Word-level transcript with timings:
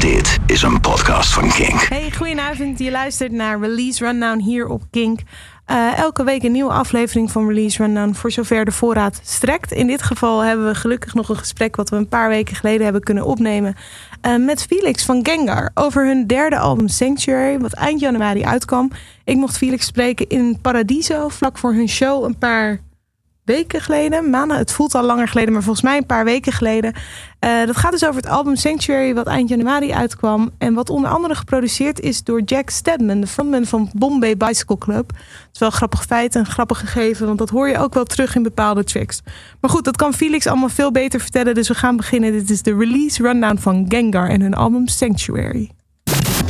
Dit 0.00 0.38
is 0.46 0.62
een 0.62 0.80
podcast 0.80 1.32
van 1.32 1.48
Kink. 1.48 1.80
Hey, 1.80 2.10
goedenavond. 2.10 2.78
Je 2.78 2.90
luistert 2.90 3.32
naar 3.32 3.60
Release 3.60 4.04
Rundown 4.04 4.38
hier 4.38 4.66
op 4.66 4.82
Kink. 4.90 5.20
Uh, 5.66 5.98
elke 5.98 6.24
week 6.24 6.42
een 6.42 6.52
nieuwe 6.52 6.72
aflevering 6.72 7.30
van 7.30 7.48
Release 7.48 7.82
Rundown 7.82 8.12
voor 8.14 8.30
zover 8.30 8.64
de 8.64 8.72
voorraad 8.72 9.20
strekt. 9.22 9.72
In 9.72 9.86
dit 9.86 10.02
geval 10.02 10.40
hebben 10.40 10.66
we 10.66 10.74
gelukkig 10.74 11.14
nog 11.14 11.28
een 11.28 11.36
gesprek 11.36 11.76
wat 11.76 11.88
we 11.88 11.96
een 11.96 12.08
paar 12.08 12.28
weken 12.28 12.56
geleden 12.56 12.82
hebben 12.82 13.02
kunnen 13.02 13.24
opnemen 13.24 13.74
uh, 14.26 14.36
met 14.36 14.62
Felix 14.62 15.04
van 15.04 15.20
Gengar 15.26 15.70
over 15.74 16.06
hun 16.06 16.26
derde 16.26 16.58
album 16.58 16.88
Sanctuary, 16.88 17.58
wat 17.58 17.72
eind 17.72 18.00
januari 18.00 18.44
uitkwam. 18.44 18.90
Ik 19.24 19.36
mocht 19.36 19.56
Felix 19.56 19.86
spreken 19.86 20.28
in 20.28 20.58
Paradiso 20.60 21.28
vlak 21.28 21.58
voor 21.58 21.72
hun 21.72 21.88
show 21.88 22.24
een 22.24 22.38
paar 22.38 22.80
weken 23.48 23.80
geleden. 23.80 24.30
Maanden, 24.30 24.56
het 24.56 24.72
voelt 24.72 24.94
al 24.94 25.04
langer 25.04 25.28
geleden, 25.28 25.52
maar 25.52 25.62
volgens 25.62 25.84
mij 25.84 25.96
een 25.96 26.06
paar 26.06 26.24
weken 26.24 26.52
geleden. 26.52 26.92
Uh, 27.44 27.66
dat 27.66 27.76
gaat 27.76 27.92
dus 27.92 28.04
over 28.04 28.20
het 28.20 28.30
album 28.30 28.56
Sanctuary, 28.56 29.14
wat 29.14 29.26
eind 29.26 29.48
januari 29.48 29.92
uitkwam. 29.92 30.50
En 30.58 30.74
wat 30.74 30.90
onder 30.90 31.10
andere 31.10 31.34
geproduceerd 31.34 32.00
is 32.00 32.24
door 32.24 32.40
Jack 32.40 32.70
Stedman, 32.70 33.20
de 33.20 33.26
frontman 33.26 33.64
van 33.64 33.90
Bombay 33.94 34.36
Bicycle 34.36 34.78
Club. 34.78 35.08
Het 35.08 35.48
is 35.52 35.58
wel 35.58 35.70
grappig 35.70 36.02
feit 36.02 36.34
en 36.34 36.46
grappig 36.46 36.80
gegeven, 36.80 37.26
want 37.26 37.38
dat 37.38 37.50
hoor 37.50 37.68
je 37.68 37.78
ook 37.78 37.94
wel 37.94 38.04
terug 38.04 38.34
in 38.34 38.42
bepaalde 38.42 38.84
tracks. 38.84 39.22
Maar 39.60 39.70
goed, 39.70 39.84
dat 39.84 39.96
kan 39.96 40.14
Felix 40.14 40.46
allemaal 40.46 40.68
veel 40.68 40.92
beter 40.92 41.20
vertellen, 41.20 41.54
dus 41.54 41.68
we 41.68 41.74
gaan 41.74 41.96
beginnen. 41.96 42.32
Dit 42.32 42.50
is 42.50 42.62
de 42.62 42.76
release 42.76 43.22
rundown 43.22 43.56
van 43.56 43.84
Gengar 43.88 44.28
en 44.28 44.40
hun 44.40 44.54
album 44.54 44.88
Sanctuary. 44.88 45.70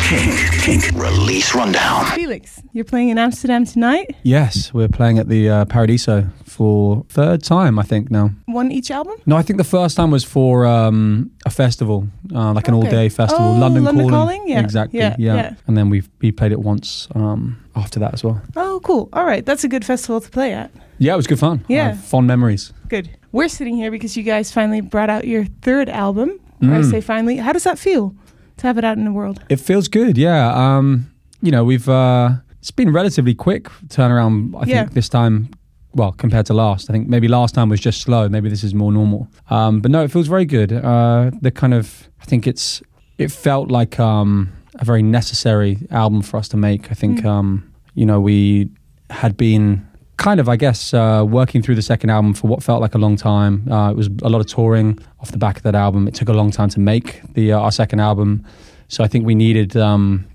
Kink, 0.09 0.33
Kink 0.63 0.85
Release 0.95 1.55
Rundown. 1.55 2.07
Felix, 2.15 2.63
you're 2.73 2.85
playing 2.85 3.11
in 3.11 3.19
Amsterdam 3.19 3.67
tonight? 3.67 4.17
Yes, 4.23 4.73
we're 4.73 4.89
playing 4.89 5.19
at 5.19 5.29
the 5.29 5.51
uh, 5.51 5.65
Paradiso 5.67 6.29
for 6.45 7.05
third 7.11 7.43
time, 7.43 7.79
I 7.79 7.83
think 7.83 8.11
now. 8.11 8.31
One 8.47 8.73
each 8.73 8.91
album? 8.91 9.17
No, 9.27 9.37
I 9.37 9.43
think 9.43 9.59
the 9.59 9.65
first 9.65 9.97
time 9.97 10.11
was 10.11 10.25
for 10.25 10.65
um, 10.65 11.31
a 11.45 11.51
festival, 11.51 12.09
uh, 12.35 12.53
like 12.55 12.69
an 12.69 12.75
Okay. 12.75 12.87
all-day 12.87 13.09
festival, 13.11 13.45
Oh, 13.49 13.59
London, 13.59 13.85
London 13.85 14.09
Calling. 14.09 14.39
Calling? 14.39 14.49
Yeah, 14.49 14.61
exactly. 14.61 14.99
yeah, 14.99 15.15
Yeah, 15.19 15.35
yeah. 15.35 15.55
and 15.67 15.77
then 15.77 15.91
we 15.91 16.03
we 16.23 16.33
played 16.33 16.53
it 16.53 16.61
once 16.61 17.07
um, 17.15 17.63
after 17.77 18.01
that 18.01 18.15
as 18.15 18.25
well. 18.25 18.41
Oh, 18.57 18.81
cool. 18.83 19.11
All 19.13 19.27
right, 19.27 19.45
that's 19.45 19.65
a 19.65 19.69
good 19.69 19.85
festival 19.85 20.21
to 20.23 20.31
play 20.31 20.55
at. 20.55 20.71
Yeah, 20.99 21.13
it 21.13 21.17
was 21.17 21.27
good 21.27 21.39
fun. 21.39 21.65
Yeah. 21.69 21.89
have 21.91 22.01
fond 22.03 22.27
memories. 22.27 22.73
Good. 22.89 23.11
We're 23.33 23.49
sitting 23.49 23.77
here 23.77 23.91
because 23.91 24.17
you 24.17 24.23
guys 24.23 24.51
finally 24.53 24.81
brought 24.81 25.11
out 25.11 25.27
your 25.27 25.45
third 25.63 25.89
album. 25.91 26.41
Or 26.63 26.75
I 26.75 26.81
Mm. 26.81 26.91
say 26.91 27.01
finally. 27.03 27.37
How 27.37 27.53
does 27.53 27.65
that 27.65 27.79
feel 27.79 28.15
to 28.59 28.67
have 28.67 28.79
it 28.79 28.85
out 28.85 28.97
in 28.99 29.05
the 29.05 29.13
world? 29.13 29.41
It 29.49 29.61
feels 29.61 29.89
good. 29.89 30.17
Yeah. 30.19 30.53
Um, 30.55 31.11
you 31.43 31.51
know, 31.51 31.65
we've 31.65 31.89
uh, 31.89 32.31
it's 32.61 32.71
been 32.71 32.93
relatively 32.93 33.35
quick 33.35 33.65
turnaround. 33.89 34.55
I 34.57 34.67
Yeah. 34.67 34.81
think 34.83 34.93
this 34.95 35.09
time. 35.09 35.49
Well, 35.95 36.13
compared 36.13 36.45
to 36.47 36.55
last, 36.55 36.91
I 36.91 36.93
think 36.93 37.09
maybe 37.09 37.29
last 37.29 37.55
time 37.55 37.71
was 37.71 37.81
just 37.81 38.03
slow. 38.03 38.29
Maybe 38.29 38.49
this 38.51 38.63
is 38.63 38.75
more 38.75 38.93
normal. 38.93 39.27
Um, 39.49 39.81
but 39.81 39.91
no, 39.91 40.03
it 40.05 40.13
feels 40.13 40.29
very 40.29 40.45
good. 40.45 40.71
Uh, 40.71 41.31
the 41.41 41.51
kind 41.51 41.73
of, 41.73 42.09
I 42.21 42.27
think 42.27 42.47
it's, 42.47 42.83
it 43.17 43.33
felt 43.33 43.71
like 43.71 43.99
um, 43.99 44.51
a 44.75 44.85
very 44.85 45.03
necessary 45.03 45.79
album 45.91 46.21
for 46.23 46.37
us 46.37 46.47
to 46.49 46.57
make. 46.59 46.91
I 46.91 46.95
think, 46.95 47.21
Mm. 47.21 47.27
um, 47.27 47.73
you 47.95 48.05
know, 48.05 48.21
we 48.21 48.69
had 49.11 49.37
been 49.39 49.88
kind 50.19 50.41
of, 50.41 50.49
I 50.49 50.57
guess, 50.57 50.93
uh, 50.93 51.25
working 51.27 51.63
through 51.63 51.77
the 51.77 51.83
second 51.83 52.11
album 52.11 52.35
for 52.35 52.49
what 52.49 52.63
felt 52.63 52.83
like 52.83 52.95
a 52.95 52.99
long 52.99 53.17
time. 53.17 53.67
Uh, 53.71 53.91
it 53.91 53.97
was 53.97 54.09
a 54.23 54.29
lot 54.29 54.41
of 54.41 54.47
touring 54.47 54.99
off 55.21 55.31
the 55.31 55.39
back 55.39 55.57
of 55.57 55.63
that 55.63 55.75
album. 55.75 56.07
It 56.07 56.15
took 56.15 56.29
a 56.29 56.33
long 56.35 56.51
time 56.51 56.69
to 56.71 56.81
make 56.81 57.23
the 57.33 57.53
uh, 57.53 57.61
our 57.61 57.73
second 57.73 58.01
album, 58.01 58.45
so 58.89 59.03
I 59.03 59.09
think 59.09 59.25
we 59.25 59.35
needed 59.35 59.77
um, 59.77 60.27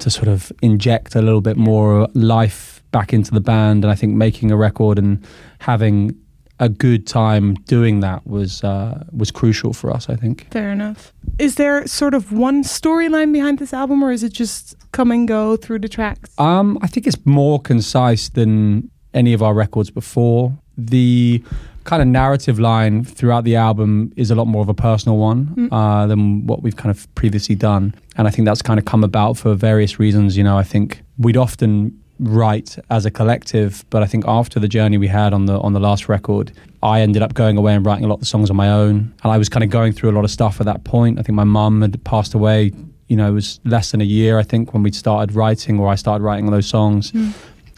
to 0.00 0.10
sort 0.10 0.28
of 0.28 0.52
inject 0.60 1.14
a 1.14 1.22
little 1.22 1.40
bit 1.40 1.56
more 1.56 2.08
life 2.14 2.82
back 2.90 3.12
into 3.12 3.30
the 3.30 3.40
band. 3.40 3.84
And 3.84 3.90
I 3.90 3.94
think 3.94 4.14
making 4.14 4.50
a 4.50 4.56
record 4.56 4.98
and 4.98 5.24
having 5.60 6.18
a 6.58 6.68
good 6.68 7.06
time 7.06 7.54
doing 7.64 8.00
that 8.00 8.26
was 8.26 8.62
uh, 8.64 9.04
was 9.12 9.30
crucial 9.30 9.72
for 9.72 9.90
us. 9.90 10.08
I 10.08 10.16
think. 10.16 10.48
Fair 10.50 10.70
enough. 10.70 11.12
Is 11.38 11.54
there 11.54 11.86
sort 11.86 12.14
of 12.14 12.32
one 12.32 12.62
storyline 12.64 13.32
behind 13.32 13.58
this 13.58 13.72
album, 13.72 14.02
or 14.02 14.12
is 14.12 14.22
it 14.22 14.32
just 14.32 14.74
come 14.92 15.10
and 15.10 15.28
go 15.28 15.56
through 15.56 15.78
the 15.78 15.88
tracks? 15.88 16.30
Um, 16.38 16.78
I 16.82 16.88
think 16.88 17.06
it's 17.06 17.24
more 17.24 17.60
concise 17.60 18.28
than 18.28 18.89
any 19.14 19.32
of 19.32 19.42
our 19.42 19.54
records 19.54 19.90
before. 19.90 20.52
The 20.78 21.42
kind 21.84 22.02
of 22.02 22.08
narrative 22.08 22.58
line 22.60 23.04
throughout 23.04 23.44
the 23.44 23.56
album 23.56 24.12
is 24.16 24.30
a 24.30 24.34
lot 24.34 24.46
more 24.46 24.62
of 24.62 24.68
a 24.68 24.74
personal 24.74 25.16
one 25.18 25.46
Mm. 25.56 25.68
uh, 25.72 26.06
than 26.06 26.46
what 26.46 26.62
we've 26.62 26.76
kind 26.76 26.90
of 26.90 27.12
previously 27.14 27.54
done, 27.54 27.94
and 28.16 28.28
I 28.28 28.30
think 28.30 28.46
that's 28.46 28.62
kind 28.62 28.78
of 28.78 28.84
come 28.84 29.02
about 29.04 29.36
for 29.36 29.54
various 29.54 29.98
reasons. 29.98 30.36
You 30.36 30.44
know, 30.44 30.56
I 30.58 30.62
think 30.62 31.02
we'd 31.18 31.36
often 31.36 31.92
write 32.22 32.78
as 32.90 33.06
a 33.06 33.10
collective, 33.10 33.84
but 33.88 34.02
I 34.02 34.06
think 34.06 34.24
after 34.28 34.60
the 34.60 34.68
journey 34.68 34.98
we 34.98 35.08
had 35.08 35.32
on 35.32 35.46
the 35.46 35.58
on 35.60 35.72
the 35.72 35.80
last 35.80 36.08
record, 36.08 36.52
I 36.82 37.00
ended 37.00 37.22
up 37.22 37.32
going 37.34 37.56
away 37.56 37.74
and 37.74 37.84
writing 37.84 38.04
a 38.04 38.08
lot 38.08 38.14
of 38.14 38.20
the 38.20 38.26
songs 38.26 38.50
on 38.50 38.56
my 38.56 38.70
own, 38.70 39.12
and 39.22 39.32
I 39.32 39.38
was 39.38 39.48
kind 39.48 39.64
of 39.64 39.70
going 39.70 39.92
through 39.92 40.10
a 40.10 40.16
lot 40.18 40.24
of 40.24 40.30
stuff 40.30 40.60
at 40.60 40.66
that 40.66 40.84
point. 40.84 41.18
I 41.18 41.22
think 41.22 41.34
my 41.34 41.44
mum 41.44 41.80
had 41.82 42.02
passed 42.04 42.34
away. 42.34 42.72
You 43.08 43.16
know, 43.16 43.26
it 43.28 43.32
was 43.34 43.58
less 43.64 43.90
than 43.90 44.00
a 44.00 44.04
year, 44.04 44.38
I 44.38 44.44
think, 44.44 44.72
when 44.72 44.82
we 44.84 44.92
started 44.92 45.34
writing, 45.34 45.80
or 45.80 45.88
I 45.88 45.96
started 45.96 46.22
writing 46.22 46.48
those 46.50 46.66
songs. 46.66 47.10
Mm. 47.12 47.32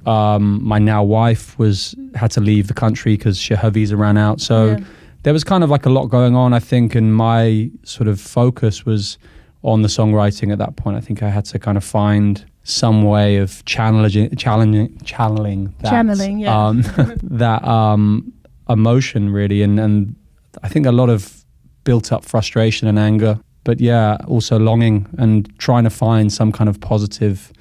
Um, 0.06 0.62
my 0.64 0.78
now 0.78 1.02
wife 1.02 1.58
was 1.58 1.94
had 2.14 2.30
to 2.32 2.40
leave 2.40 2.66
the 2.68 2.74
country 2.74 3.16
because 3.16 3.38
she 3.38 3.54
her 3.54 3.70
visa 3.70 3.96
ran 3.96 4.16
out. 4.16 4.40
So 4.40 4.70
Yeah. 4.70 4.78
there 5.22 5.32
was 5.32 5.44
kind 5.44 5.62
of 5.64 5.70
like 5.70 5.86
a 5.86 5.90
lot 5.90 6.06
going 6.06 6.34
on, 6.36 6.52
I 6.52 6.58
think, 6.60 6.94
and 6.94 7.14
my 7.14 7.70
sort 7.84 8.08
of 8.08 8.20
focus 8.20 8.84
was 8.86 9.18
on 9.62 9.82
the 9.82 9.88
songwriting 9.88 10.50
at 10.52 10.58
that 10.58 10.74
point. 10.76 10.96
I 10.96 11.00
think 11.00 11.22
I 11.22 11.28
had 11.30 11.44
to 11.46 11.58
kind 11.58 11.76
of 11.76 11.84
find 11.84 12.44
some 12.64 13.02
way 13.04 13.36
of 13.38 13.64
challenging, 13.64 14.34
challenging, 14.36 14.96
channeling 15.04 15.74
that, 15.80 15.90
Channeling, 15.90 16.38
yeah. 16.40 16.66
um, 16.66 16.82
that 17.22 17.64
um, 17.64 18.32
emotion 18.68 19.30
really, 19.30 19.62
and 19.62 19.78
and 19.80 20.14
I 20.62 20.68
think 20.68 20.86
a 20.86 20.92
lot 20.92 21.08
of 21.10 21.44
built 21.84 22.12
up 22.12 22.24
frustration 22.24 22.88
and 22.88 22.98
anger, 22.98 23.38
but 23.64 23.80
yeah, 23.80 24.16
also 24.26 24.58
longing 24.58 25.06
and 25.18 25.48
trying 25.58 25.84
to 25.84 25.90
find 25.90 26.32
some 26.32 26.52
kind 26.52 26.68
of 26.70 26.80
positive 26.80 27.52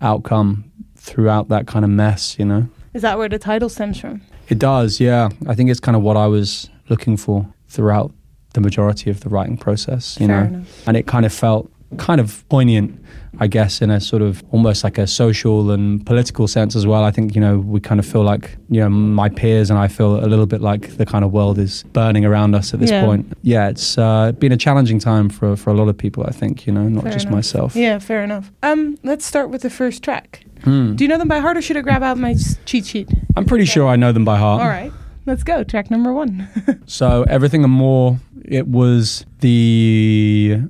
outcome 0.00 0.64
throughout 1.00 1.48
that 1.48 1.66
kind 1.66 1.84
of 1.84 1.90
mess, 1.90 2.38
you 2.38 2.44
know. 2.44 2.68
Is 2.94 3.02
that 3.02 3.18
where 3.18 3.28
the 3.28 3.38
title 3.38 3.68
stems 3.68 3.98
from? 3.98 4.20
It 4.48 4.58
does, 4.58 5.00
yeah. 5.00 5.30
I 5.46 5.54
think 5.54 5.70
it's 5.70 5.80
kind 5.80 5.96
of 5.96 6.02
what 6.02 6.16
I 6.16 6.26
was 6.26 6.68
looking 6.88 7.16
for 7.16 7.46
throughout 7.68 8.12
the 8.54 8.60
majority 8.60 9.10
of 9.10 9.20
the 9.20 9.28
writing 9.28 9.56
process, 9.56 10.18
you 10.20 10.26
Fair 10.26 10.40
know. 10.42 10.46
enough. 10.56 10.88
And 10.88 10.96
it 10.96 11.06
kind 11.06 11.24
of 11.24 11.32
felt 11.32 11.70
kind 11.96 12.20
of 12.20 12.48
poignant, 12.48 13.02
I 13.40 13.46
guess, 13.46 13.82
in 13.82 13.90
a 13.90 14.00
sort 14.00 14.22
of 14.22 14.42
almost 14.52 14.84
like 14.84 14.96
a 14.98 15.06
social 15.06 15.70
and 15.72 16.04
political 16.06 16.46
sense 16.46 16.76
as 16.76 16.86
well. 16.86 17.02
I 17.04 17.10
think, 17.10 17.34
you 17.34 17.40
know, 17.40 17.58
we 17.58 17.80
kind 17.80 17.98
of 17.98 18.06
feel 18.06 18.22
like, 18.22 18.56
you 18.68 18.80
know, 18.80 18.88
my 18.88 19.28
peers 19.28 19.70
and 19.70 19.78
I 19.78 19.88
feel 19.88 20.24
a 20.24 20.26
little 20.26 20.46
bit 20.46 20.60
like 20.60 20.96
the 20.98 21.04
kind 21.06 21.24
of 21.24 21.32
world 21.32 21.58
is 21.58 21.82
burning 21.92 22.24
around 22.24 22.54
us 22.54 22.72
at 22.74 22.80
this 22.80 22.90
Yeah. 22.90 23.04
point. 23.04 23.32
Yeah, 23.42 23.68
it's 23.68 23.98
uh, 23.98 24.32
been 24.32 24.52
a 24.52 24.56
challenging 24.56 24.98
time 25.00 25.28
for, 25.28 25.56
for 25.56 25.70
a 25.70 25.74
lot 25.74 25.88
of 25.88 25.96
people, 25.98 26.24
I 26.26 26.30
think, 26.32 26.66
you 26.66 26.72
know, 26.72 26.88
not 26.88 27.04
Fair 27.04 27.12
just 27.12 27.26
enough. 27.26 27.34
myself. 27.34 27.74
Yeah, 27.76 27.98
fair 27.98 28.22
enough. 28.22 28.52
Um, 28.62 28.96
let's 29.02 29.24
start 29.26 29.50
with 29.50 29.62
the 29.62 29.70
first 29.70 30.02
track. 30.04 30.44
Hmm. 30.64 30.94
Do 30.94 31.04
you 31.04 31.08
know 31.08 31.18
them 31.18 31.28
by 31.28 31.38
heart, 31.40 31.56
or 31.56 31.62
should 31.62 31.76
I 31.76 31.80
grab 31.80 32.02
out 32.02 32.18
my 32.18 32.34
cheat 32.66 32.84
sheet? 32.86 33.08
I'm 33.36 33.46
pretty 33.46 33.64
sure 33.64 33.88
I 33.88 33.96
know 33.96 34.12
them 34.12 34.24
by 34.26 34.36
heart. 34.38 34.60
All 34.62 34.68
right, 34.68 34.92
let's 35.24 35.42
go. 35.42 35.64
Track 35.64 35.90
number 35.90 36.12
one. 36.12 36.46
So 36.86 37.24
everything 37.28 37.64
and 37.64 37.72
more. 37.72 38.18
It 38.44 38.66
was 38.68 39.24
the 39.40 40.60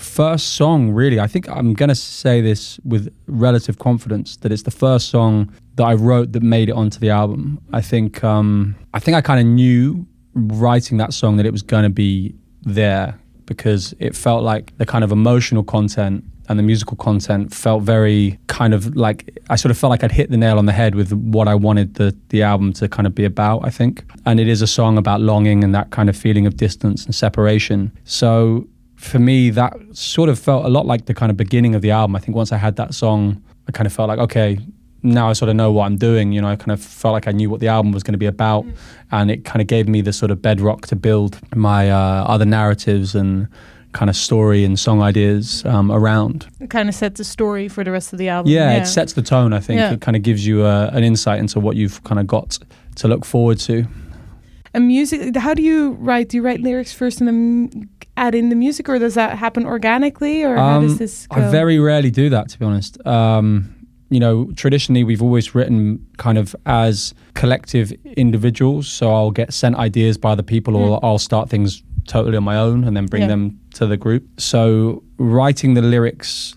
first 0.00 0.54
song, 0.54 0.90
really. 0.90 1.20
I 1.20 1.26
think 1.26 1.48
I'm 1.48 1.74
gonna 1.74 1.94
say 1.94 2.40
this 2.40 2.80
with 2.84 3.12
relative 3.26 3.78
confidence 3.78 4.36
that 4.38 4.52
it's 4.52 4.62
the 4.62 4.70
first 4.70 5.08
song 5.10 5.52
that 5.76 5.84
I 5.84 5.94
wrote 5.94 6.32
that 6.32 6.42
made 6.42 6.68
it 6.68 6.72
onto 6.72 6.98
the 6.98 7.10
album. 7.10 7.60
I 7.72 7.80
think 7.80 8.24
um, 8.24 8.76
I 8.94 9.00
think 9.00 9.16
I 9.16 9.20
kind 9.20 9.40
of 9.40 9.46
knew 9.46 10.06
writing 10.34 10.98
that 10.98 11.12
song 11.12 11.36
that 11.36 11.46
it 11.46 11.52
was 11.52 11.62
gonna 11.62 11.90
be 11.90 12.34
there 12.62 13.18
because 13.46 13.94
it 13.98 14.14
felt 14.14 14.44
like 14.44 14.76
the 14.78 14.86
kind 14.86 15.02
of 15.02 15.10
emotional 15.10 15.64
content 15.64 16.24
and 16.48 16.58
the 16.58 16.62
musical 16.64 16.96
content 16.96 17.54
felt 17.54 17.84
very 17.84 18.38
kind 18.48 18.74
of 18.74 18.96
like 18.96 19.38
I 19.48 19.56
sort 19.56 19.70
of 19.70 19.78
felt 19.78 19.90
like 19.90 20.02
I'd 20.02 20.10
hit 20.10 20.30
the 20.30 20.36
nail 20.36 20.58
on 20.58 20.66
the 20.66 20.72
head 20.72 20.96
with 20.96 21.12
what 21.12 21.46
I 21.46 21.54
wanted 21.54 21.94
the 21.94 22.16
the 22.30 22.42
album 22.42 22.72
to 22.74 22.88
kind 22.88 23.06
of 23.06 23.14
be 23.14 23.24
about, 23.24 23.64
I 23.64 23.70
think. 23.70 24.04
And 24.26 24.40
it 24.40 24.48
is 24.48 24.60
a 24.60 24.66
song 24.66 24.98
about 24.98 25.20
longing 25.20 25.62
and 25.62 25.72
that 25.76 25.90
kind 25.90 26.08
of 26.08 26.16
feeling 26.16 26.46
of 26.46 26.56
distance 26.56 27.06
and 27.06 27.14
separation. 27.14 27.92
So 28.04 28.66
for 29.00 29.18
me 29.18 29.50
that 29.50 29.72
sort 29.92 30.28
of 30.28 30.38
felt 30.38 30.64
a 30.64 30.68
lot 30.68 30.84
like 30.86 31.06
the 31.06 31.14
kind 31.14 31.30
of 31.30 31.36
beginning 31.36 31.74
of 31.74 31.82
the 31.82 31.90
album. 31.90 32.14
I 32.16 32.18
think 32.20 32.36
once 32.36 32.52
I 32.52 32.58
had 32.58 32.76
that 32.76 32.94
song, 32.94 33.42
I 33.68 33.72
kind 33.72 33.86
of 33.86 33.92
felt 33.92 34.08
like 34.08 34.18
okay, 34.18 34.58
now 35.02 35.30
I 35.30 35.32
sort 35.32 35.48
of 35.48 35.56
know 35.56 35.72
what 35.72 35.86
I'm 35.86 35.96
doing. 35.96 36.32
You 36.32 36.42
know, 36.42 36.48
I 36.48 36.56
kind 36.56 36.72
of 36.72 36.80
felt 36.82 37.12
like 37.14 37.26
I 37.26 37.32
knew 37.32 37.48
what 37.50 37.60
the 37.60 37.68
album 37.68 37.92
was 37.92 38.02
going 38.02 38.12
to 38.12 38.18
be 38.18 38.26
about, 38.26 38.64
and 39.10 39.30
it 39.30 39.44
kind 39.44 39.60
of 39.60 39.66
gave 39.66 39.88
me 39.88 40.02
the 40.02 40.12
sort 40.12 40.30
of 40.30 40.42
bedrock 40.42 40.86
to 40.88 40.96
build 40.96 41.38
my 41.56 41.90
uh, 41.90 42.24
other 42.24 42.44
narratives 42.44 43.14
and 43.14 43.48
kind 43.92 44.08
of 44.08 44.14
story 44.14 44.64
and 44.64 44.78
song 44.78 45.02
ideas 45.02 45.64
um, 45.64 45.90
around. 45.90 46.46
It 46.60 46.70
kind 46.70 46.88
of 46.88 46.94
sets 46.94 47.18
the 47.18 47.24
story 47.24 47.66
for 47.68 47.82
the 47.82 47.90
rest 47.90 48.12
of 48.12 48.18
the 48.20 48.28
album. 48.28 48.52
Yeah, 48.52 48.76
it 48.76 48.86
sets 48.86 49.14
the 49.14 49.22
tone. 49.22 49.52
I 49.52 49.58
think 49.60 49.78
Yeah. 49.80 49.92
it 49.94 50.00
kind 50.00 50.16
of 50.16 50.22
gives 50.22 50.46
you 50.46 50.62
uh, 50.62 50.90
an 50.92 51.02
insight 51.02 51.40
into 51.40 51.58
what 51.58 51.74
you've 51.74 52.04
kind 52.04 52.20
of 52.20 52.26
got 52.28 52.58
to 52.96 53.08
look 53.08 53.24
forward 53.24 53.58
to. 53.60 53.86
And 54.72 54.86
music, 54.86 55.36
how 55.36 55.54
do 55.54 55.62
you 55.62 55.92
write? 56.00 56.28
Do 56.28 56.36
you 56.36 56.42
write 56.42 56.60
lyrics 56.60 56.92
first 56.92 57.20
and 57.20 57.28
then 57.28 57.88
add 58.16 58.34
in 58.34 58.50
the 58.50 58.56
music, 58.56 58.88
or 58.88 58.98
does 58.98 59.14
that 59.14 59.36
happen 59.38 59.66
organically, 59.66 60.42
or 60.44 60.56
how 60.56 60.80
does 60.80 60.92
Um, 60.92 60.98
this 60.98 61.26
go? 61.26 61.40
I 61.40 61.50
very 61.50 61.78
rarely 61.78 62.10
do 62.10 62.28
that, 62.30 62.48
to 62.50 62.58
be 62.58 62.64
honest. 62.64 63.04
Um, 63.06 63.74
you 64.10 64.20
know, 64.20 64.50
traditionally 64.56 65.04
we've 65.04 65.22
always 65.22 65.54
written 65.54 66.04
kind 66.18 66.36
of 66.38 66.54
as 66.66 67.14
collective 67.34 67.92
individuals. 68.16 68.88
So 68.88 69.12
I'll 69.14 69.30
get 69.30 69.52
sent 69.52 69.76
ideas 69.76 70.18
by 70.18 70.32
other 70.32 70.42
people, 70.42 70.76
or 70.76 70.98
Mm. 70.98 71.04
I'll 71.04 71.18
start 71.18 71.48
things 71.48 71.82
totally 72.06 72.36
on 72.36 72.44
my 72.44 72.56
own 72.56 72.84
and 72.84 72.96
then 72.96 73.06
bring 73.06 73.22
Yeah. 73.22 73.28
them 73.28 73.58
to 73.74 73.86
the 73.86 73.96
group. 73.96 74.24
So 74.38 75.02
writing 75.18 75.74
the 75.74 75.82
lyrics 75.82 76.54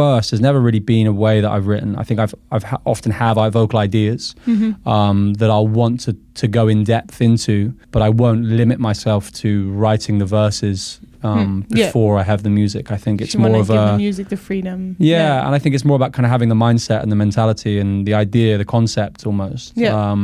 first 0.00 0.30
has 0.32 0.40
never 0.40 0.60
really 0.66 0.84
been 0.94 1.06
a 1.06 1.12
way 1.24 1.40
that 1.42 1.50
I've 1.56 1.66
written. 1.72 1.90
I 1.96 2.04
think 2.06 2.18
I've 2.20 2.34
I've 2.54 2.66
ha- 2.70 2.82
often 2.92 3.12
have 3.12 3.36
I 3.44 3.48
vocal 3.60 3.78
ideas 3.88 4.34
Mm-hmm. 4.46 4.70
um, 4.94 5.18
that 5.40 5.50
I'll 5.50 5.68
want 5.80 5.96
to 6.06 6.12
to 6.40 6.46
go 6.58 6.68
in 6.68 6.84
depth 6.84 7.20
into, 7.28 7.56
but 7.92 8.00
I 8.08 8.10
won't 8.22 8.44
limit 8.60 8.78
myself 8.78 9.22
to 9.42 9.48
writing 9.82 10.18
the 10.22 10.26
verses 10.40 11.00
um, 11.22 11.38
Hmm, 11.68 11.76
yeah. 11.78 11.86
before 11.86 12.12
I 12.20 12.24
have 12.30 12.40
the 12.42 12.50
music. 12.50 12.84
I 12.96 12.98
think 13.04 13.20
it's 13.22 13.34
more 13.36 13.48
of 13.60 13.66
give 13.68 13.76
the 13.76 13.94
a 13.94 13.96
music 14.06 14.28
the 14.28 14.36
freedom. 14.36 14.80
yeah, 14.98 15.44
and 15.46 15.54
I 15.56 15.58
think 15.58 15.74
it's 15.74 15.84
more 15.90 15.96
about 16.00 16.12
kind 16.16 16.26
of 16.26 16.30
having 16.30 16.50
the 16.54 16.60
mindset 16.66 17.00
and 17.02 17.10
the 17.10 17.16
mentality 17.26 17.74
and 17.82 18.06
the 18.08 18.14
idea, 18.14 18.58
the 18.58 18.64
concept 18.78 19.26
almost. 19.26 19.72
Yeah. 19.76 19.94
Um, 20.10 20.22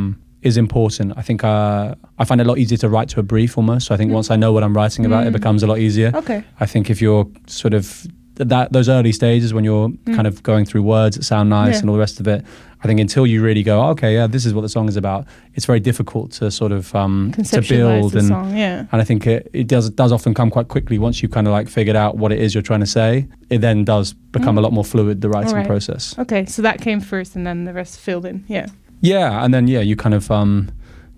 is 0.49 0.57
important. 0.57 1.13
I 1.21 1.21
think 1.27 1.39
uh, 1.43 1.95
I 2.21 2.25
find 2.25 2.41
it 2.41 2.45
a 2.47 2.49
lot 2.51 2.57
easier 2.63 2.77
to 2.79 2.89
write 2.89 3.07
to 3.13 3.19
a 3.21 3.23
brief 3.23 3.57
almost. 3.57 3.81
So 3.87 3.95
I 3.95 3.97
think 3.97 4.09
Mm. 4.11 4.15
once 4.19 4.29
I 4.29 4.37
know 4.43 4.51
what 4.55 4.61
I'm 4.65 4.75
writing 4.79 5.05
about, 5.05 5.23
it 5.25 5.29
Mm. 5.29 5.39
becomes 5.39 5.63
a 5.63 5.67
lot 5.67 5.79
easier. 5.79 6.11
Okay. 6.21 6.43
I 6.59 6.65
think 6.71 6.89
if 6.89 7.01
you're 7.01 7.25
sort 7.47 7.73
of 7.73 7.85
that 8.35 8.71
those 8.73 8.89
early 8.89 9.11
stages 9.11 9.53
when 9.53 9.63
you're 9.63 9.91
kind 10.07 10.25
of 10.27 10.41
going 10.43 10.65
through 10.65 10.81
words 10.83 11.15
that 11.17 11.23
sound 11.23 11.49
nice 11.49 11.67
Mm. 11.67 11.71
Yeah. 11.73 11.79
and 11.81 11.89
all 11.89 11.95
the 11.95 11.99
rest 11.99 12.19
of 12.19 12.27
it, 12.27 12.43
I 12.83 12.87
think 12.87 12.99
until 12.99 13.25
you 13.27 13.41
really 13.43 13.63
go, 13.63 13.81
okay, 13.91 14.13
yeah, 14.15 14.27
this 14.27 14.45
is 14.45 14.53
what 14.53 14.61
the 14.61 14.69
song 14.69 14.89
is 14.89 14.97
about. 14.97 15.25
It's 15.53 15.65
very 15.65 15.79
difficult 15.79 16.31
to 16.33 16.49
sort 16.51 16.71
of 16.71 16.93
um, 16.95 17.31
to 17.51 17.61
build 17.61 18.15
and 18.15 18.27
song. 18.27 18.57
Yeah. 18.57 18.85
and 18.91 19.01
I 19.01 19.03
think 19.05 19.25
it, 19.27 19.49
it 19.53 19.67
does 19.67 19.89
does 19.91 20.11
often 20.11 20.33
come 20.33 20.49
quite 20.49 20.67
quickly 20.67 20.97
once 20.99 21.21
you 21.23 21.29
kind 21.29 21.47
of 21.47 21.53
like 21.53 21.69
figured 21.69 21.95
out 21.95 22.17
what 22.17 22.31
it 22.31 22.39
is 22.39 22.53
you're 22.53 22.63
trying 22.63 22.81
to 22.81 22.85
say. 22.99 23.27
It 23.49 23.59
then 23.61 23.85
does 23.85 24.13
become 24.31 24.55
Mm. 24.55 24.59
a 24.59 24.61
lot 24.61 24.73
more 24.73 24.83
fluid 24.85 25.21
the 25.21 25.29
writing 25.29 25.51
Alright. 25.51 25.67
process. 25.67 26.15
Okay, 26.19 26.45
so 26.45 26.61
that 26.63 26.81
came 26.81 26.99
first, 27.01 27.35
and 27.35 27.45
then 27.45 27.65
the 27.65 27.73
rest 27.73 27.99
filled 27.99 28.25
in. 28.25 28.43
Yeah. 28.47 28.65
Yeah, 29.01 29.43
and 29.43 29.53
then 29.53 29.67
yeah, 29.67 29.81
you 29.81 29.95
kind 29.95 30.15
of 30.15 30.29
um, 30.31 30.69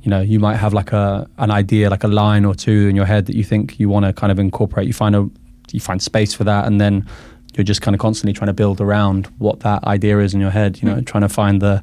you 0.04 0.10
know, 0.12 0.22
you 0.22 0.40
might 0.40 0.58
have 0.58 0.74
like 0.74 0.92
a 0.92 1.28
an 1.38 1.50
idea, 1.50 1.90
like 1.90 2.04
a 2.04 2.08
line 2.08 2.46
or 2.46 2.54
two 2.56 2.88
in 2.90 2.96
your 2.96 3.06
head 3.06 3.26
that 3.26 3.36
you 3.36 3.44
think 3.44 3.80
you 3.80 3.90
want 3.90 4.06
to 4.06 4.14
kind 4.14 4.32
of 4.32 4.38
incorporate. 4.40 4.86
You 4.88 4.94
find 4.94 5.16
a 5.16 5.30
you 5.76 5.80
find 5.82 6.02
space 6.02 6.34
for 6.34 6.44
that, 6.46 6.66
and 6.68 6.82
then 6.82 7.06
you're 7.56 7.64
just 7.64 7.82
kind 7.82 7.94
of 7.96 8.00
constantly 8.02 8.34
trying 8.34 8.48
to 8.48 8.54
build 8.54 8.82
around 8.82 9.28
what 9.38 9.60
that 9.62 9.84
idea 9.86 10.20
is 10.20 10.34
in 10.34 10.42
your 10.42 10.52
head. 10.52 10.82
You 10.82 10.90
know, 10.90 10.96
Mm. 10.96 11.06
trying 11.06 11.22
to 11.22 11.30
find 11.30 11.62
the 11.62 11.82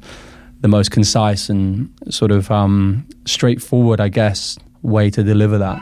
the 0.61 0.67
most 0.69 0.91
concise 0.91 1.49
and 1.49 1.89
sort 2.09 2.31
of 2.31 2.49
um, 2.49 3.05
straightforward, 3.25 3.99
I 3.99 4.07
guess, 4.09 4.57
way 4.81 5.09
to 5.09 5.21
deliver 5.23 5.57
that. 5.57 5.77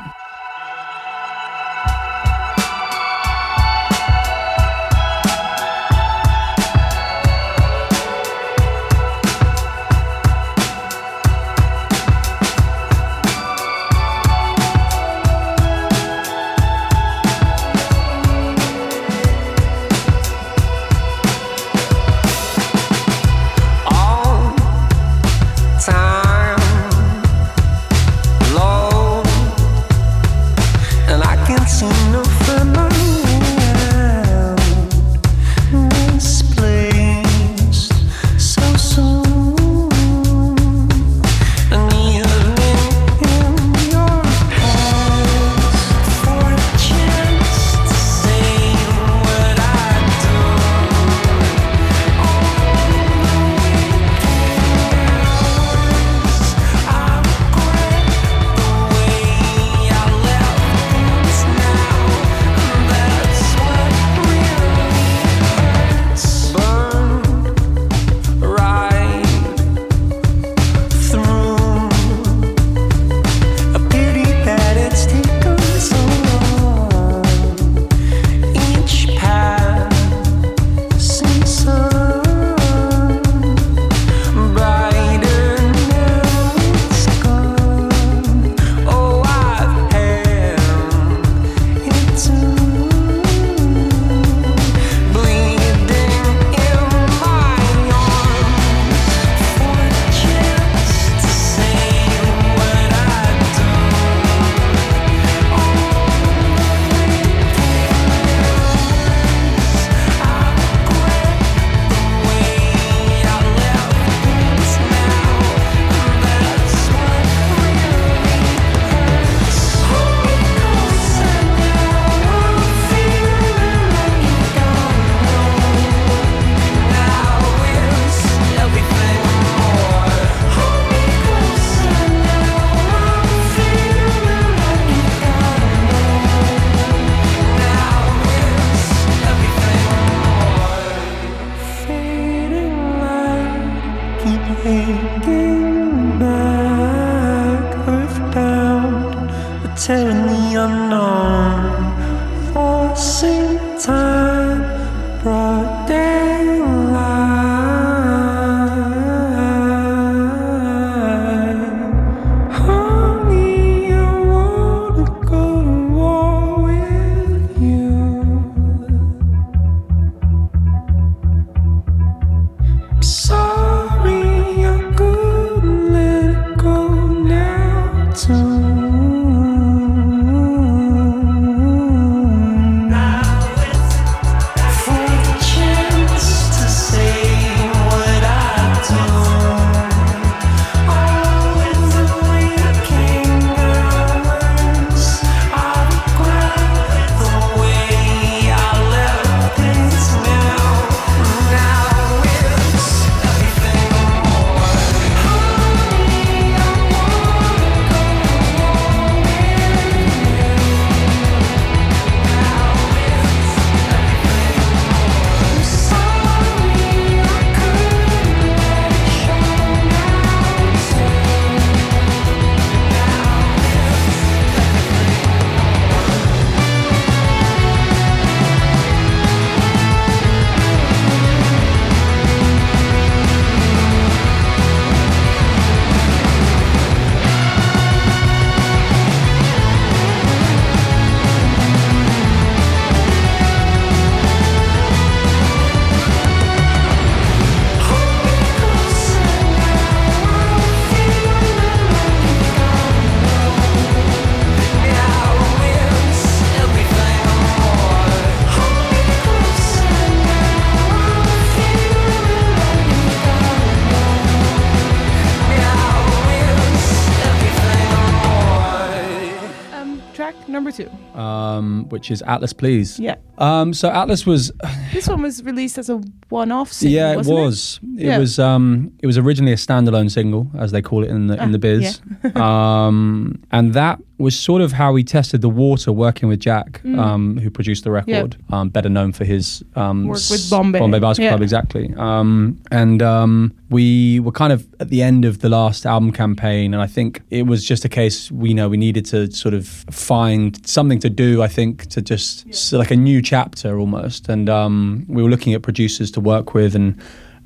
Which 271.91 272.09
is 272.11 272.21
Atlas 272.23 272.53
Please. 272.53 272.99
Yeah. 272.99 273.15
Um, 273.37 273.73
so 273.73 273.89
Atlas 273.89 274.25
was, 274.25 274.51
This 274.93 275.07
one 275.07 275.21
was 275.21 275.43
released 275.43 275.77
as 275.77 275.89
a 275.89 276.01
one-off 276.29 276.71
single. 276.71 276.95
yeah, 276.95 277.11
it 277.13 277.25
was. 277.25 277.79
It, 277.97 278.05
Yeah. 278.07 278.17
was. 278.17 278.37
Um, 278.39 278.91
it 279.01 279.05
was 279.07 279.17
originally 279.17 279.53
a 279.53 279.57
standalone 279.57 280.09
single, 280.11 280.49
as 280.57 280.71
they 280.71 280.81
call 280.81 281.03
it 281.03 281.09
in 281.09 281.27
the 281.27 281.33
in 281.35 281.49
Ah, 281.49 281.51
the 281.51 281.59
biz. 281.59 282.01
um, 282.35 283.41
and 283.51 283.73
that 283.73 283.99
was 284.21 284.37
sort 284.39 284.61
of 284.61 284.71
how 284.73 284.91
we 284.93 285.03
tested 285.03 285.41
the 285.41 285.49
water 285.49 285.91
working 285.91 286.29
with 286.29 286.39
Jack, 286.39 286.81
um, 286.97 287.37
who 287.37 287.49
produced 287.49 287.83
the 287.83 287.91
record. 287.91 288.37
Um, 288.49 288.69
better 288.69 288.89
known 288.89 289.11
for 289.11 289.25
his 289.25 289.63
um, 289.75 290.05
Mm. 290.05 290.07
Work 290.07 290.17
with 290.29 290.49
Bombay. 290.49 290.79
Bombay 290.79 290.99
Basketball 290.99 291.25
Yeah. 291.25 291.29
Club, 291.31 291.41
exactly. 291.41 291.93
Um, 291.97 292.59
and 292.71 293.01
um, 293.01 293.53
we 293.69 294.19
were 294.21 294.31
kind 294.31 294.53
of 294.53 294.67
at 294.79 294.89
the 294.89 295.01
end 295.01 295.25
of 295.25 295.39
the 295.39 295.49
last 295.49 295.85
album 295.85 296.11
campaign, 296.11 296.73
and 296.73 296.81
I 296.81 296.87
think 296.87 297.21
it 297.29 297.43
was 297.47 297.65
just 297.65 297.83
a 297.85 297.89
case 297.89 298.31
we 298.31 298.53
know 298.53 298.69
we 298.69 298.77
needed 298.77 299.05
to 299.07 299.31
sort 299.31 299.53
of 299.53 299.67
find 299.89 300.65
something 300.67 300.99
to 300.99 301.09
do. 301.09 301.41
I 301.41 301.47
think 301.47 301.87
to 301.87 302.01
just 302.01 302.53
so 302.53 302.77
like 302.77 302.91
a 302.91 302.95
new 302.95 303.21
chapter 303.21 303.79
almost, 303.79 304.29
and 304.29 304.49
um, 304.49 305.05
we 305.07 305.21
were 305.23 305.29
looking 305.29 305.53
at 305.53 305.61
producers 305.61 306.11
to 306.11 306.19
work 306.21 306.53
with, 306.53 306.75
and 306.75 306.95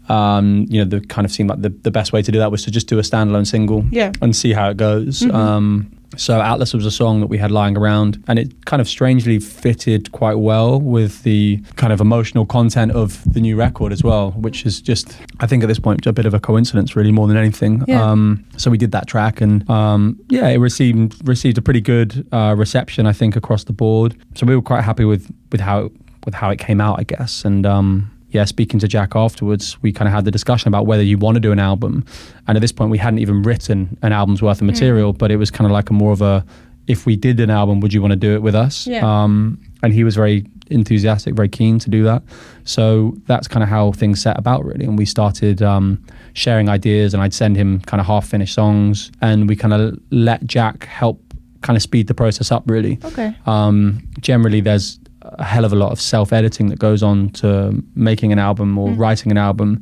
um, 0.10 0.66
you 0.70 0.78
know, 0.84 0.86
the 0.86 1.02
kind 1.08 1.26
of 1.26 1.32
seemed 1.32 1.50
like 1.50 1.62
the, 1.62 1.70
the 1.70 1.90
best 1.90 2.14
way 2.14 2.22
to 2.22 2.32
do 2.32 2.38
that 2.38 2.52
was 2.52 2.64
to 2.66 2.72
just 2.72 2.88
do 2.88 3.00
a 3.00 3.02
standalone 3.02 3.48
single, 3.48 3.84
Yeah. 3.90 4.12
and 4.22 4.36
see 4.36 4.54
how 4.54 4.70
it 4.70 4.78
goes. 4.78 5.24
Um, 5.32 5.92
so 6.18 6.42
Atlas 6.42 6.74
was 6.74 6.86
a 6.86 6.92
song 6.92 7.20
that 7.20 7.28
we 7.28 7.38
had 7.38 7.52
lying 7.52 7.78
around, 7.78 8.24
and 8.28 8.40
it 8.40 8.66
kind 8.66 8.82
of 8.82 8.88
strangely 8.88 9.40
fitted 9.40 10.12
quite 10.12 10.36
well 10.36 10.80
with 10.80 11.24
the 11.24 11.58
kind 11.76 11.94
of 11.94 12.02
emotional 12.02 12.46
content 12.46 12.92
of 12.92 13.22
the 13.32 13.40
new 13.40 13.56
record 13.56 13.92
as 13.92 14.04
well, 14.04 14.32
which 14.32 14.66
is 14.66 14.82
just, 14.82 15.18
I 15.40 15.48
think, 15.48 15.64
at 15.64 15.68
this 15.68 15.80
point, 15.80 16.06
a 16.06 16.14
bit 16.14 16.26
of 16.26 16.34
a 16.34 16.40
coincidence, 16.40 16.96
really, 16.96 17.12
more 17.12 17.28
than 17.28 17.38
anything. 17.38 17.84
Yeah. 17.88 18.04
Um, 18.04 18.46
so 18.58 18.72
we 18.72 18.78
did 18.78 18.92
that 18.92 19.08
track, 19.08 19.42
and 19.42 19.70
um, 19.70 20.20
yeah, 20.30 20.48
it 20.50 20.58
received 20.58 21.28
received 21.28 21.58
a 21.58 21.62
pretty 21.62 21.82
good 21.82 22.28
uh, 22.32 22.56
reception, 22.58 23.08
I 23.08 23.14
think, 23.14 23.36
across 23.36 23.64
the 23.64 23.74
board. 23.74 24.16
So 24.36 24.46
we 24.46 24.56
were 24.56 24.62
quite 24.62 24.84
happy 24.84 25.06
with 25.06 25.32
with 25.52 25.62
how 25.62 25.86
it, 25.86 25.92
with 26.26 26.34
how 26.34 26.50
it 26.50 26.60
came 26.60 26.82
out, 26.82 27.00
I 27.00 27.04
guess, 27.04 27.46
and. 27.46 27.66
Um, 27.66 28.12
yeah, 28.36 28.46
speaking 28.46 28.80
to 28.82 28.88
Jack 28.88 29.16
afterwards, 29.16 29.82
we 29.82 29.92
kind 29.94 30.08
of 30.08 30.14
had 30.14 30.26
the 30.26 30.32
discussion 30.32 30.68
about 30.68 30.86
whether 30.86 31.02
you 31.02 31.18
want 31.18 31.36
to 31.36 31.40
do 31.40 31.52
an 31.54 31.60
album. 31.60 32.06
And 32.48 32.58
at 32.58 32.62
this 32.62 32.74
point, 32.74 32.92
we 32.92 32.98
hadn't 32.98 33.20
even 33.20 33.42
written 33.44 33.98
an 34.02 34.12
album's 34.12 34.42
worth 34.42 34.60
of 34.60 34.68
material, 34.68 35.14
but 35.14 35.32
it 35.32 35.38
was 35.38 35.50
kind 35.50 35.66
of 35.66 35.72
like 35.72 35.90
a 35.90 35.94
more 35.94 36.12
of 36.12 36.22
a, 36.22 36.46
if 36.88 37.06
we 37.06 37.16
did 37.16 37.40
an 37.40 37.50
album, 37.50 37.80
would 37.80 37.94
you 37.94 38.02
want 38.02 38.12
to 38.12 38.18
do 38.18 38.36
it 38.36 38.42
with 38.42 38.54
us? 38.54 38.86
Yeah. 38.86 39.04
Um, 39.04 39.60
and 39.82 39.94
he 39.94 40.04
was 40.04 40.16
very 40.16 40.46
enthusiastic, 40.70 41.34
very 41.34 41.48
keen 41.48 41.80
to 41.80 41.90
do 41.90 42.04
that. 42.04 42.24
So 42.66 43.16
that's 43.26 43.48
kind 43.48 43.64
of 43.64 43.70
how 43.70 43.94
things 43.94 44.22
set 44.22 44.38
about, 44.38 44.66
really. 44.66 44.84
And 44.84 44.98
we 44.98 45.06
started 45.06 45.62
um, 45.62 46.04
sharing 46.34 46.68
ideas, 46.68 47.14
and 47.14 47.24
I'd 47.24 47.34
send 47.34 47.56
him 47.56 47.80
kind 47.82 48.02
of 48.02 48.06
half 48.06 48.28
finished 48.28 48.54
songs, 48.54 49.12
and 49.22 49.48
we 49.48 49.56
kind 49.56 49.74
of 49.74 49.98
let 50.12 50.46
Jack 50.46 50.86
help 50.86 51.22
kind 51.62 51.78
of 51.78 51.82
speed 51.82 52.08
the 52.08 52.14
process 52.14 52.52
up, 52.52 52.64
really. 52.68 53.00
Okay. 53.06 53.34
Um, 53.46 54.06
generally, 54.20 54.60
there's 54.60 55.00
a 55.34 55.44
hell 55.44 55.66
of 55.66 55.74
a 55.74 55.76
lot 55.76 55.92
of 55.92 56.00
self 56.00 56.32
editing 56.32 56.68
that 56.68 56.80
goes 56.80 57.04
on 57.04 57.30
to 57.30 57.84
making 57.96 58.32
an 58.32 58.40
album 58.40 58.78
or 58.78 58.90
writing 58.92 59.32
an 59.32 59.38
album 59.38 59.82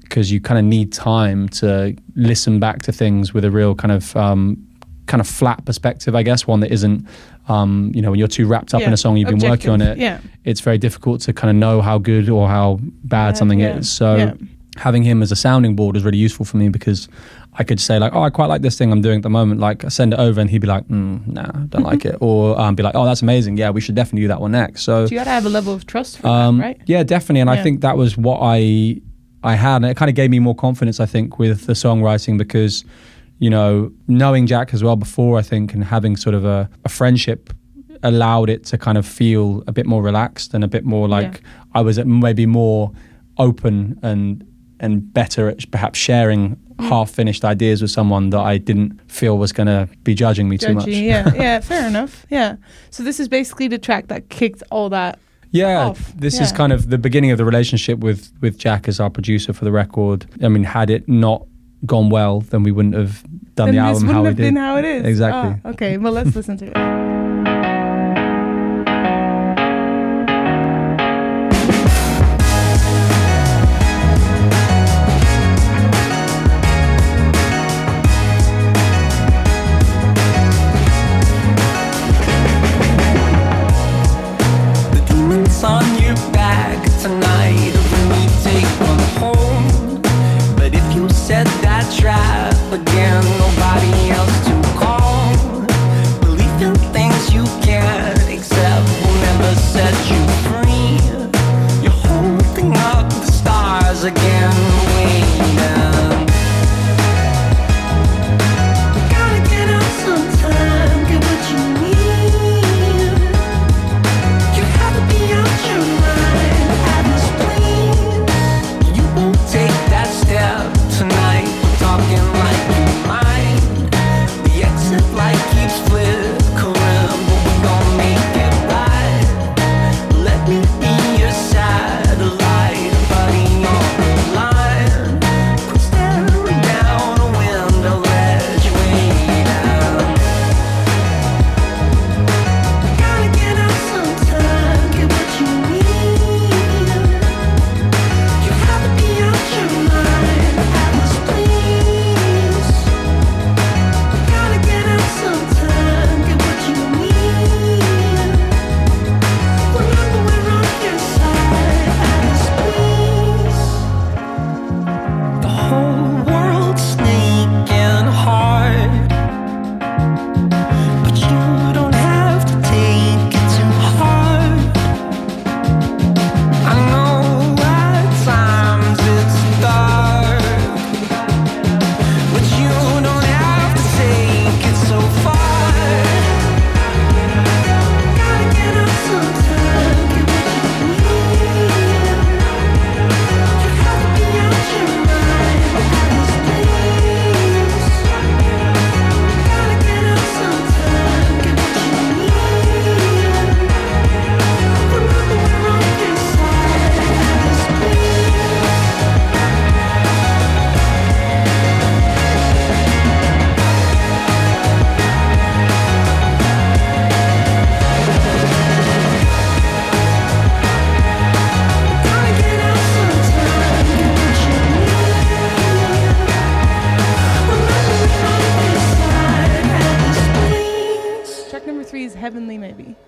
because 0.00 0.30
you 0.30 0.40
kind 0.40 0.58
of 0.58 0.64
need 0.64 0.92
time 0.92 1.48
to 1.48 1.96
listen 2.14 2.60
back 2.60 2.82
to 2.82 2.92
things 2.92 3.34
with 3.34 3.44
a 3.44 3.50
real 3.50 3.74
kind 3.74 3.90
of 3.90 4.14
um, 4.16 4.64
kind 5.06 5.20
of 5.20 5.26
flat 5.26 5.64
perspective, 5.64 6.14
I 6.14 6.22
guess, 6.22 6.46
one 6.46 6.60
that 6.60 6.70
isn't, 6.72 7.06
um, 7.48 7.90
you 7.94 8.00
know, 8.02 8.10
when 8.10 8.18
you're 8.18 8.28
too 8.28 8.46
wrapped 8.46 8.74
up 8.74 8.82
in 8.82 8.92
a 8.92 8.96
song, 8.96 9.16
you've 9.16 9.28
been 9.28 9.50
working 9.50 9.70
on 9.70 9.80
it. 9.80 9.98
yeah. 9.98 10.20
It's 10.44 10.60
very 10.60 10.78
difficult 10.78 11.20
to 11.22 11.32
kind 11.32 11.50
of 11.50 11.56
know 11.56 11.82
how 11.82 11.98
good 11.98 12.28
or 12.28 12.48
how 12.48 12.78
bad 12.82 13.36
something 13.36 13.60
yeah, 13.60 13.78
is. 13.78 13.90
So 13.90 14.16
yeah. 14.16 14.34
having 14.76 15.02
him 15.02 15.22
as 15.22 15.30
a 15.30 15.36
sounding 15.36 15.76
board 15.76 15.96
is 15.96 16.04
really 16.04 16.18
useful 16.18 16.44
for 16.44 16.56
me 16.56 16.68
because 16.68 17.08
I 17.56 17.64
could 17.64 17.80
say 17.80 17.98
like, 17.98 18.14
oh, 18.14 18.22
I 18.22 18.30
quite 18.30 18.46
like 18.46 18.62
this 18.62 18.76
thing 18.76 18.90
I'm 18.90 19.00
doing 19.00 19.18
at 19.18 19.22
the 19.22 19.30
moment. 19.30 19.60
Like, 19.60 19.84
I 19.84 19.88
send 19.88 20.12
it 20.12 20.18
over, 20.18 20.40
and 20.40 20.50
he'd 20.50 20.58
be 20.58 20.66
like, 20.66 20.88
mm, 20.88 21.26
nah, 21.26 21.50
don't 21.68 21.84
like 21.84 22.04
it, 22.04 22.16
or 22.20 22.58
um, 22.60 22.74
be 22.74 22.82
like, 22.82 22.94
oh, 22.94 23.04
that's 23.04 23.22
amazing. 23.22 23.56
Yeah, 23.56 23.70
we 23.70 23.80
should 23.80 23.94
definitely 23.94 24.22
do 24.22 24.28
that 24.28 24.40
one 24.40 24.52
next. 24.52 24.82
So 24.82 25.06
So 25.06 25.12
you 25.12 25.18
got 25.18 25.24
to 25.24 25.30
have 25.30 25.46
a 25.46 25.50
level 25.50 25.72
of 25.72 25.86
trust 25.86 26.18
for 26.18 26.26
um, 26.26 26.58
that, 26.58 26.64
right? 26.64 26.82
Yeah, 26.86 27.02
definitely. 27.04 27.40
And 27.40 27.50
I 27.50 27.62
think 27.62 27.80
that 27.82 27.96
was 27.96 28.16
what 28.16 28.40
I 28.42 29.00
I 29.44 29.54
had, 29.54 29.76
and 29.76 29.86
it 29.86 29.96
kind 29.96 30.08
of 30.08 30.16
gave 30.16 30.30
me 30.30 30.40
more 30.40 30.54
confidence. 30.54 31.00
I 31.00 31.06
think 31.06 31.38
with 31.38 31.66
the 31.66 31.74
songwriting 31.74 32.38
because 32.38 32.84
you 33.38 33.50
know 33.50 33.92
knowing 34.08 34.46
Jack 34.46 34.74
as 34.74 34.82
well 34.82 34.96
before, 34.96 35.38
I 35.38 35.42
think, 35.42 35.74
and 35.74 35.84
having 35.84 36.16
sort 36.16 36.34
of 36.34 36.44
a, 36.44 36.68
a 36.84 36.88
friendship 36.88 37.52
allowed 38.02 38.50
it 38.50 38.64
to 38.64 38.78
kind 38.78 38.98
of 38.98 39.06
feel 39.06 39.62
a 39.66 39.72
bit 39.72 39.86
more 39.86 40.02
relaxed 40.02 40.54
and 40.54 40.64
a 40.64 40.68
bit 40.68 40.84
more 40.84 41.08
like 41.08 41.40
I 41.74 41.80
was 41.80 41.98
maybe 42.04 42.46
more 42.46 42.92
open 43.38 43.98
and 44.02 44.46
and 44.80 45.12
better 45.12 45.48
at 45.48 45.70
perhaps 45.70 45.98
sharing 45.98 46.56
Mm. 46.78 46.88
half 46.88 47.10
finished 47.10 47.44
ideas 47.44 47.80
with 47.82 47.90
someone 47.92 48.30
that 48.30 48.40
I 48.40 48.58
didn't 48.58 49.00
feel 49.10 49.38
was 49.38 49.52
going 49.52 49.68
to 49.68 49.88
be 50.02 50.14
judging 50.14 50.48
me 50.48 50.58
too 50.58 50.74
much. 50.74 50.86
Yeah, 50.88 51.32
yeah, 51.36 51.60
fair 51.60 51.86
enough. 51.86 52.26
Yeah. 52.30 52.56
So 52.90 53.02
this 53.04 53.20
is 53.20 53.28
basically 53.28 53.68
the 53.68 53.78
track 53.78 54.08
that 54.08 54.28
kicked 54.28 54.62
all 54.70 54.88
that. 54.90 55.18
Yeah, 55.52 55.86
off. 55.90 56.12
this 56.16 56.40
is 56.40 56.50
kind 56.50 56.72
of 56.72 56.90
the 56.90 56.98
beginning 56.98 57.30
of 57.30 57.38
the 57.38 57.44
relationship 57.44 58.00
with 58.00 58.32
with 58.40 58.58
Jack 58.58 58.88
as 58.88 58.98
our 58.98 59.08
producer 59.10 59.52
for 59.52 59.64
the 59.64 59.70
record. 59.70 60.26
I 60.42 60.48
mean, 60.48 60.64
had 60.64 60.90
it 60.90 61.08
not 61.08 61.46
gone 61.86 62.08
well, 62.10 62.40
then 62.40 62.64
we 62.64 62.72
wouldn't 62.72 62.94
have 62.96 63.22
done 63.54 63.66
Then 63.72 63.76
the 63.76 63.92
this 63.92 64.02
album 64.02 64.06
wouldn't 64.08 64.14
how 64.16 64.22
we 64.22 64.26
have 64.26 64.36
did. 64.36 64.42
been 64.42 64.56
how 64.56 64.76
it 64.78 64.84
is. 64.84 65.06
Exactly. 65.06 65.60
Ah, 65.64 65.68
okay, 65.70 65.96
well 65.96 66.12
let's 66.12 66.34
listen 66.34 66.56
to 66.58 66.66
it. 66.66 66.74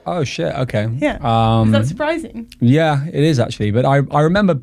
Oh 0.07 0.25
shit. 0.25 0.55
Okay. 0.55 0.89
Yeah. 0.99 1.19
Um, 1.23 1.69
Is 1.69 1.73
that 1.73 1.87
surprising? 1.87 2.53
Yeah, 2.61 3.05
it 3.07 3.25
is 3.25 3.39
actually. 3.41 3.71
But 3.71 3.85
I, 3.85 4.01
I 4.11 4.21
remember 4.23 4.61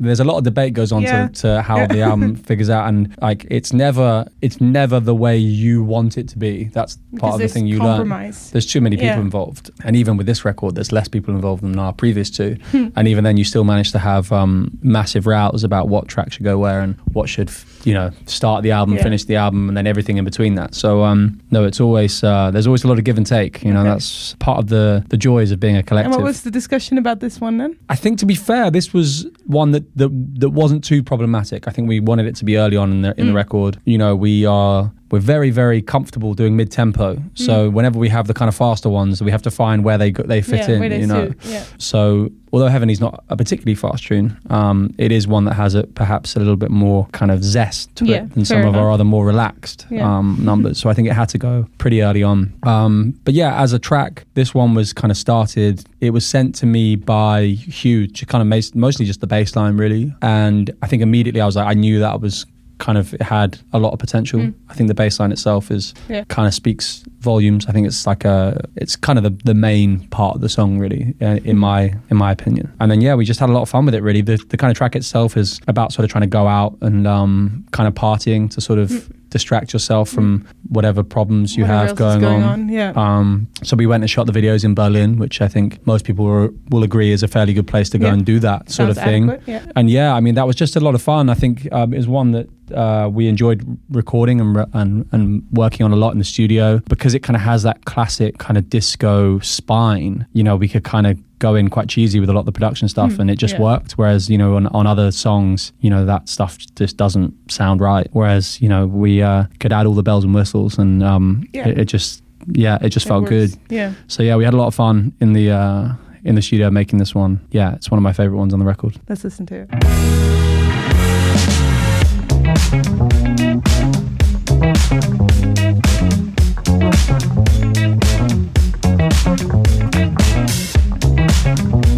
there's 0.00 0.18
a 0.18 0.24
lot 0.24 0.36
of 0.38 0.42
debate 0.44 0.74
goes 0.74 0.90
on 0.90 1.02
Yeah. 1.02 1.28
to, 1.28 1.32
to 1.42 1.62
how 1.62 1.86
the 1.86 2.00
album 2.02 2.34
figures 2.50 2.68
out 2.68 2.88
and 2.88 3.14
like 3.22 3.46
it's 3.48 3.72
never 3.72 4.26
it's 4.42 4.60
never 4.60 4.98
the 4.98 5.14
way 5.14 5.38
you 5.38 5.84
want 5.84 6.18
it 6.18 6.28
to 6.30 6.38
be. 6.38 6.64
That's 6.64 6.96
part 6.96 7.04
Because 7.14 7.34
of 7.34 7.40
the 7.42 7.48
thing 7.48 7.66
you 7.68 7.78
learn. 7.78 8.08
There's 8.52 8.66
too 8.66 8.80
many 8.80 8.96
people 8.96 9.06
Yeah. 9.06 9.20
involved. 9.20 9.70
And 9.84 9.94
even 9.94 10.16
with 10.16 10.26
this 10.26 10.44
record 10.44 10.74
there's 10.74 10.90
less 10.90 11.06
people 11.06 11.32
involved 11.34 11.62
than 11.62 11.78
our 11.78 11.92
previous 11.92 12.28
two. 12.28 12.56
Hmm. 12.72 12.88
and 12.96 13.06
even 13.06 13.22
then 13.24 13.36
you 13.36 13.44
still 13.44 13.62
manage 13.64 13.92
to 13.92 14.00
have 14.00 14.32
um, 14.32 14.76
massive 14.82 15.26
routes 15.28 15.62
about 15.62 15.88
what 15.88 16.08
track 16.08 16.32
should 16.32 16.44
go 16.44 16.58
where 16.58 16.80
and 16.80 16.96
what 17.12 17.28
should 17.28 17.48
you 17.84 17.94
know 17.94 18.10
start 18.26 18.62
the 18.62 18.70
album, 18.70 18.94
Yeah. 18.96 19.02
finish 19.02 19.24
the 19.24 19.36
album 19.36 19.68
and 19.68 19.76
then 19.76 19.86
everything 19.86 20.16
in 20.16 20.24
between 20.24 20.54
that. 20.54 20.74
So 20.74 21.04
um 21.04 21.40
no 21.50 21.64
it's 21.64 21.80
always 21.80 22.22
uh, 22.24 22.50
there's 22.50 22.66
always 22.66 22.84
a 22.84 22.88
lot 22.88 22.98
of 22.98 23.04
give 23.04 23.16
and 23.18 23.26
take. 23.26 23.62
You 23.64 23.72
know, 23.72 23.80
Okay. 23.80 23.90
that's 23.90 24.34
part 24.38 24.58
of 24.58 24.66
the 24.68 25.04
the 25.08 25.16
joys 25.16 25.50
of 25.52 25.58
being 25.60 25.76
a 25.76 25.82
collector. 25.82 26.06
And 26.06 26.14
collective. 26.14 26.24
what 26.24 26.28
was 26.28 26.42
the 26.42 26.50
discussion 26.50 26.98
about 26.98 27.20
this 27.20 27.40
one 27.40 27.58
then? 27.58 27.76
I 27.88 27.96
think 27.96 28.18
to 28.20 28.26
be 28.26 28.34
fair, 28.34 28.70
this 28.70 28.92
was 28.94 29.26
one 29.46 29.72
that 29.72 29.84
that, 29.96 30.10
that 30.40 30.50
wasn't 30.50 30.82
too 30.84 31.02
problematic. 31.02 31.68
I 31.68 31.70
think 31.70 31.88
we 31.88 32.00
wanted 32.00 32.26
it 32.26 32.36
to 32.36 32.44
be 32.44 32.56
early 32.56 32.76
on 32.76 32.90
in 32.92 33.02
the 33.02 33.12
in 33.20 33.26
the 33.26 33.32
Mm. 33.32 33.36
record. 33.44 33.78
You 33.84 33.98
know, 33.98 34.14
we 34.16 34.46
are 34.46 34.90
we're 35.14 35.20
very 35.36 35.50
very 35.50 35.80
comfortable 35.80 36.34
doing 36.34 36.56
mid 36.56 36.70
tempo. 36.72 37.08
So 37.34 37.54
whenever 37.70 37.98
we 38.04 38.08
have 38.08 38.26
the 38.26 38.34
kind 38.34 38.48
of 38.48 38.54
faster 38.56 38.88
ones, 39.00 39.22
we 39.22 39.30
have 39.30 39.42
to 39.42 39.50
find 39.62 39.84
where 39.84 39.98
they 39.98 40.10
go, 40.10 40.22
they 40.24 40.42
fit 40.42 40.62
Mm. 40.62 40.68
yeah, 40.68 40.74
in. 40.74 40.90
they 40.90 41.00
you 41.00 41.06
know. 41.06 41.26
suit. 41.28 41.38
Yeah. 41.54 41.64
So 41.78 42.30
although 42.52 42.68
Heavenly's 42.68 43.00
not 43.00 43.14
a 43.28 43.36
particularly 43.36 43.74
fast 43.76 44.02
tune, 44.08 44.36
um, 44.50 44.92
it 44.98 45.10
is 45.12 45.26
one 45.36 45.44
that 45.44 45.54
has 45.54 45.74
a 45.74 45.82
perhaps 46.02 46.34
a 46.36 46.38
little 46.40 46.56
bit 46.64 46.70
more 46.70 47.06
kind 47.12 47.30
of 47.30 47.42
zest 47.44 47.94
to 47.96 48.04
Yeah, 48.04 48.16
it 48.24 48.34
than 48.34 48.44
some 48.44 48.64
of 48.64 48.74
our 48.76 48.90
other 48.90 49.04
more 49.04 49.24
relaxed 49.26 49.86
um, 50.00 50.36
numbers. 50.50 50.78
So 50.80 50.90
I 50.90 50.94
think 50.94 51.06
it 51.08 51.14
had 51.14 51.28
to 51.30 51.38
go 51.38 51.66
pretty 51.78 52.02
early 52.02 52.22
on. 52.22 52.52
Um, 52.64 53.14
but 53.24 53.34
yeah, 53.34 53.60
as 53.64 53.72
a 53.72 53.78
track, 53.78 54.24
this 54.34 54.52
one 54.54 54.74
was 54.74 54.92
kind 54.92 55.10
of 55.12 55.16
started. 55.16 55.84
It 56.00 56.10
was 56.10 56.24
sent 56.26 56.54
to 56.56 56.66
me 56.66 56.96
by 56.96 57.46
Hugh, 57.80 58.06
to 58.08 58.26
kind 58.26 58.42
of 58.42 58.74
mostly 58.74 59.04
just 59.06 59.20
the 59.20 59.26
bass 59.26 59.54
line, 59.56 59.76
really. 59.76 60.12
And 60.22 60.70
I 60.82 60.86
think 60.88 61.02
immediately 61.02 61.40
I 61.40 61.46
was 61.46 61.56
like, 61.56 61.66
I 61.66 61.74
knew 61.74 61.98
that 62.00 62.20
was 62.20 62.46
kind 62.78 62.98
of 62.98 63.12
had 63.20 63.58
a 63.72 63.78
lot 63.78 63.92
of 63.92 63.98
potential. 63.98 64.52
I 64.68 64.74
think 64.74 64.88
the 64.88 64.94
bass 64.94 65.20
line 65.20 65.32
itself 65.32 65.70
is 65.70 65.92
Mm. 66.08 66.10
Yeah. 66.14 66.24
kind 66.28 66.46
of 66.48 66.54
speaks 66.54 67.04
volumes. 67.24 67.66
I 67.66 67.72
think 67.72 67.86
it's 67.86 68.06
like 68.06 68.24
a 68.24 68.60
it's 68.76 68.94
kind 68.96 69.18
of 69.18 69.24
the, 69.24 69.30
the 69.44 69.54
main 69.54 70.06
part 70.08 70.34
of 70.36 70.40
the 70.42 70.48
song 70.48 70.78
really 70.78 71.14
uh, 71.20 71.38
in 71.44 71.56
my 71.58 71.94
in 72.10 72.16
my 72.16 72.30
opinion. 72.30 72.72
And 72.80 72.90
then 72.90 73.00
yeah, 73.00 73.14
we 73.16 73.24
just 73.24 73.40
had 73.40 73.48
a 73.50 73.52
lot 73.52 73.62
of 73.62 73.68
fun 73.68 73.84
with 73.86 73.94
it 73.94 74.02
really. 74.02 74.22
The 74.22 74.36
the 74.48 74.56
kind 74.56 74.70
of 74.70 74.76
track 74.76 74.94
itself 74.96 75.36
is 75.36 75.60
about 75.66 75.92
sort 75.92 76.04
of 76.04 76.10
trying 76.10 76.22
to 76.30 76.34
go 76.40 76.46
out 76.46 76.76
and 76.80 77.06
um 77.06 77.64
kind 77.72 77.88
of 77.88 77.94
partying 77.94 78.48
to 78.50 78.60
sort 78.60 78.78
of 78.78 78.88
distract 79.30 79.72
yourself 79.72 80.08
from 80.10 80.46
whatever 80.68 81.02
problems 81.02 81.56
you. 81.56 81.64
Whatever 81.64 81.86
have 81.88 81.96
going, 81.96 82.20
going 82.20 82.42
on. 82.44 82.60
on, 82.60 82.68
yeah. 82.68 82.92
Um 82.94 83.48
so 83.64 83.76
we 83.76 83.86
went 83.86 84.02
and 84.04 84.10
shot 84.10 84.26
the 84.26 84.32
videos 84.40 84.64
in 84.64 84.74
Berlin, 84.74 85.18
which 85.18 85.40
I 85.40 85.48
think 85.48 85.84
most 85.86 86.04
people 86.04 86.24
will, 86.24 86.50
will 86.70 86.84
agree 86.84 87.10
is 87.10 87.22
a 87.24 87.28
fairly 87.28 87.52
good 87.52 87.66
place 87.66 87.90
to 87.90 87.98
go 87.98 88.06
Yeah. 88.06 88.12
and 88.14 88.24
do 88.24 88.38
that 88.40 88.70
sort 88.70 88.86
Sounds 88.88 88.98
of 88.98 89.04
thing. 89.04 89.30
adequate, 89.30 89.48
yeah. 89.48 89.72
And 89.76 89.90
yeah, 89.90 90.14
I 90.14 90.20
mean 90.20 90.34
that 90.36 90.46
was 90.46 90.54
just 90.56 90.76
a 90.76 90.80
lot 90.80 90.94
of 90.94 91.02
fun. 91.02 91.28
I 91.30 91.34
think 91.34 91.66
um, 91.72 91.92
it 91.92 91.96
was 91.96 92.06
one 92.06 92.30
that 92.32 92.46
uh, 92.72 93.08
we 93.12 93.26
enjoyed 93.28 93.60
recording 93.90 94.40
and, 94.40 94.56
re- 94.56 94.70
and 94.72 95.06
and 95.12 95.42
working 95.52 95.84
on 95.84 95.92
a 95.92 95.96
lot 95.96 96.12
in 96.12 96.18
the 96.18 96.24
studio 96.24 96.78
because 96.88 97.13
it 97.14 97.22
kind 97.22 97.36
of 97.36 97.42
has 97.42 97.62
that 97.62 97.84
classic 97.84 98.38
kind 98.38 98.56
of 98.58 98.68
disco 98.70 99.38
spine. 99.40 100.26
You 100.32 100.42
know, 100.42 100.56
we 100.56 100.68
could 100.68 100.84
kind 100.84 101.06
of 101.06 101.18
go 101.38 101.54
in 101.54 101.68
quite 101.68 101.88
cheesy 101.88 102.20
with 102.20 102.30
a 102.30 102.32
lot 102.32 102.40
of 102.40 102.46
the 102.46 102.52
production 102.52 102.88
stuff, 102.88 103.18
and 103.18 103.30
it 103.30 103.36
just 103.36 103.54
yeah. 103.54 103.60
worked. 103.60 103.92
Whereas 103.92 104.30
you 104.30 104.38
know 104.38 104.56
on, 104.56 104.66
on 104.68 104.86
other 104.86 105.10
songs, 105.10 105.72
you 105.80 105.90
know 105.90 106.04
that 106.06 106.28
stuff 106.28 106.58
just 106.76 106.96
doesn't 106.96 107.34
sound 107.50 107.80
right. 107.80 108.06
Whereas 108.12 108.60
you 108.60 108.68
know 108.68 108.86
we 108.86 109.22
uh, 109.22 109.44
could 109.60 109.72
add 109.72 109.86
all 109.86 109.94
the 109.94 110.02
bells 110.02 110.24
and 110.24 110.34
whistles, 110.34 110.78
and 110.78 111.02
um, 111.02 111.46
Yeah. 111.52 111.68
it, 111.68 111.78
it 111.80 111.84
just 111.86 112.22
yeah, 112.46 112.78
it 112.82 112.90
just 112.90 113.06
It 113.06 113.08
felt 113.08 113.22
works. 113.22 113.30
good. 113.30 113.58
Yeah. 113.70 113.94
So 114.08 114.22
yeah, 114.22 114.36
we 114.36 114.44
had 114.44 114.54
a 114.54 114.56
lot 114.56 114.66
of 114.68 114.74
fun 114.74 115.12
in 115.20 115.32
the. 115.32 115.50
Uh, 115.50 115.94
in 116.26 116.36
the 116.36 116.40
studio 116.40 116.70
making 116.70 116.98
this 116.98 117.14
one. 117.14 117.38
Yeah, 117.50 117.74
it's 117.74 117.90
one 117.90 117.98
of 117.98 118.02
my 118.02 118.14
favorite 118.14 118.38
ones 118.38 118.54
on 118.54 118.58
the 118.58 118.64
record. 118.64 118.98
Let's 119.10 119.24
listen 119.24 119.44
to 119.44 119.66
it. 119.68 120.04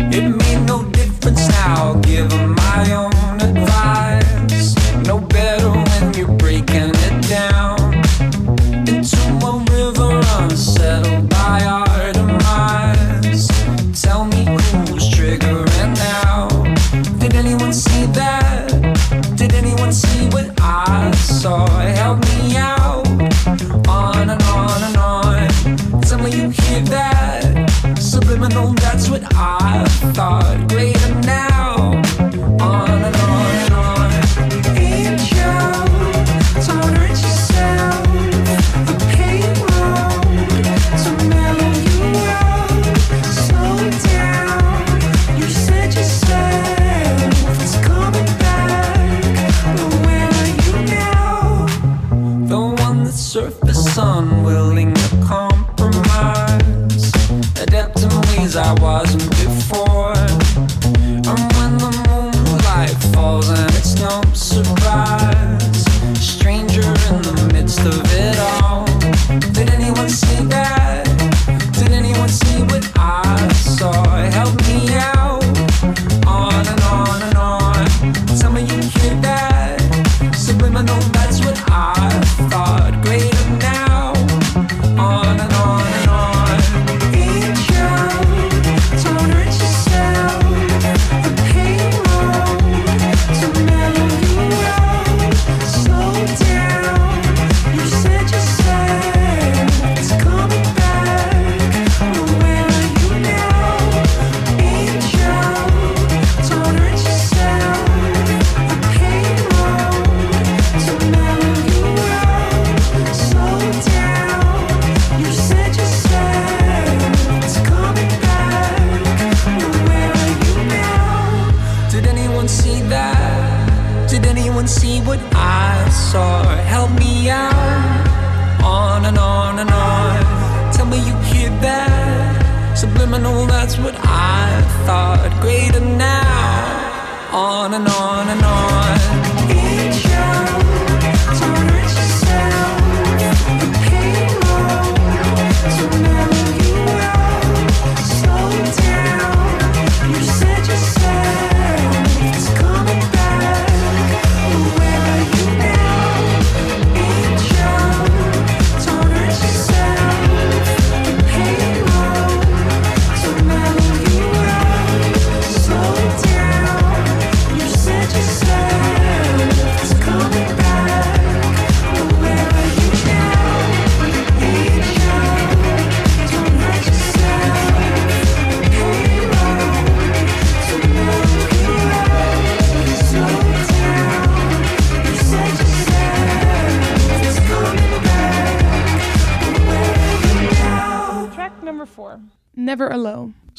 It 0.09 0.23
made 0.23 0.67
no 0.67 0.83
difference 0.91 1.49
now, 1.49 1.95
give 2.03 2.31
my 2.31 2.93
own 2.93 3.16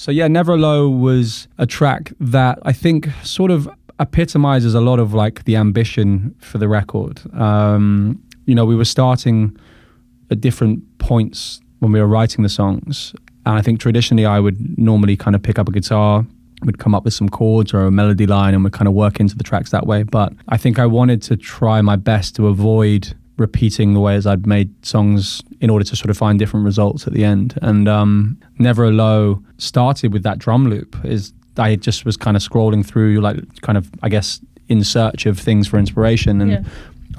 So 0.07 0.11
yeah, 0.11 0.29
Never 0.29 0.53
Alone 0.53 1.01
was 1.01 1.49
a 1.57 1.65
track 1.65 2.13
that 2.21 2.59
I 2.61 2.71
think 2.71 3.09
sort 3.23 3.51
of 3.51 3.67
epitomizes 3.99 4.73
a 4.73 4.79
lot 4.79 4.99
of 4.99 5.13
like 5.13 5.43
the 5.43 5.57
ambition 5.57 6.33
for 6.39 6.59
the 6.59 6.69
record. 6.69 7.19
Um, 7.33 8.23
you 8.45 8.55
know, 8.55 8.63
we 8.63 8.73
were 8.73 8.85
starting 8.85 9.57
at 10.31 10.39
different 10.39 10.81
points 10.97 11.59
when 11.79 11.91
we 11.91 11.99
were 11.99 12.07
writing 12.07 12.43
the 12.43 12.47
songs, 12.47 13.13
and 13.45 13.57
I 13.57 13.61
think 13.61 13.81
traditionally 13.81 14.25
I 14.25 14.39
would 14.39 14.79
normally 14.79 15.17
kind 15.17 15.35
of 15.35 15.43
pick 15.43 15.59
up 15.59 15.67
a 15.67 15.73
guitar, 15.73 16.25
would 16.63 16.79
come 16.79 16.95
up 16.95 17.03
with 17.03 17.13
some 17.13 17.27
chords 17.27 17.73
or 17.73 17.81
a 17.81 17.91
melody 17.91 18.27
line, 18.27 18.53
and 18.53 18.63
would 18.63 18.71
kind 18.71 18.87
of 18.87 18.93
work 18.93 19.19
into 19.19 19.35
the 19.35 19.43
tracks 19.43 19.71
that 19.71 19.87
way. 19.87 20.03
But 20.03 20.31
I 20.47 20.55
think 20.55 20.79
I 20.79 20.85
wanted 20.85 21.21
to 21.23 21.35
try 21.35 21.81
my 21.81 21.97
best 21.97 22.33
to 22.37 22.47
avoid 22.47 23.13
repeating 23.37 23.93
the 23.93 23.99
ways 23.99 24.25
I'd 24.25 24.47
made 24.47 24.69
songs 24.85 25.41
in 25.61 25.69
order 25.69 25.85
to 25.85 25.95
sort 25.95 26.09
of 26.09 26.17
find 26.17 26.37
different 26.39 26.65
results 26.65 27.07
at 27.07 27.13
the 27.13 27.23
end. 27.23 27.57
And 27.61 27.87
um, 27.87 28.37
Never 28.59 28.83
Alone 28.85 29.45
started 29.57 30.11
with 30.13 30.23
that 30.23 30.39
drum 30.39 30.69
loop. 30.69 30.95
Is 31.05 31.33
I 31.57 31.75
just 31.75 32.05
was 32.05 32.17
kind 32.17 32.35
of 32.37 32.43
scrolling 32.43 32.85
through, 32.85 33.21
like 33.21 33.37
kind 33.61 33.77
of 33.77 33.89
I 34.03 34.09
guess 34.09 34.39
in 34.67 34.83
search 34.83 35.25
of 35.25 35.39
things 35.39 35.67
for 35.67 35.77
inspiration, 35.79 36.41
and 36.41 36.51
Yeah. 36.51 36.63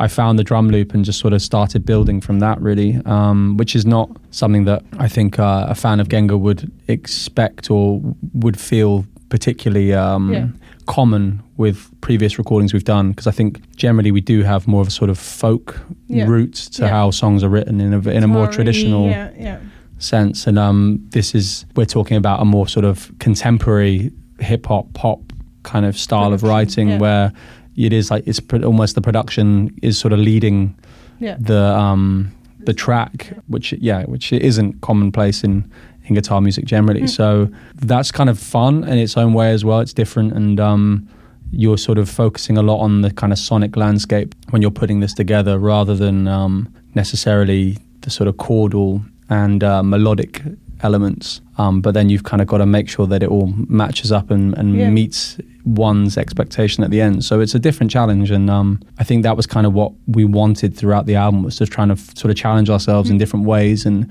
I 0.01 0.07
found 0.07 0.39
the 0.39 0.45
drum 0.45 0.69
loop 0.71 0.95
and 0.95 1.05
just 1.05 1.19
sort 1.19 1.33
of 1.33 1.43
started 1.43 1.85
building 1.85 2.21
from 2.21 2.39
that. 2.41 2.61
Really, 2.61 3.01
um, 3.05 3.57
which 3.57 3.75
is 3.75 3.85
not 3.87 4.09
something 4.31 4.65
that 4.65 4.83
I 4.99 5.09
think 5.09 5.39
uh, 5.39 5.67
a 5.69 5.75
fan 5.75 5.99
of 6.01 6.09
Gengahr 6.09 6.39
would 6.39 6.71
expect 6.89 7.71
or 7.71 8.01
would 8.35 8.59
feel 8.61 9.05
particularly 9.29 9.93
um, 9.95 10.33
Yeah. 10.33 10.47
Common 10.89 11.43
with 11.59 11.91
previous 12.01 12.39
recordings 12.39 12.73
we've 12.73 12.91
done 12.97 13.11
because 13.11 13.27
I 13.27 13.31
think 13.31 13.61
generally 13.77 14.11
we 14.11 14.21
do 14.23 14.43
have 14.43 14.67
more 14.67 14.81
of 14.81 14.89
a 14.89 14.91
sort 14.91 15.11
of 15.11 15.19
folk 15.19 15.79
Yeah. 16.09 16.25
route 16.27 16.55
to 16.77 16.83
Yeah. 16.83 16.89
how 16.89 17.11
songs 17.13 17.45
are 17.45 17.51
written 17.51 17.81
in 17.81 17.93
a, 17.95 18.01
in 18.11 18.23
a 18.25 18.27
more 18.27 18.47
traditional 18.49 19.07
Yeah, 19.11 19.59
sense. 19.99 20.47
And 20.49 20.59
um, 20.59 20.99
this 21.11 21.35
is 21.35 21.67
we're 21.77 21.85
talking 21.99 22.17
about 22.17 22.41
a 22.41 22.45
more 22.45 22.67
sort 22.67 22.85
of 22.87 23.13
contemporary 23.19 24.11
hip 24.41 24.67
hop 24.67 24.87
pop 24.95 25.21
kind 25.63 25.85
of 25.85 25.97
style 25.99 26.33
of 26.33 26.43
writing 26.43 26.99
where 26.99 27.33
it 27.77 27.93
is 27.93 28.11
like 28.11 28.27
it's 28.27 28.41
pr- 28.41 28.65
almost 28.65 28.95
the 28.95 29.01
production 29.03 29.71
is 29.83 29.99
sort 29.99 30.13
of 30.13 30.19
leading 30.19 30.75
the 31.21 31.63
um, 31.85 32.33
the 32.61 32.73
track, 32.75 33.33
which 33.49 33.73
yeah, 33.75 34.05
which 34.05 34.33
isn't 34.33 34.81
commonplace 34.81 35.45
in 35.45 35.65
in 36.09 36.15
guitar 36.15 36.41
music 36.41 36.65
generally. 36.65 37.03
Mm. 37.03 37.09
So 37.11 37.49
that's 37.77 38.11
kind 38.11 38.29
of 38.31 38.39
fun 38.39 38.85
in 38.85 38.99
its 38.99 39.17
own 39.17 39.33
way 39.35 39.53
as 39.53 39.65
well. 39.65 39.81
It's 39.81 39.93
different 39.93 40.33
and. 40.35 40.59
Um, 40.61 41.09
you're 41.51 41.79
sort 41.79 41.97
of 41.97 42.11
focusing 42.11 42.59
a 42.59 42.63
lot 42.63 42.79
on 42.81 43.01
the 43.01 43.11
kind 43.11 43.33
of 43.33 43.39
sonic 43.39 43.75
landscape 43.75 44.35
when 44.51 44.61
you're 44.61 44.71
putting 44.71 45.01
this 45.01 45.15
together 45.15 45.59
rather 45.59 45.95
than 45.97 46.29
um, 46.29 46.71
necessarily 46.95 47.79
the 48.03 48.11
sort 48.11 48.29
of 48.29 48.35
chordal 48.37 49.03
and 49.31 49.65
uh, 49.65 49.83
melodic 49.83 50.43
elements. 50.83 51.41
Um, 51.57 51.81
but 51.81 51.95
then 51.95 52.11
you've 52.11 52.25
kind 52.25 52.43
of 52.43 52.49
got 52.49 52.59
to 52.59 52.67
make 52.67 52.87
sure 52.91 53.07
that 53.07 53.23
it 53.23 53.31
all 53.31 53.47
matches 53.67 54.13
up 54.13 54.31
and, 54.31 54.53
and 54.59 54.77
Yeah. 54.77 54.91
meets 54.91 55.39
one's 55.65 56.19
expectation 56.19 56.85
at 56.85 56.91
the 56.91 57.01
end. 57.01 57.25
So 57.25 57.41
it's 57.41 57.55
a 57.55 57.59
different 57.59 57.91
challenge, 57.91 58.31
and 58.31 58.51
um, 58.51 58.81
I 58.99 59.05
think 59.05 59.23
that 59.23 59.35
was 59.37 59.47
kind 59.47 59.67
of 59.67 59.73
what 59.73 59.93
we 60.07 60.27
wanted 60.27 60.77
throughout 60.77 61.07
the 61.07 61.15
album 61.15 61.43
was 61.43 61.57
just 61.59 61.73
trying 61.73 61.89
to 61.89 61.95
f- 61.95 62.17
sort 62.17 62.31
of 62.31 62.37
challenge 62.37 62.69
ourselves 62.69 63.09
in 63.09 63.17
different 63.17 63.47
ways 63.47 63.87
and 63.87 64.07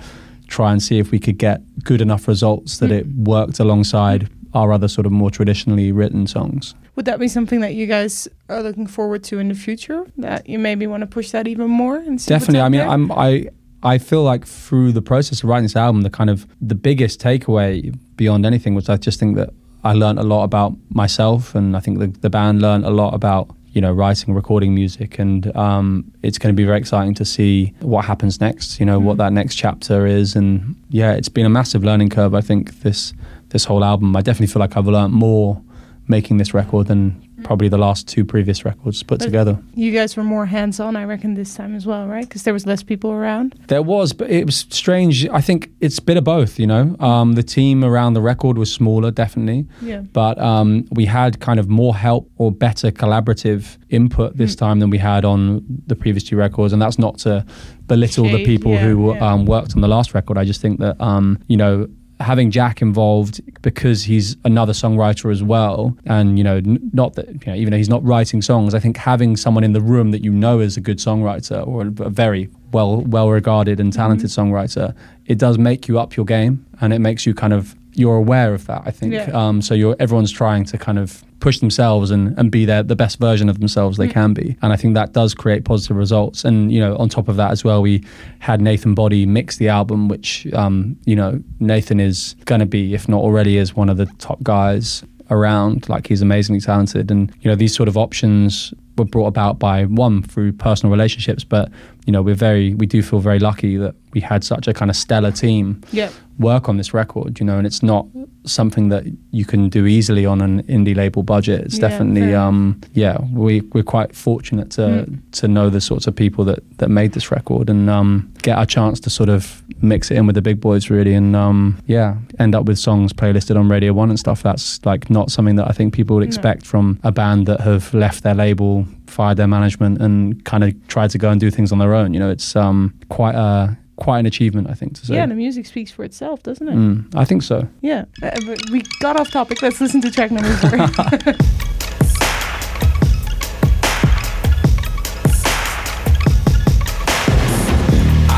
try 0.48 0.72
and 0.72 0.82
see 0.82 1.00
if 1.00 1.12
we 1.12 1.20
could 1.20 1.38
get 1.38 1.62
good 1.84 2.02
enough 2.02 2.28
results 2.28 2.80
that 2.80 2.92
it 2.92 3.08
mm. 3.08 3.26
worked 3.26 3.60
alongside 3.60 4.30
our 4.54 4.72
other 4.72 4.88
sort 4.88 5.06
of 5.06 5.12
more 5.12 5.30
traditionally 5.30 5.92
written 5.92 6.26
songs. 6.28 6.74
Would 6.96 7.06
that 7.06 7.20
be 7.20 7.28
something 7.28 7.60
that 7.62 7.76
you 7.76 7.86
guys 7.86 8.28
are 8.50 8.64
looking 8.64 8.88
forward 8.88 9.24
to 9.26 9.40
in 9.40 9.50
the 9.50 9.56
future? 9.56 10.06
That 10.18 10.50
you 10.50 10.58
maybe 10.58 10.88
want 10.88 11.02
to 11.02 11.08
push 11.08 11.32
that 11.32 11.48
even 11.48 11.70
more? 11.70 11.98
And 11.98 12.20
see 12.20 12.34
what's 12.34 12.46
Definitely. 12.46 12.62
I 12.62 12.70
mean, 12.70 12.80
there? 12.80 12.90
I'm 12.90 13.12
I 13.12 13.48
I 13.84 14.00
feel 14.00 14.24
like 14.24 14.46
through 14.46 14.94
the 14.94 15.02
process 15.02 15.44
of 15.44 15.50
writing 15.50 15.64
this 15.64 15.76
album, 15.76 16.02
the 16.02 16.10
kind 16.10 16.30
of 16.30 16.48
the 16.60 16.76
biggest 16.76 17.22
takeaway 17.22 17.96
beyond 18.16 18.46
anything 18.46 18.74
was 18.74 18.90
I 18.90 18.98
just 18.98 19.20
think 19.20 19.36
that 19.36 19.52
I 19.84 19.94
learned 19.94 20.18
a 20.18 20.24
lot 20.24 20.44
about 20.44 20.76
myself, 20.90 21.54
and 21.54 21.78
I 21.78 21.80
think 21.80 22.00
the 22.00 22.08
the 22.08 22.30
band 22.30 22.62
learned 22.62 22.86
a 22.86 22.90
lot 22.90 23.14
about 23.14 23.56
you 23.74 23.82
know 23.82 23.92
writing, 23.92 24.34
recording 24.34 24.74
music, 24.74 25.20
and 25.20 25.56
um, 25.56 26.12
it's 26.24 26.38
going 26.38 26.54
to 26.54 26.58
be 26.58 26.66
very 26.66 26.80
exciting 26.80 27.14
to 27.16 27.26
see 27.26 27.74
what 27.82 28.06
happens 28.06 28.40
next. 28.40 28.80
You 28.80 28.86
know 28.86 29.00
what 29.00 29.18
that 29.18 29.34
next 29.34 29.56
chapter 29.56 30.06
is, 30.06 30.36
and 30.36 30.76
yeah, 30.90 31.14
it's 31.14 31.30
been 31.30 31.46
a 31.46 31.50
massive 31.50 31.84
learning 31.84 32.10
curve. 32.10 32.34
I 32.34 32.42
think 32.42 32.82
this 32.82 33.14
this 33.50 33.66
whole 33.66 33.84
album. 33.84 34.16
I 34.16 34.22
definitely 34.22 34.48
feel 34.48 34.60
like 34.60 34.76
I've 34.78 34.88
learned 34.88 35.14
more 35.14 35.62
making 36.08 36.38
this 36.38 36.54
record 36.54 36.88
than 36.88 37.22
probably 37.44 37.68
the 37.70 37.78
last 37.78 38.08
two 38.08 38.26
previous 38.26 38.66
records 38.66 39.04
put 39.04 39.20
But- 39.20 39.26
together. 39.26 39.60
you 39.76 39.92
guys 39.92 40.18
were 40.18 40.24
more 40.24 40.48
hands-on, 40.48 40.96
I 40.96 41.04
reckon, 41.04 41.36
this 41.36 41.54
time 41.54 41.76
as 41.76 41.86
well, 41.86 42.08
right? 42.08 42.24
Because 42.28 42.44
there 42.44 42.54
was 42.54 42.66
less 42.66 42.82
people 42.82 43.12
around. 43.12 43.54
There 43.68 43.84
was, 43.84 44.12
but 44.12 44.30
it 44.32 44.46
was 44.46 44.66
strange. 44.72 45.28
I 45.30 45.40
think 45.42 45.70
it's 45.80 46.00
a 46.00 46.02
bit 46.02 46.18
of 46.18 46.24
both, 46.24 46.58
you 46.60 46.66
know. 46.66 46.96
Um, 47.00 47.34
the 47.34 47.44
team 47.44 47.84
around 47.84 48.14
the 48.14 48.22
record 48.22 48.58
was 48.58 48.74
smaller, 48.74 49.12
definitely, 49.12 49.68
Yeah. 49.84 50.02
but 50.14 50.40
um, 50.42 50.86
we 50.92 51.06
had 51.06 51.40
kind 51.40 51.60
of 51.60 51.70
more 51.70 51.96
help 51.96 52.28
or 52.38 52.52
better 52.52 52.90
collaborative 52.92 53.78
input 53.90 54.36
this 54.36 54.56
Mm. 54.56 54.60
time 54.60 54.80
than 54.80 54.90
we 54.90 54.98
had 54.98 55.24
on 55.24 55.64
the 55.86 55.96
previous 55.96 56.24
two 56.24 56.38
records. 56.38 56.74
And 56.74 56.82
that's 56.82 56.98
not 56.98 57.20
to 57.20 57.46
belittle 57.88 58.26
the 58.26 58.44
people 58.46 58.72
yeah, 58.74 58.80
who 58.90 59.14
yeah. 59.14 59.32
Um, 59.34 59.46
worked 59.46 59.76
on 59.76 59.82
the 59.82 59.88
last 59.88 60.14
record. 60.14 60.38
I 60.38 60.44
just 60.44 60.60
think 60.60 60.80
that, 60.80 61.00
um, 61.00 61.38
you 61.48 61.56
know, 61.56 61.88
having 62.20 62.50
Jack 62.52 62.82
involved 62.82 63.42
because 63.62 64.04
he's 64.04 64.36
another 64.44 64.74
songwriter 64.74 65.32
as 65.32 65.44
well, 65.44 65.96
and 66.06 66.38
you 66.38 66.44
know, 66.44 66.58
n- 66.58 66.90
not 66.94 67.14
that 67.16 67.28
you 67.28 67.40
know, 67.52 67.56
even 67.56 67.72
though 67.72 67.78
he's 67.78 67.90
not 67.90 68.04
writing 68.04 68.42
songs, 68.42 68.74
I 68.74 68.80
think 68.80 68.98
having 68.98 69.38
someone 69.38 69.64
in 69.64 69.74
the 69.74 69.82
room 69.82 70.12
that 70.12 70.24
you 70.24 70.32
know 70.32 70.60
is 70.60 70.78
a 70.78 70.82
good 70.82 70.98
songwriter 70.98 71.66
or 71.68 71.82
a 72.06 72.10
very 72.10 72.50
well 72.72 73.02
well 73.02 73.30
regarded 73.30 73.80
and 73.80 73.94
talented 73.94 74.30
Mm-hmm. 74.30 74.54
songwriter, 74.54 74.96
it 75.26 75.38
does 75.38 75.58
make 75.58 75.88
you 75.88 76.00
up 76.00 76.16
your 76.16 76.26
game, 76.26 76.66
and 76.82 76.94
it 76.94 77.00
makes 77.00 77.26
you 77.26 77.34
kind 77.34 77.54
of 77.54 77.76
you're 77.98 78.16
aware 78.16 78.54
of 78.54 78.66
that. 78.68 78.84
I 78.86 78.92
think 78.92 79.12
Yeah. 79.14 79.30
um, 79.34 79.62
so. 79.62 79.74
You're 79.74 79.96
everyone's 80.00 80.32
trying 80.32 80.64
to 80.66 80.78
kind 80.78 81.00
of 81.00 81.24
push 81.40 81.60
themselves 81.60 82.10
and, 82.12 82.38
and 82.40 82.50
be 82.52 82.64
their 82.66 82.82
the 82.84 82.96
best 82.96 83.20
version 83.20 83.50
of 83.50 83.60
themselves 83.60 83.98
Mm. 83.98 84.02
they 84.02 84.08
can 84.08 84.34
be, 84.34 84.56
and 84.62 84.72
I 84.72 84.76
think 84.76 84.94
that 84.96 85.14
does 85.14 85.34
create 85.34 85.66
positive 85.66 85.98
results. 85.98 86.46
And 86.46 86.72
you 86.72 86.80
know, 86.80 86.96
on 86.98 87.10
top 87.10 87.28
of 87.28 87.36
that 87.38 87.52
as 87.52 87.64
well, 87.64 87.82
we 87.82 88.04
had 88.40 88.62
Nathan 88.62 88.94
Boddy 88.96 89.26
mix 89.26 89.58
the 89.58 89.70
album, 89.70 90.08
which 90.10 90.48
um, 90.54 90.96
you 91.06 91.16
know 91.16 91.42
Nathan 91.60 92.00
is 92.00 92.36
going 92.46 92.60
to 92.62 92.66
be, 92.68 92.94
if 92.94 93.10
not 93.10 93.22
already, 93.22 93.58
is 93.58 93.76
one 93.76 93.90
of 93.90 93.98
the 93.98 94.06
top 94.20 94.42
guys 94.44 95.04
around. 95.30 95.90
Like 95.90 96.08
he's 96.08 96.22
amazingly 96.22 96.62
talented, 96.62 97.12
and 97.12 97.32
you 97.42 97.50
know 97.50 97.56
these 97.56 97.76
sort 97.76 97.90
of 97.90 97.98
options 97.98 98.74
were 98.98 99.06
brought 99.06 99.28
about 99.28 99.60
by 99.60 99.86
one 99.86 100.24
through 100.24 100.52
personal 100.54 100.92
relationships, 100.92 101.44
but 101.44 101.70
you 102.08 102.14
know 102.14 102.22
we're 102.24 102.36
very 102.50 102.74
we 102.74 102.86
do 102.88 103.04
feel 103.04 103.20
very 103.20 103.38
lucky 103.40 103.78
that 103.78 103.94
we 104.14 104.22
had 104.22 104.44
such 104.44 104.68
a 104.68 104.74
kind 104.74 104.90
of 104.90 104.96
stellar 104.96 105.32
team 105.32 105.82
Yeah. 105.92 106.10
work 106.40 106.70
on 106.70 106.78
this 106.78 106.94
record, 106.94 107.40
you 107.40 107.46
know, 107.46 107.58
and 107.58 107.68
it's 107.68 107.84
not 107.84 108.06
something 108.46 108.90
that 108.90 109.04
you 109.32 109.44
can 109.46 109.70
do 109.70 109.86
easily 109.86 110.26
on 110.26 110.40
an 110.42 110.64
indie 110.64 110.96
label 110.96 111.22
budget. 111.24 111.62
It's 111.66 111.76
Yeah, 111.76 111.90
definitely, 111.90 112.34
um, 112.34 112.80
yeah, 112.94 113.18
we 113.34 113.62
we're 113.74 113.84
quite 113.84 114.16
fortunate 114.16 114.70
to 114.78 114.82
Mm. 114.82 115.20
to 115.40 115.48
know 115.48 115.70
the 115.70 115.82
sorts 115.82 116.08
of 116.08 116.16
people 116.16 116.46
that 116.46 116.60
that 116.78 116.90
made 116.90 117.12
this 117.12 117.30
record 117.32 117.70
and 117.70 117.90
um, 117.90 118.30
get 118.42 118.58
our 118.58 118.66
chance 118.66 119.00
to 119.02 119.10
sort 119.10 119.30
of 119.30 119.62
mix 119.82 120.10
it 120.12 120.16
in 120.18 120.26
with 120.28 120.36
the 120.36 120.42
big 120.42 120.60
boys, 120.62 120.90
really, 120.90 121.14
and 121.14 121.36
um, 121.36 121.78
yeah, 121.88 122.16
end 122.40 122.56
up 122.56 122.66
with 122.68 122.80
songs 122.80 123.14
playlisted 123.14 123.56
on 123.60 123.68
Radio 123.70 123.92
One 123.94 124.10
and 124.10 124.18
stuff. 124.20 124.42
That's 124.42 124.80
like 124.86 125.10
not 125.10 125.30
something 125.32 125.58
that 125.58 125.68
I 125.70 125.74
think 125.74 125.94
people 125.94 126.16
would 126.16 126.24
No. 126.26 126.28
expect 126.28 126.66
from 126.66 126.98
a 127.04 127.12
band 127.12 127.46
that 127.48 127.60
have 127.62 127.94
left 127.94 128.24
their 128.24 128.36
label, 128.36 128.86
fired 129.18 129.36
their 129.36 129.48
management, 129.48 130.00
and 130.00 130.46
kind 130.46 130.64
of 130.64 130.76
tried 130.88 131.10
to 131.10 131.18
go 131.18 131.32
and 131.32 131.40
do 131.40 131.50
things 131.50 131.72
on 131.72 131.80
their 131.80 131.96
own. 131.96 132.14
You 132.14 132.20
know, 132.20 132.30
it's 132.30 132.56
um, 132.56 132.94
quite 133.10 133.34
a 133.34 133.76
quite 133.96 134.20
an 134.20 134.28
achievement, 134.28 134.70
I 134.70 134.76
think, 134.76 134.94
to 134.98 135.06
say. 135.08 135.16
Yeah, 135.16 135.26
the 135.26 135.34
music 135.34 135.66
speaks 135.66 135.90
for 135.90 136.04
itself, 136.04 136.44
doesn't 136.44 136.68
it? 136.68 136.76
Mm, 136.76 137.16
I 137.16 137.26
think 137.26 137.42
so. 137.42 137.68
Yeah. 137.82 138.06
Uh, 138.22 138.30
we 138.72 138.84
got 139.00 139.20
off 139.20 139.32
topic. 139.32 139.64
Let's 139.64 139.82
listen 139.82 140.02
to 140.02 140.12
track 140.12 140.30
number 140.30 140.56
four. 140.58 140.70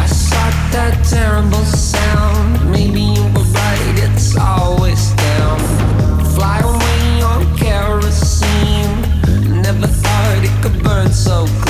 I 0.01 0.05
sought 0.05 0.57
that 0.71 1.05
terrible 1.09 1.65
sound. 1.65 2.71
Maybe 2.71 3.01
you 3.01 3.23
were 3.33 3.51
right, 3.51 3.95
it's 4.07 4.37
always 4.37 5.11
down. 5.11 5.59
Fly 6.35 6.59
away 6.59 6.78
could 10.61 10.83
burn 10.83 11.11
so 11.11 11.45
clean. 11.45 11.68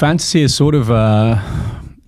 Fantasy. 0.00 0.40
Is 0.42 0.54
sort 0.54 0.74
of, 0.74 0.90
uh, 0.90 1.36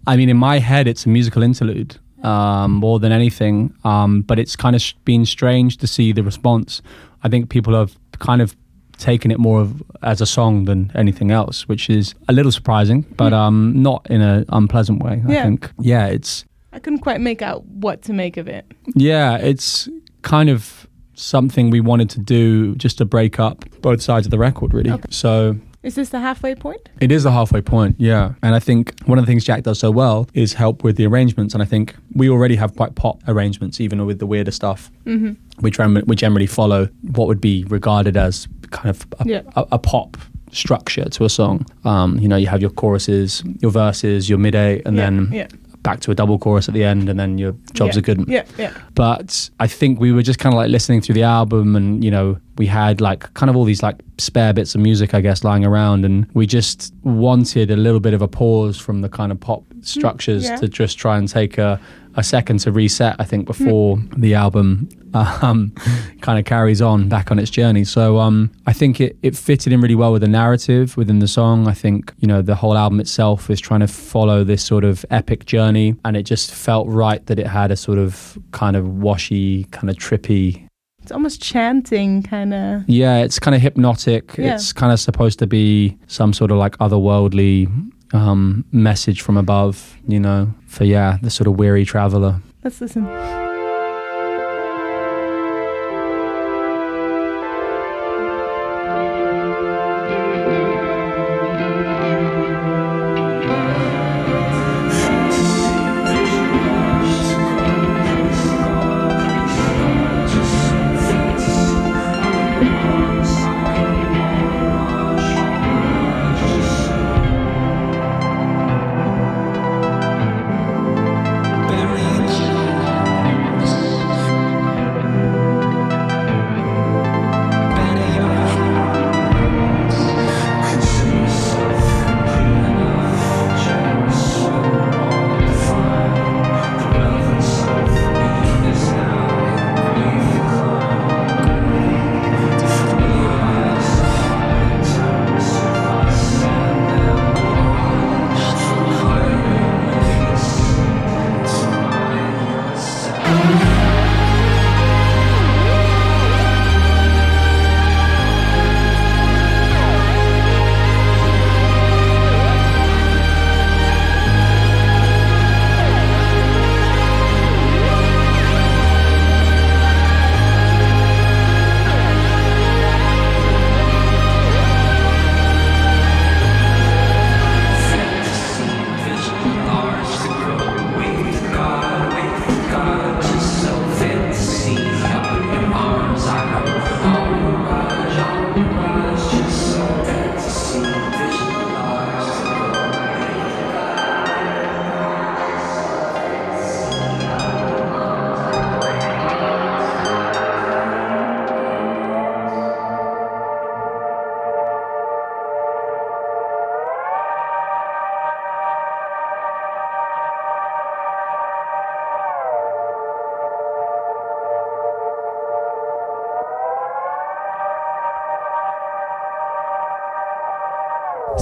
I 0.06 0.16
mean, 0.16 0.28
in 0.30 0.36
my 0.38 0.58
head, 0.58 0.86
it's 0.88 1.04
a 1.04 1.08
musical 1.10 1.42
interlude 1.42 1.98
um, 2.22 2.72
more 2.72 2.98
than 2.98 3.12
anything. 3.12 3.74
Um, 3.84 4.22
but 4.22 4.38
it's 4.38 4.56
kind 4.56 4.74
of 4.74 4.80
sh- 4.80 4.94
been 5.04 5.26
strange 5.26 5.76
to 5.78 5.86
see 5.86 6.12
the 6.12 6.22
response. 6.22 6.80
I 7.22 7.28
think 7.28 7.50
people 7.50 7.74
have 7.74 7.96
kind 8.18 8.40
of 8.40 8.56
taken 8.96 9.30
it 9.30 9.38
more 9.38 9.60
of, 9.60 9.82
as 10.02 10.20
a 10.22 10.26
song 10.26 10.64
than 10.64 10.90
anything 10.94 11.30
else, 11.30 11.68
which 11.68 11.90
is 11.90 12.14
a 12.28 12.32
little 12.32 12.52
surprising, 12.52 13.02
but 13.16 13.32
um, 13.32 13.82
not 13.82 14.06
in 14.08 14.20
an 14.22 14.44
unpleasant 14.48 15.02
way. 15.02 15.22
I 15.28 15.32
Yeah. 15.32 15.42
think. 15.44 15.70
Yeah, 15.80 16.06
it's 16.06 16.44
I 16.72 16.78
couldn't 16.78 17.00
quite 17.00 17.20
make 17.20 17.42
out 17.42 17.64
what 17.66 18.00
to 18.02 18.12
make 18.14 18.38
of 18.38 18.48
it. 18.48 18.64
yeah, 18.94 19.36
it's 19.36 19.88
kind 20.22 20.48
of 20.48 20.86
something 21.14 21.68
we 21.70 21.80
wanted 21.80 22.08
to 22.10 22.20
do 22.20 22.74
just 22.76 22.96
to 22.98 23.04
break 23.04 23.38
up 23.38 23.64
both 23.82 24.00
sides 24.00 24.26
of 24.26 24.30
the 24.30 24.38
record, 24.38 24.72
really. 24.72 24.98
So 25.10 25.56
Is 25.82 25.96
this 25.96 26.10
the 26.10 26.20
halfway 26.20 26.54
point? 26.54 26.88
It 27.00 27.10
is 27.10 27.24
the 27.24 27.32
halfway 27.32 27.60
point, 27.60 27.96
yeah. 27.98 28.34
And 28.42 28.54
I 28.54 28.60
think 28.60 28.94
one 29.06 29.18
of 29.18 29.26
the 29.26 29.30
things 29.30 29.44
Jack 29.44 29.64
does 29.64 29.78
so 29.80 29.90
well 29.90 30.28
is 30.32 30.52
help 30.54 30.84
with 30.84 30.96
the 30.96 31.06
arrangements. 31.06 31.54
And 31.54 31.62
I 31.62 31.66
think 31.66 31.96
we 32.14 32.28
already 32.28 32.54
have 32.56 32.76
quite 32.76 32.94
pop 32.94 33.20
arrangements, 33.26 33.80
even 33.80 34.04
with 34.06 34.18
the 34.20 34.26
weirder 34.26 34.52
stuff, 34.52 34.90
Mm-hmm. 35.06 36.06
we 36.06 36.14
generally 36.16 36.46
follow 36.46 36.88
what 37.02 37.26
would 37.26 37.40
be 37.40 37.64
regarded 37.64 38.16
as 38.16 38.46
kind 38.70 38.90
of 38.90 39.04
a, 39.18 39.28
Yeah. 39.28 39.42
a, 39.56 39.66
a 39.72 39.78
pop 39.78 40.16
structure 40.52 41.06
to 41.06 41.24
a 41.24 41.28
song. 41.28 41.66
Um, 41.84 42.18
you 42.18 42.28
know, 42.28 42.36
you 42.36 42.46
have 42.46 42.60
your 42.60 42.70
choruses, 42.70 43.42
your 43.60 43.70
verses, 43.72 44.28
your 44.28 44.38
mid 44.38 44.54
eight, 44.54 44.82
and 44.86 44.96
yeah. 44.96 45.02
then 45.10 45.28
yeah. 45.32 45.46
Back 45.82 46.00
to 46.00 46.10
a 46.10 46.14
double 46.14 46.38
chorus 46.38 46.68
at 46.68 46.74
the 46.74 46.84
end, 46.84 47.08
and 47.08 47.18
then 47.18 47.38
your 47.38 47.52
job's 47.72 47.96
yeah. 47.96 47.98
are 47.98 48.02
good. 48.02 48.28
Yeah, 48.28 48.44
yeah. 48.58 48.76
But 48.94 49.50
I 49.60 49.66
think 49.66 50.00
we 50.00 50.12
were 50.12 50.22
just 50.22 50.38
kind 50.38 50.54
of 50.54 50.56
like 50.56 50.70
listening 50.70 51.00
through 51.00 51.14
the 51.14 51.22
album, 51.22 51.76
and 51.76 52.04
you 52.04 52.10
know, 52.10 52.38
we 52.58 52.66
had 52.66 53.00
like 53.00 53.32
kind 53.34 53.50
of 53.50 53.56
all 53.56 53.64
these 53.64 53.82
like 53.82 54.00
spare 54.18 54.52
bits 54.52 54.74
of 54.74 54.80
music, 54.80 55.14
I 55.14 55.20
guess, 55.20 55.44
lying 55.44 55.64
around, 55.64 56.04
and 56.04 56.26
we 56.34 56.46
just 56.46 56.94
wanted 57.02 57.70
a 57.70 57.76
little 57.76 58.00
bit 58.00 58.14
of 58.14 58.22
a 58.22 58.28
pause 58.28 58.78
from 58.78 59.00
the 59.00 59.08
kind 59.08 59.32
of 59.32 59.40
pop 59.40 59.64
mm, 59.64 59.84
structures 59.84 60.44
yeah. 60.44 60.56
to 60.56 60.68
just 60.68 60.98
try 60.98 61.18
and 61.18 61.28
take 61.28 61.58
a, 61.58 61.80
a 62.14 62.22
second 62.22 62.58
to 62.60 62.72
reset. 62.72 63.16
I 63.18 63.24
think 63.24 63.46
before 63.46 63.98
the 64.16 64.34
album 64.34 64.88
um, 65.14 65.72
kind 66.20 66.38
of 66.38 66.44
carries 66.44 66.80
on 66.80 67.08
back 67.08 67.30
on 67.30 67.38
its 67.38 67.50
journey. 67.50 67.84
So 67.84 68.18
um, 68.18 68.50
I 68.66 68.72
think 68.72 69.00
it, 69.00 69.16
it 69.22 69.36
fitted 69.36 69.72
in 69.72 69.80
really 69.80 69.94
well 69.94 70.12
with 70.12 70.22
the 70.22 70.28
narrative 70.28 70.96
within 70.96 71.18
the 71.18 71.28
song. 71.28 71.68
I 71.68 71.74
think 71.74 72.12
you 72.18 72.28
know 72.28 72.42
the 72.42 72.54
whole 72.54 72.76
album 72.76 73.00
itself 73.00 73.50
is 73.50 73.60
trying 73.60 73.80
to 73.80 73.88
follow 73.88 74.44
this 74.44 74.64
sort 74.64 74.84
of 74.84 75.04
epic 75.10 75.46
journey, 75.46 75.96
and 76.04 76.16
it 76.16 76.24
just 76.24 76.52
felt 76.52 76.86
right 76.88 77.24
that 77.26 77.38
it 77.38 77.46
had 77.46 77.70
a 77.70 77.76
sort 77.76 77.98
of 77.98 78.38
kind 78.52 78.76
of 78.76 78.88
washy, 78.88 79.64
kind 79.64 79.90
of 79.90 79.96
trippy. 79.96 80.66
It's 81.02 81.10
almost 81.10 81.42
chanting, 81.42 82.22
kind 82.22 82.54
of. 82.54 82.88
Yeah, 82.88 83.18
it's 83.18 83.40
kind 83.40 83.56
of 83.56 83.60
hypnotic. 83.60 84.36
Yeah. 84.38 84.54
It's 84.54 84.72
kind 84.72 84.92
of 84.92 85.00
supposed 85.00 85.40
to 85.40 85.48
be 85.48 85.98
some 86.06 86.32
sort 86.32 86.52
of 86.52 86.58
like 86.58 86.78
otherworldly 86.78 87.66
um, 88.12 88.64
message 88.70 89.20
from 89.22 89.36
above, 89.36 89.98
you 90.06 90.20
know, 90.20 90.52
for 90.72 90.84
yeah, 90.84 91.18
the 91.20 91.30
sort 91.30 91.46
of 91.46 91.58
weary 91.58 91.84
traveler. 91.84 92.40
Let's 92.64 92.80
listen. 92.80 93.04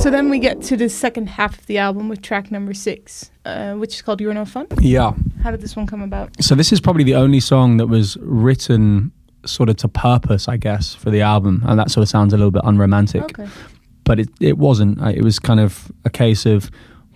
So 0.00 0.10
then 0.10 0.30
we 0.30 0.38
get 0.38 0.62
to 0.62 0.78
the 0.78 0.88
second 0.88 1.28
half 1.28 1.58
of 1.58 1.66
the 1.66 1.76
album 1.76 2.08
with 2.08 2.22
track 2.22 2.50
number 2.50 2.72
six, 2.72 3.30
uh, 3.44 3.74
which 3.74 3.94
is 3.94 4.02
called 4.02 4.18
You're 4.22 4.32
No 4.32 4.46
Fun. 4.46 4.66
Yeah. 4.80 5.12
How 5.42 5.50
did 5.50 5.60
this 5.60 5.76
one 5.76 5.86
come 5.86 6.00
about? 6.00 6.42
So 6.42 6.54
this 6.54 6.72
is 6.72 6.80
probably 6.80 7.04
the 7.04 7.16
only 7.16 7.38
song 7.38 7.76
that 7.76 7.86
was 7.86 8.16
written 8.22 9.12
sort 9.44 9.68
of 9.68 9.76
to 9.76 9.88
purpose, 9.88 10.48
I 10.48 10.56
guess, 10.56 10.94
for 10.94 11.10
the 11.10 11.20
album, 11.20 11.62
and 11.66 11.78
that 11.78 11.90
sort 11.90 12.02
of 12.02 12.08
sounds 12.08 12.32
a 12.32 12.38
little 12.38 12.50
bit 12.50 12.62
unromantic. 12.64 13.22
Okay. 13.38 13.46
but 14.04 14.18
it, 14.18 14.30
it 14.40 14.56
wasn't. 14.56 14.98
It 15.02 15.22
was 15.22 15.38
kind 15.38 15.60
of 15.60 15.92
a 16.06 16.10
case 16.10 16.46
of 16.46 16.70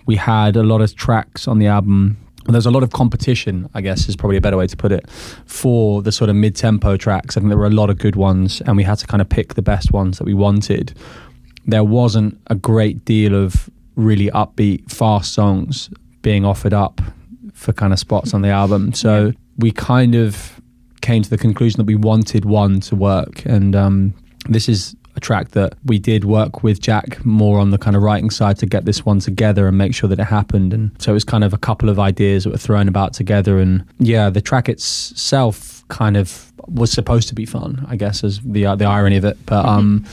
we 0.04 0.16
had 0.16 0.54
a 0.54 0.62
lot 0.62 0.82
of 0.82 0.94
tracks 0.94 1.48
on 1.48 1.58
the 1.58 1.66
album. 1.66 2.18
There's 2.46 2.66
a 2.66 2.70
lot 2.70 2.82
of 2.82 2.90
competition, 2.90 3.70
I 3.72 3.80
guess, 3.80 4.10
is 4.10 4.16
probably 4.16 4.36
a 4.36 4.42
better 4.42 4.58
way 4.58 4.66
to 4.66 4.76
put 4.76 4.92
it, 4.92 5.08
for 5.46 6.02
the 6.02 6.12
sort 6.12 6.28
of 6.28 6.36
mid 6.36 6.54
tempo 6.54 6.98
tracks. 6.98 7.38
I 7.38 7.40
think 7.40 7.48
there 7.48 7.56
were 7.56 7.64
a 7.64 7.70
lot 7.70 7.88
of 7.88 7.96
good 7.96 8.16
ones, 8.16 8.60
and 8.66 8.76
we 8.76 8.82
had 8.82 8.98
to 8.98 9.06
kind 9.06 9.22
of 9.22 9.28
pick 9.30 9.54
the 9.54 9.62
best 9.62 9.90
ones 9.90 10.18
that 10.18 10.24
we 10.24 10.34
wanted. 10.34 10.92
There 11.66 11.84
wasn't 11.84 12.40
a 12.48 12.54
great 12.54 13.04
deal 13.04 13.34
of 13.34 13.70
really 13.96 14.30
upbeat, 14.30 14.90
fast 14.90 15.32
songs 15.32 15.90
being 16.22 16.44
offered 16.44 16.74
up 16.74 17.00
for 17.52 17.72
kind 17.72 17.92
of 17.92 17.98
spots 17.98 18.34
on 18.34 18.42
the 18.42 18.48
album. 18.48 18.92
So 19.04 19.32
we 19.56 19.70
kind 19.70 20.14
of 20.14 20.60
came 21.00 21.22
to 21.22 21.30
the 21.30 21.38
conclusion 21.38 21.78
that 21.78 21.84
we 21.84 21.94
wanted 21.94 22.44
one 22.44 22.80
to 22.80 22.96
work. 22.96 23.44
And 23.44 23.76
um, 23.76 24.14
this 24.48 24.68
is 24.68 24.96
a 25.16 25.20
track 25.20 25.50
that 25.50 25.74
we 25.84 25.98
did 25.98 26.24
work 26.24 26.62
with 26.62 26.80
Jack 26.80 27.24
more 27.24 27.58
on 27.60 27.70
the 27.70 27.78
kind 27.78 27.94
of 27.94 28.02
writing 28.02 28.30
side 28.30 28.58
to 28.58 28.66
get 28.66 28.84
this 28.84 29.04
one 29.04 29.20
together 29.20 29.68
and 29.68 29.78
make 29.78 29.94
sure 29.94 30.08
that 30.08 30.18
it 30.18 30.24
happened. 30.24 30.72
And 30.72 30.90
so 31.00 31.12
it 31.12 31.14
was 31.14 31.24
kind 31.24 31.44
of 31.44 31.52
a 31.52 31.58
couple 31.58 31.88
of 31.88 32.00
ideas 32.00 32.44
that 32.44 32.50
were 32.50 32.58
thrown 32.58 32.88
about 32.88 33.12
together. 33.12 33.58
And 33.58 33.84
yeah, 33.98 34.30
the 34.30 34.40
track 34.40 34.68
itself 34.68 35.84
kind 35.88 36.16
of 36.16 36.52
was 36.66 36.90
supposed 36.90 37.28
to 37.28 37.34
be 37.34 37.46
fun, 37.46 37.84
I 37.88 37.96
guess, 37.96 38.24
is 38.24 38.40
the 38.40 38.66
uh, 38.66 38.74
the 38.74 38.86
irony 38.86 39.16
of 39.16 39.24
it. 39.24 39.36
But 39.46 39.64
um, 39.66 40.04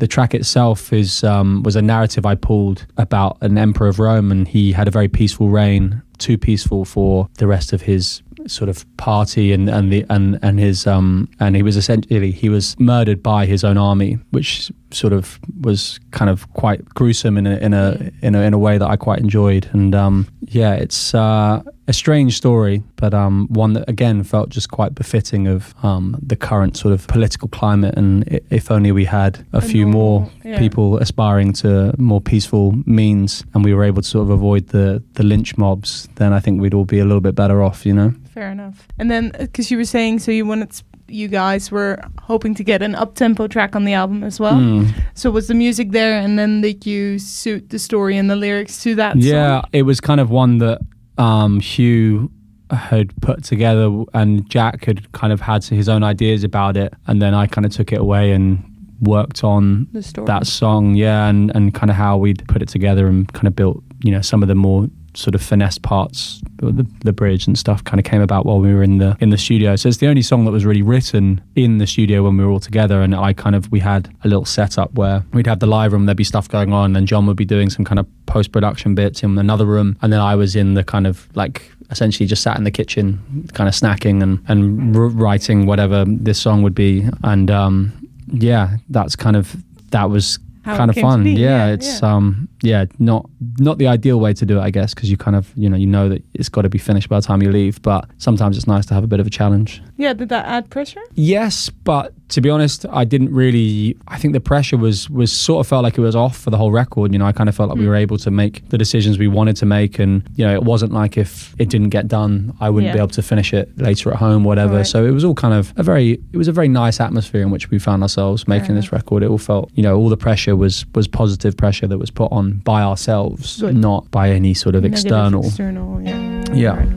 the 0.00 0.08
track 0.08 0.34
itself 0.34 0.92
is 0.92 1.22
um, 1.22 1.62
was 1.62 1.76
a 1.76 1.82
narrative 1.82 2.26
I 2.26 2.34
pulled 2.34 2.86
about 2.96 3.38
an 3.42 3.56
emperor 3.56 3.88
of 3.88 3.98
Rome, 3.98 4.32
and 4.32 4.48
he 4.48 4.72
had 4.72 4.88
a 4.88 4.90
very 4.90 5.08
peaceful 5.08 5.48
reign, 5.50 6.02
too 6.18 6.36
peaceful 6.36 6.84
for 6.84 7.28
the 7.38 7.46
rest 7.46 7.72
of 7.72 7.82
his 7.82 8.22
sort 8.46 8.70
of 8.70 8.86
party 8.96 9.52
and 9.52 9.68
and 9.68 9.92
the 9.92 10.06
and 10.08 10.38
and 10.42 10.58
his 10.58 10.86
um 10.86 11.28
and 11.40 11.54
he 11.54 11.62
was 11.62 11.76
essentially 11.76 12.30
he 12.30 12.48
was 12.48 12.74
murdered 12.80 13.22
by 13.22 13.44
his 13.46 13.62
own 13.62 13.76
army, 13.76 14.18
which 14.30 14.72
sort 14.90 15.12
of 15.12 15.38
was 15.60 16.00
kind 16.10 16.30
of 16.30 16.50
quite 16.54 16.84
gruesome 16.86 17.36
in 17.36 17.46
a 17.46 17.56
in 17.58 17.74
a 17.74 18.10
in 18.22 18.34
a, 18.34 18.40
in 18.40 18.54
a 18.54 18.58
way 18.58 18.78
that 18.78 18.88
I 18.88 18.96
quite 18.96 19.18
enjoyed. 19.18 19.68
And 19.72 19.94
um, 19.94 20.26
yeah, 20.40 20.72
it's 20.72 21.14
uh, 21.14 21.62
a 21.90 21.92
strange 21.92 22.36
story, 22.36 22.82
but 22.96 23.12
um, 23.12 23.48
one 23.50 23.72
that 23.74 23.88
again 23.88 24.22
felt 24.22 24.48
just 24.48 24.70
quite 24.70 24.94
befitting 24.94 25.48
of 25.48 25.74
um, 25.82 26.16
the 26.22 26.36
current 26.36 26.76
sort 26.76 26.94
of 26.94 27.06
political 27.08 27.48
climate. 27.48 27.94
And 27.98 28.40
if 28.50 28.70
only 28.70 28.92
we 28.92 29.04
had 29.04 29.44
a, 29.52 29.58
A 29.58 29.60
few 29.60 29.84
normal- 29.84 30.20
more 30.20 30.30
yeah. 30.44 30.58
people 30.58 30.98
aspiring 30.98 31.52
to 31.54 31.92
more 31.98 32.20
peaceful 32.20 32.74
means, 32.86 33.44
and 33.54 33.64
we 33.64 33.74
were 33.74 33.84
able 33.84 34.02
to 34.02 34.08
sort 34.08 34.22
of 34.22 34.30
avoid 34.30 34.68
the 34.68 35.02
the 35.14 35.22
lynch 35.24 35.58
mobs, 35.58 36.08
then 36.14 36.32
I 36.32 36.40
think 36.40 36.60
we'd 36.62 36.74
all 36.74 36.84
be 36.86 37.00
a 37.00 37.04
little 37.04 37.20
bit 37.20 37.34
better 37.34 37.60
off. 37.62 37.84
You 37.84 37.94
know. 37.94 38.12
Fair 38.34 38.50
enough. 38.52 38.86
And 38.98 39.10
then, 39.10 39.32
because 39.38 39.70
you 39.72 39.76
were 39.76 39.84
saying, 39.96 40.20
so 40.20 40.30
you 40.30 40.46
wanted, 40.46 40.70
you 41.08 41.28
guys 41.28 41.72
were 41.72 41.98
hoping 42.22 42.54
to 42.54 42.62
get 42.64 42.82
an 42.82 42.94
up 42.94 43.14
tempo 43.14 43.48
track 43.48 43.74
on 43.74 43.84
the 43.84 43.92
album 43.94 44.22
as 44.24 44.38
well. 44.38 44.54
Mm. 44.60 44.86
So 45.14 45.30
was 45.32 45.46
the 45.46 45.54
music 45.54 45.90
there, 45.90 46.20
and 46.24 46.38
then 46.38 46.60
did 46.60 46.86
you 46.86 47.18
suit 47.18 47.70
the 47.70 47.78
story 47.78 48.16
and 48.16 48.30
the 48.30 48.36
lyrics 48.36 48.82
to 48.84 48.94
that? 48.94 49.16
Yeah, 49.16 49.60
song? 49.60 49.70
it 49.72 49.82
was 49.82 50.00
kind 50.00 50.20
of 50.20 50.30
one 50.30 50.58
that 50.58 50.78
um, 51.20 51.60
Hugh 51.60 52.30
had 52.70 53.14
put 53.20 53.44
together, 53.44 54.04
and 54.14 54.48
Jack 54.48 54.84
had 54.84 55.10
kind 55.12 55.32
of 55.32 55.40
had 55.40 55.64
his 55.64 55.88
own 55.88 56.02
ideas 56.02 56.44
about 56.44 56.76
it, 56.76 56.94
and 57.06 57.20
then 57.20 57.34
I 57.34 57.46
kind 57.46 57.66
of 57.66 57.72
took 57.72 57.92
it 57.92 58.00
away 58.00 58.32
and 58.32 58.64
worked 59.00 59.44
on 59.44 59.88
the 59.92 60.02
story. 60.02 60.26
that 60.26 60.46
song, 60.46 60.94
yeah, 60.94 61.28
and 61.28 61.54
and 61.54 61.74
kind 61.74 61.90
of 61.90 61.96
how 61.96 62.16
we'd 62.16 62.46
put 62.48 62.62
it 62.62 62.68
together 62.68 63.06
and 63.06 63.30
kind 63.32 63.46
of 63.46 63.54
built, 63.54 63.82
you 64.02 64.10
know, 64.10 64.22
some 64.22 64.42
of 64.42 64.48
the 64.48 64.54
more 64.54 64.88
sort 65.14 65.34
of 65.34 65.42
finesse 65.42 65.78
parts, 65.78 66.40
the, 66.56 66.86
the 67.00 67.12
bridge 67.12 67.46
and 67.46 67.58
stuff 67.58 67.82
kind 67.84 67.98
of 67.98 68.04
came 68.04 68.20
about 68.20 68.46
while 68.46 68.60
we 68.60 68.72
were 68.72 68.82
in 68.82 68.98
the 68.98 69.16
in 69.20 69.30
the 69.30 69.38
studio. 69.38 69.76
So 69.76 69.88
it's 69.88 69.98
the 69.98 70.06
only 70.06 70.22
song 70.22 70.44
that 70.44 70.50
was 70.50 70.64
really 70.64 70.82
written 70.82 71.40
in 71.56 71.78
the 71.78 71.86
studio 71.86 72.24
when 72.24 72.36
we 72.36 72.44
were 72.44 72.50
all 72.50 72.60
together. 72.60 73.02
And 73.02 73.14
I 73.14 73.32
kind 73.32 73.56
of 73.56 73.70
we 73.72 73.80
had 73.80 74.14
a 74.24 74.28
little 74.28 74.44
setup 74.44 74.92
where 74.94 75.24
we'd 75.32 75.46
have 75.46 75.60
the 75.60 75.66
live 75.66 75.92
room, 75.92 76.06
there'd 76.06 76.16
be 76.16 76.24
stuff 76.24 76.48
going 76.48 76.72
on, 76.72 76.96
and 76.96 77.06
John 77.06 77.26
would 77.26 77.36
be 77.36 77.44
doing 77.44 77.70
some 77.70 77.84
kind 77.84 77.98
of 77.98 78.06
post 78.26 78.52
production 78.52 78.94
bits 78.94 79.22
in 79.22 79.38
another 79.38 79.66
room, 79.66 79.96
and 80.02 80.12
then 80.12 80.20
I 80.20 80.34
was 80.34 80.54
in 80.54 80.74
the 80.74 80.84
kind 80.84 81.06
of 81.06 81.28
like 81.34 81.70
essentially 81.90 82.26
just 82.26 82.42
sat 82.42 82.56
in 82.56 82.64
the 82.64 82.70
kitchen, 82.70 83.48
kind 83.52 83.68
of 83.68 83.74
snacking 83.74 84.22
and 84.22 84.44
and 84.48 84.96
writing 85.20 85.66
whatever 85.66 86.04
this 86.06 86.40
song 86.40 86.62
would 86.62 86.74
be, 86.74 87.08
and 87.24 87.50
um, 87.50 87.92
yeah, 88.32 88.76
that's 88.88 89.16
kind 89.16 89.36
of 89.36 89.56
that 89.90 90.08
was 90.10 90.38
How 90.62 90.76
kind 90.76 90.90
of 90.90 90.96
fun. 90.96 91.26
Yeah, 91.26 91.34
yeah, 91.38 91.66
it's 91.72 92.02
yeah. 92.02 92.14
um 92.14 92.48
yeah, 92.62 92.84
not 92.98 93.28
not 93.58 93.78
the 93.78 93.86
ideal 93.86 94.20
way 94.20 94.34
to 94.34 94.46
do 94.46 94.58
it, 94.58 94.62
I 94.62 94.70
guess, 94.70 94.94
because 94.94 95.10
you 95.10 95.16
kind 95.16 95.36
of 95.36 95.52
you 95.56 95.68
know 95.68 95.76
you 95.76 95.86
know 95.86 96.08
that 96.08 96.22
it's 96.34 96.48
got 96.48 96.62
to 96.62 96.68
be 96.68 96.78
finished 96.78 97.08
by 97.08 97.18
the 97.18 97.26
time 97.26 97.42
you 97.42 97.50
leave. 97.50 97.80
But 97.82 98.08
sometimes 98.18 98.56
it's 98.56 98.66
nice 98.66 98.86
to 98.86 98.94
have 98.94 99.04
a 99.04 99.06
bit 99.06 99.20
of 99.20 99.26
a 99.26 99.30
challenge. 99.30 99.82
Yeah, 100.00 100.12
did 100.14 100.28
that 100.30 100.46
add 100.46 100.70
pressure? 100.70 101.02
Yes, 101.14 101.68
but 101.68 102.12
to 102.30 102.40
be 102.40 102.48
honest, 102.50 102.86
I 102.90 103.04
didn't 103.04 103.32
really. 103.34 103.96
I 104.08 104.16
think 104.18 104.32
the 104.34 104.40
pressure 104.40 104.76
was 104.76 105.10
was 105.10 105.32
sort 105.32 105.64
of 105.64 105.68
felt 105.68 105.82
like 105.82 105.98
it 105.98 106.00
was 106.00 106.16
off 106.16 106.36
for 106.38 106.50
the 106.50 106.56
whole 106.56 106.72
record. 106.72 107.12
You 107.12 107.18
know, 107.18 107.26
I 107.26 107.32
kind 107.32 107.48
of 107.48 107.54
felt 107.56 107.68
like 107.70 107.78
we 107.78 107.84
Mm. 107.84 107.88
were 107.88 107.96
able 107.96 108.18
to 108.18 108.30
make 108.30 108.68
the 108.70 108.78
decisions 108.78 109.18
we 109.18 109.28
wanted 109.28 109.56
to 109.56 109.66
make, 109.66 109.98
and 109.98 110.22
you 110.36 110.44
know, 110.46 110.54
it 110.54 110.62
wasn't 110.62 110.92
like 110.92 111.16
if 111.18 111.54
it 111.58 111.68
didn't 111.68 111.90
get 111.90 112.08
done, 112.08 112.52
I 112.60 112.70
wouldn't 112.70 112.92
be 112.92 112.98
able 112.98 113.08
to 113.08 113.22
finish 113.22 113.52
it 113.52 113.66
later 113.78 114.10
at 114.12 114.16
home, 114.16 114.44
whatever. 114.44 114.76
Right. 114.78 114.86
So 114.86 115.04
it 115.04 115.10
was 115.10 115.24
all 115.24 115.34
kind 115.34 115.54
of 115.54 115.72
a 115.76 115.82
very, 115.82 116.12
it 116.32 116.36
was 116.36 116.48
a 116.48 116.52
very 116.52 116.68
nice 116.68 117.00
atmosphere 117.00 117.42
in 117.42 117.50
which 117.50 117.70
we 117.70 117.78
found 117.78 118.02
ourselves 118.02 118.46
making 118.48 118.74
this 118.76 118.92
record. 118.92 119.22
It 119.22 119.28
all 119.28 119.38
felt, 119.38 119.70
you 119.74 119.82
know, 119.82 119.96
all 119.98 120.08
the 120.08 120.16
pressure 120.16 120.54
was 120.56 120.86
was 120.94 121.06
positive 121.08 121.56
pressure 121.56 121.86
that 121.88 121.98
was 121.98 122.10
put 122.10 122.30
on 122.32 122.60
by 122.64 122.82
ourselves, 122.82 123.60
Good. 123.60 123.76
not 123.76 124.10
by 124.10 124.30
any 124.30 124.54
sort 124.54 124.74
of 124.76 124.82
Negative 124.82 125.04
external. 125.04 125.44
External, 125.46 126.00
yeah. 126.02 126.44
Yeah. 126.54 126.76
Right. 126.78 126.88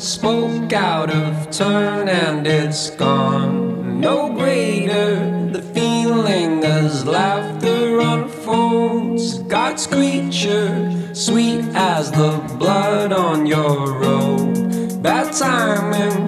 Spoke 0.00 0.72
out 0.72 1.10
of 1.10 1.50
turn 1.50 2.08
and 2.08 2.46
it's 2.46 2.90
gone. 2.90 4.00
No 4.00 4.32
greater 4.32 5.50
the 5.52 5.60
feeling 5.60 6.64
as 6.64 7.06
laughter 7.06 8.00
unfolds. 8.00 9.38
God's 9.40 9.86
creature, 9.86 11.14
sweet 11.14 11.64
as 11.74 12.10
the 12.12 12.38
blood 12.58 13.12
on 13.12 13.46
your 13.46 13.92
robe. 13.98 15.02
Bad 15.02 15.32
timing, 15.32 16.26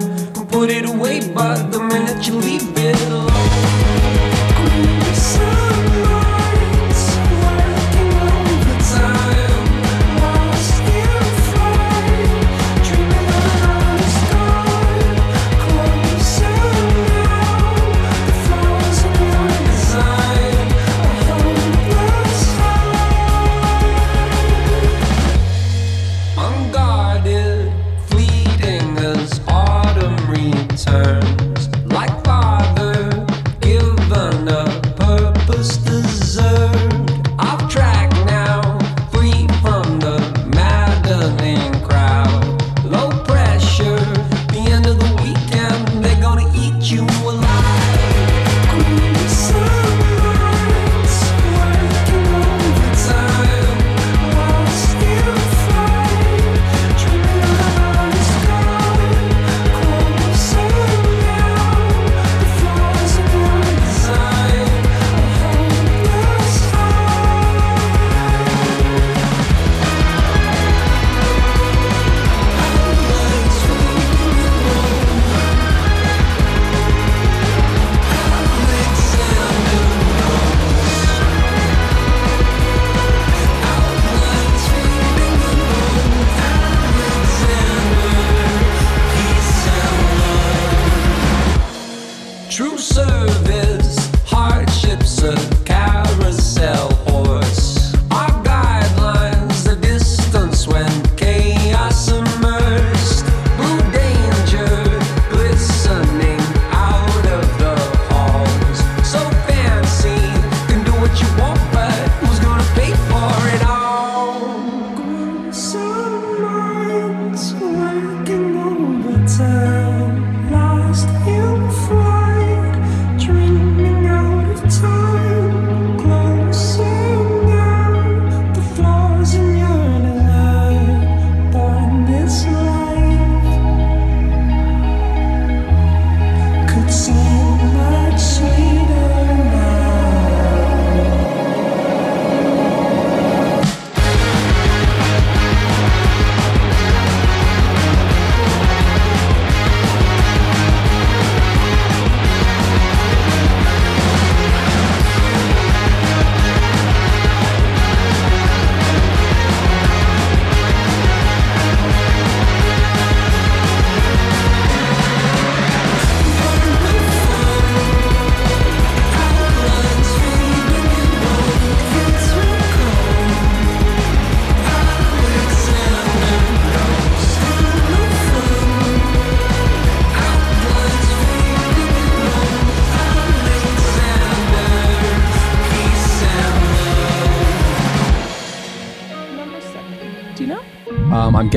put 0.49 0.69
it 0.69 0.87
away, 0.87 1.19
but 1.33 1.71
the 1.71 1.79
minute 1.79 2.27
you 2.27 2.35
leave 2.35 2.77
it 2.77 3.01
alone. 3.07 3.32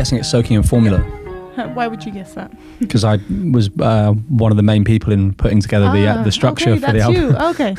Guessing 0.07 0.19
it's 0.21 0.31
Soaking 0.31 0.57
in 0.57 0.63
Formula 0.63 0.99
Why 1.75 1.89
would 1.89 2.05
you 2.05 2.13
guess 2.13 2.35
that? 2.35 2.53
because 2.79 3.03
I 3.03 3.19
was 3.51 3.71
uh, 3.81 4.13
one 4.29 4.53
of 4.53 4.57
the 4.57 4.63
main 4.63 4.85
people 4.85 5.13
in 5.13 5.35
putting 5.35 5.61
together 5.61 5.91
the 5.91 6.07
uh, 6.07 6.19
Ah, 6.19 6.23
the 6.23 6.31
structure 6.31 6.71
okay, 6.71 6.81
for 6.81 6.93
the 6.93 6.99
that's 6.99 7.05
album. 7.05 7.75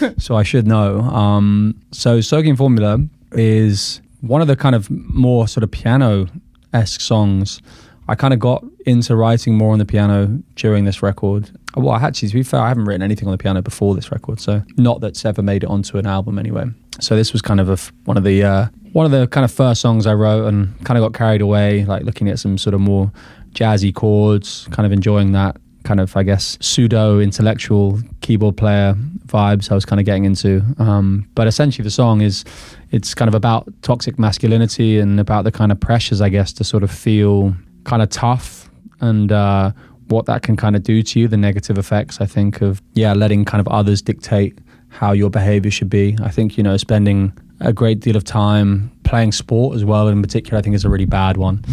you. 0.00 0.04
Okay. 0.06 0.14
so 0.18 0.34
I 0.36 0.44
should 0.44 0.66
know. 0.66 1.00
Um, 1.00 1.74
so 1.90 2.22
Soaking 2.22 2.56
Formula 2.56 3.04
is 3.32 4.00
one 4.22 4.40
of 4.40 4.46
the 4.46 4.56
kind 4.56 4.74
of 4.74 4.88
more 4.88 5.46
sort 5.46 5.62
of 5.64 5.70
piano 5.70 6.26
esque 6.72 7.02
songs. 7.02 7.60
I 8.08 8.14
kind 8.14 8.32
of 8.32 8.40
got 8.40 8.64
into 8.86 9.14
writing 9.14 9.58
more 9.58 9.72
on 9.74 9.78
the 9.78 9.84
piano 9.84 10.40
during 10.54 10.84
this 10.84 11.02
record. 11.02 11.50
Well, 11.76 11.90
I 11.90 12.00
actually, 12.00 12.28
to 12.28 12.34
be 12.34 12.42
fair, 12.44 12.60
I 12.60 12.68
haven't 12.68 12.84
written 12.84 13.02
anything 13.02 13.28
on 13.28 13.32
the 13.32 13.38
piano 13.38 13.60
before 13.60 13.94
this 13.94 14.10
record, 14.10 14.40
so 14.40 14.62
not 14.78 15.00
that's 15.00 15.24
ever 15.24 15.42
made 15.42 15.64
it 15.64 15.68
onto 15.68 15.98
an 15.98 16.06
album 16.06 16.38
anyway. 16.38 16.66
So 17.00 17.16
this 17.16 17.32
was 17.32 17.42
kind 17.42 17.60
of 17.60 17.68
a 17.68 17.72
f 17.72 17.92
one 18.04 18.16
of 18.16 18.24
the 18.24 18.42
uh, 18.42 18.66
one 18.92 19.06
of 19.06 19.12
the 19.12 19.26
kind 19.26 19.44
of 19.44 19.52
first 19.52 19.80
songs 19.80 20.06
I 20.06 20.14
wrote, 20.14 20.46
and 20.46 20.72
kind 20.84 20.98
of 20.98 21.02
got 21.02 21.16
carried 21.16 21.40
away, 21.40 21.84
like 21.84 22.02
looking 22.04 22.28
at 22.28 22.38
some 22.38 22.58
sort 22.58 22.74
of 22.74 22.80
more 22.80 23.10
jazzy 23.52 23.94
chords, 23.94 24.66
kind 24.70 24.86
of 24.86 24.92
enjoying 24.92 25.32
that 25.32 25.56
kind 25.84 26.00
of, 26.00 26.16
I 26.16 26.22
guess, 26.22 26.56
pseudo 26.60 27.18
intellectual 27.18 27.98
keyboard 28.20 28.56
player 28.56 28.94
vibes 29.26 29.70
I 29.70 29.74
was 29.74 29.84
kind 29.84 29.98
of 29.98 30.06
getting 30.06 30.24
into. 30.24 30.62
Um, 30.78 31.28
but 31.34 31.46
essentially, 31.46 31.82
the 31.82 31.90
song 31.90 32.20
is 32.20 32.44
it's 32.90 33.14
kind 33.14 33.28
of 33.28 33.34
about 33.34 33.68
toxic 33.82 34.18
masculinity 34.18 34.98
and 34.98 35.18
about 35.18 35.44
the 35.44 35.52
kind 35.52 35.72
of 35.72 35.80
pressures, 35.80 36.20
I 36.20 36.28
guess, 36.28 36.52
to 36.54 36.64
sort 36.64 36.82
of 36.82 36.90
feel 36.90 37.54
kind 37.84 38.02
of 38.02 38.10
tough 38.10 38.70
and 39.00 39.32
uh, 39.32 39.72
what 40.08 40.26
that 40.26 40.42
can 40.42 40.56
kind 40.56 40.76
of 40.76 40.82
do 40.82 41.02
to 41.02 41.20
you, 41.20 41.28
the 41.28 41.36
negative 41.36 41.78
effects, 41.78 42.20
I 42.20 42.26
think, 42.26 42.60
of, 42.60 42.80
yeah, 42.94 43.12
letting 43.14 43.44
kind 43.44 43.60
of 43.60 43.68
others 43.68 44.02
dictate 44.02 44.58
how 44.88 45.12
your 45.12 45.30
behavior 45.30 45.70
should 45.70 45.90
be. 45.90 46.16
I 46.22 46.30
think, 46.30 46.56
you 46.56 46.62
know, 46.62 46.76
spending 46.76 47.32
a 47.62 47.72
great 47.72 48.00
deal 48.00 48.16
of 48.16 48.24
time 48.24 48.90
playing 49.04 49.32
sport 49.32 49.76
as 49.76 49.84
well, 49.84 50.08
in 50.08 50.20
particular, 50.22 50.58
I 50.58 50.62
think 50.62 50.74
is 50.74 50.84
a 50.84 50.88
really 50.90 51.04
bad 51.06 51.36
one. 51.36 51.64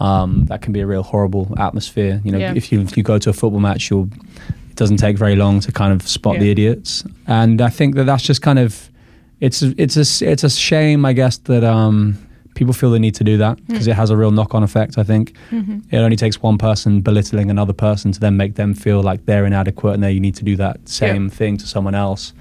Um, 0.00 0.46
that 0.46 0.62
can 0.62 0.72
be 0.72 0.80
a 0.80 0.86
real 0.86 1.02
horrible 1.02 1.54
atmosphere. 1.58 2.20
You 2.24 2.32
know, 2.32 2.38
Yeah. 2.38 2.54
if 2.54 2.72
you 2.72 2.80
if 2.80 2.96
you 2.96 3.02
go 3.02 3.18
to 3.18 3.30
a 3.30 3.32
football 3.32 3.60
match, 3.60 3.90
you'll 3.90 4.08
it 4.70 4.76
doesn't 4.76 4.96
take 4.96 5.18
very 5.18 5.36
long 5.36 5.60
to 5.60 5.70
kind 5.72 5.92
of 5.92 6.06
spot 6.08 6.38
the 6.38 6.50
idiots. 6.50 7.04
And 7.26 7.60
I 7.60 7.68
think 7.68 7.94
that 7.96 8.04
that's 8.04 8.22
just 8.22 8.40
kind 8.42 8.58
of 8.58 8.90
it's 9.40 9.62
it's 9.62 9.96
a 9.96 10.30
it's 10.30 10.44
a 10.44 10.50
shame, 10.50 11.04
I 11.04 11.12
guess, 11.12 11.38
that 11.38 11.62
um, 11.64 12.16
people 12.54 12.72
feel 12.74 12.90
the 12.90 12.98
need 12.98 13.14
to 13.16 13.24
do 13.24 13.36
that 13.38 13.56
because 13.66 13.86
it 13.86 13.94
has 13.96 14.10
a 14.10 14.16
real 14.16 14.30
knock 14.30 14.54
on 14.54 14.62
effect. 14.62 14.98
I 14.98 15.04
think 15.04 15.34
it 15.90 15.96
only 15.98 16.16
takes 16.16 16.42
one 16.42 16.58
person 16.58 17.00
belittling 17.00 17.50
another 17.50 17.72
person 17.74 18.12
to 18.12 18.20
then 18.20 18.36
make 18.36 18.54
them 18.54 18.74
feel 18.74 19.02
like 19.02 19.26
they're 19.26 19.44
inadequate, 19.46 19.94
and 19.94 20.02
then 20.02 20.14
you 20.14 20.20
need 20.20 20.34
to 20.36 20.44
do 20.44 20.56
that 20.56 20.88
same 20.88 21.28
thing 21.30 21.56
to 21.58 21.66
someone 21.66 21.94
else. 21.94 22.32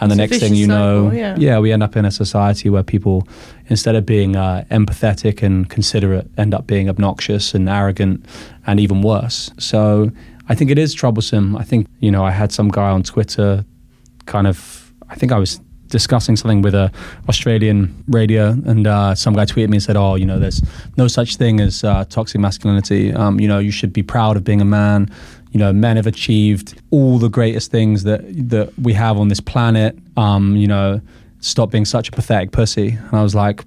And 0.00 0.10
the 0.10 0.22
It's 0.22 0.32
next 0.32 0.42
thing 0.42 0.54
you 0.54 0.66
know, 0.66 1.10
cycle, 1.10 1.40
yeah. 1.40 1.58
we 1.58 1.72
end 1.72 1.82
up 1.82 1.96
in 1.96 2.04
a 2.04 2.10
society 2.10 2.68
where 2.68 2.82
people, 2.82 3.28
instead 3.68 3.94
of 3.94 4.04
being 4.04 4.34
uh, 4.36 4.64
empathetic 4.70 5.42
and 5.42 5.68
considerate, 5.70 6.28
end 6.36 6.52
up 6.52 6.66
being 6.66 6.88
obnoxious 6.88 7.54
and 7.54 7.68
arrogant, 7.68 8.24
and 8.66 8.80
even 8.80 9.02
worse. 9.02 9.50
So 9.58 10.10
I 10.48 10.54
think 10.54 10.70
it 10.70 10.78
is 10.78 10.94
troublesome. 10.94 11.56
I 11.56 11.62
think 11.62 11.86
you 12.00 12.10
know 12.10 12.24
I 12.24 12.30
had 12.32 12.52
some 12.52 12.68
guy 12.68 12.90
on 12.90 13.02
Twitter, 13.02 13.64
kind 14.26 14.46
of. 14.46 14.92
I 15.08 15.14
think 15.16 15.32
I 15.32 15.38
was 15.38 15.60
discussing 15.88 16.34
something 16.34 16.60
with 16.60 16.74
a 16.74 16.90
Australian 17.28 17.94
radio, 18.08 18.48
and 18.48 18.86
uh, 18.86 19.14
some 19.14 19.34
guy 19.34 19.44
tweeted 19.44 19.68
me 19.68 19.76
and 19.76 19.82
said, 19.82 19.96
"Oh, 19.96 20.16
you 20.16 20.26
know, 20.26 20.38
there's 20.38 20.60
no 20.96 21.08
such 21.08 21.36
thing 21.36 21.60
as 21.60 21.84
uh, 21.84 22.04
toxic 22.06 22.40
masculinity. 22.40 23.12
Um, 23.12 23.38
you 23.38 23.48
know, 23.48 23.58
you 23.60 23.70
should 23.70 23.92
be 23.92 24.02
proud 24.02 24.36
of 24.36 24.44
being 24.44 24.60
a 24.60 24.64
man. 24.64 25.08
You 25.54 25.60
know, 25.60 25.72
men 25.72 25.96
have 25.96 26.06
achieved 26.06 26.74
all 26.90 27.18
the 27.18 27.30
greatest 27.30 27.70
things 27.70 28.02
that 28.02 28.20
that 28.50 28.76
we 28.78 28.92
have 28.92 29.16
on 29.18 29.28
this 29.28 29.40
planet. 29.40 29.96
Um, 30.16 30.56
you 30.56 30.66
know, 30.66 31.00
stop 31.40 31.70
being 31.70 31.86
such 31.86 32.08
a 32.08 32.12
pathetic 32.12 32.50
pussy." 32.52 32.88
And 32.90 33.14
I 33.14 33.22
was 33.22 33.34
like, 33.34 33.64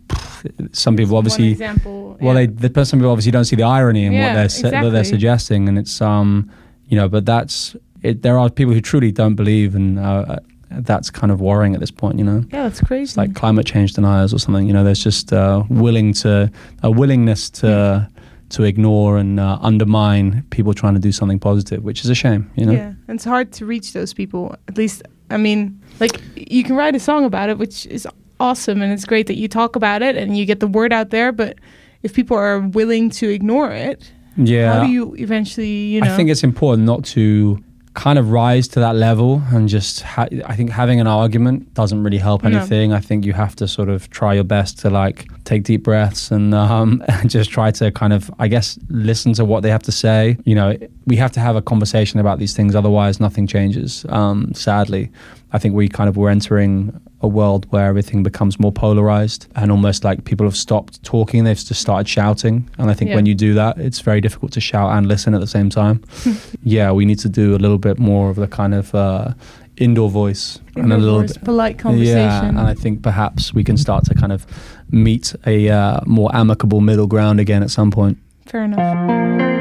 some 0.74 0.96
people 0.96 1.18
obviously." 1.18 1.52
Example. 1.52 2.18
Well, 2.22 2.36
they 2.36 2.46
the 2.48 2.86
some 2.86 3.00
people 3.00 3.12
obviously 3.12 3.32
don't 3.32 3.46
see 3.46 3.56
the 3.56 3.64
irony 3.64 4.06
in 4.06 4.14
what 4.14 4.34
they're 4.34 4.50
sa- 4.50 4.70
that 4.70 4.90
they're 4.92 5.04
suggesting, 5.04 5.70
and 5.70 5.78
it's 5.78 6.02
um 6.02 6.52
you 6.90 6.98
know, 6.98 7.08
but 7.10 7.26
that's 7.26 7.76
it. 8.02 8.22
There 8.22 8.38
are 8.38 8.50
people 8.50 8.74
who 8.74 8.82
truly 8.82 9.12
don't 9.12 9.36
believe, 9.36 9.76
and 9.76 10.00
uh, 10.00 10.40
that's 10.72 11.10
kind 11.10 11.32
of 11.32 11.40
worrying 11.42 11.74
at 11.74 11.80
this 11.80 11.92
point. 11.92 12.18
You 12.18 12.26
know, 12.26 12.44
yeah, 12.52 12.64
that's 12.64 12.82
crazy. 12.82 13.04
it's 13.12 13.18
like 13.18 13.36
climate 13.36 13.66
change 13.66 13.94
deniers 13.94 14.34
or 14.34 14.40
something. 14.40 14.68
You 14.68 14.74
know, 14.74 14.84
there's 14.84 15.04
just 15.04 15.32
uh, 15.32 15.64
willing 15.70 16.14
to 16.24 16.52
a 16.84 16.92
willingness 16.92 17.50
to 17.62 18.10
to 18.50 18.64
ignore 18.64 19.18
and 19.18 19.40
uh, 19.40 19.58
undermine 19.62 20.46
people 20.50 20.74
trying 20.74 20.94
to 20.94 21.00
do 21.00 21.12
something 21.12 21.40
positive, 21.40 21.84
which 21.84 22.04
is 22.04 22.10
a 22.10 22.16
shame. 22.16 22.50
You 22.56 22.66
know, 22.66 22.72
Yeah, 22.72 22.94
and 23.08 23.18
it's 23.18 23.26
hard 23.26 23.52
to 23.54 23.66
reach 23.66 23.94
those 23.94 24.14
people. 24.14 24.56
At 24.68 24.78
least, 24.78 25.04
I 25.30 25.38
mean, 25.38 25.82
like 26.00 26.22
you 26.36 26.64
can 26.64 26.76
write 26.76 26.96
a 26.96 27.00
song 27.00 27.26
about 27.26 27.50
it, 27.50 27.58
which 27.58 27.86
is 27.88 28.08
awesome, 28.40 28.82
and 28.82 28.94
it's 28.94 29.06
great 29.06 29.28
that 29.28 29.38
you 29.38 29.48
talk 29.48 29.76
about 29.76 30.02
it 30.02 30.16
and 30.16 30.38
you 30.38 30.46
get 30.46 30.60
the 30.60 30.68
word 30.68 30.94
out 30.94 31.10
there. 31.10 31.32
But 31.32 31.58
if 32.04 32.14
people 32.14 32.38
are 32.38 32.60
willing 32.60 33.10
to 33.12 33.30
ignore 33.30 33.72
it, 33.72 34.12
yeah. 34.38 34.74
how 34.74 34.84
do 34.84 34.90
you 34.90 35.16
eventually, 35.16 35.68
you 35.68 36.02
know? 36.02 36.14
I 36.14 36.16
think 36.16 36.30
it's 36.30 36.44
important 36.44 36.86
not 36.86 37.04
to 37.06 37.62
kind 38.06 38.20
of 38.20 38.30
rise 38.32 38.68
to 38.68 38.80
that 38.80 38.96
level 38.96 39.42
and 39.52 39.68
just 39.68 40.02
ha- 40.02 40.28
I 40.46 40.56
think 40.56 40.70
having 40.70 41.00
an 41.02 41.08
argument 41.08 41.74
doesn't 41.74 42.04
really 42.04 42.20
help 42.20 42.44
No. 42.44 42.50
anything. 42.50 42.94
I 42.94 43.00
think 43.00 43.26
you 43.26 43.34
have 43.34 43.56
to 43.56 43.68
sort 43.68 43.90
of 43.90 44.10
try 44.12 44.36
your 44.36 44.44
best 44.44 44.78
to 44.82 44.90
like 44.92 45.26
take 45.46 45.64
deep 45.64 45.82
breaths 45.84 46.30
and 46.32 46.54
um 46.54 47.04
just 47.26 47.50
try 47.50 47.72
to 47.72 47.92
kind 47.92 48.14
of 48.14 48.30
I 48.38 48.48
guess 48.50 48.78
listen 48.90 49.34
to 49.34 49.44
what 49.46 49.64
they 49.64 49.72
have 49.72 49.84
to 49.84 49.92
say. 49.92 50.38
You 50.46 50.56
know, 50.56 50.78
we 51.08 51.16
have 51.18 51.32
to 51.32 51.40
have 51.40 51.56
a 51.56 51.62
conversation 51.62 52.20
about 52.20 52.38
these 52.40 52.54
things 52.56 52.76
otherwise 52.76 53.20
nothing 53.20 53.48
changes. 53.48 54.06
Um 54.10 54.54
sadly, 54.54 55.10
I 55.52 55.58
think 55.60 55.74
we 55.76 55.90
kind 55.90 56.08
of 56.10 56.18
we're 56.18 56.30
entering 56.30 57.00
a 57.22 57.28
world 57.28 57.66
where 57.72 57.88
everything 57.88 58.22
becomes 58.24 58.60
more 58.60 58.72
polarized 58.72 59.48
and 59.56 59.72
almost 59.72 60.04
like 60.04 60.24
people 60.26 60.46
have 60.46 60.56
stopped 60.56 61.02
talking 61.04 61.44
they've 61.44 61.58
just 61.58 61.82
started 61.82 62.08
shouting 62.08 62.70
and 62.78 62.92
i 62.92 62.94
think 62.94 63.10
Yeah. 63.10 63.16
when 63.16 63.26
you 63.26 63.34
do 63.34 63.54
that 63.56 63.80
it's 63.80 64.02
very 64.02 64.22
difficult 64.22 64.52
to 64.54 64.62
shout 64.62 64.92
and 64.96 65.08
listen 65.08 65.34
at 65.34 65.40
the 65.42 65.48
same 65.48 65.70
time 65.70 66.04
yeah 66.64 66.92
we 66.92 67.06
need 67.06 67.20
to 67.20 67.30
do 67.30 67.56
a 67.56 67.60
little 67.60 67.80
bit 67.80 67.98
more 67.98 68.30
of 68.30 68.36
the 68.36 68.48
kind 68.48 68.74
of 68.76 68.94
uh, 68.94 69.34
indoor 69.78 70.10
voice 70.10 70.60
and 70.76 70.94
a 70.94 70.98
little 70.98 71.22
voice, 71.22 71.34
bit 71.34 71.44
polite 71.44 71.80
conversation. 71.80 72.18
yeah 72.18 72.46
and 72.50 72.60
i 72.60 72.74
think 72.76 73.02
perhaps 73.02 73.54
we 73.54 73.64
can 73.64 73.78
start 73.78 74.04
to 74.06 74.14
kind 74.14 74.32
of 74.32 74.46
meet 74.92 75.34
a 75.48 75.70
uh, 75.70 76.00
more 76.06 76.30
amicable 76.36 76.82
middle 76.82 77.08
ground 77.08 77.40
again 77.40 77.64
at 77.64 77.72
some 77.72 77.90
point 77.92 78.18
Fair 78.46 78.64
enough. 78.64 79.57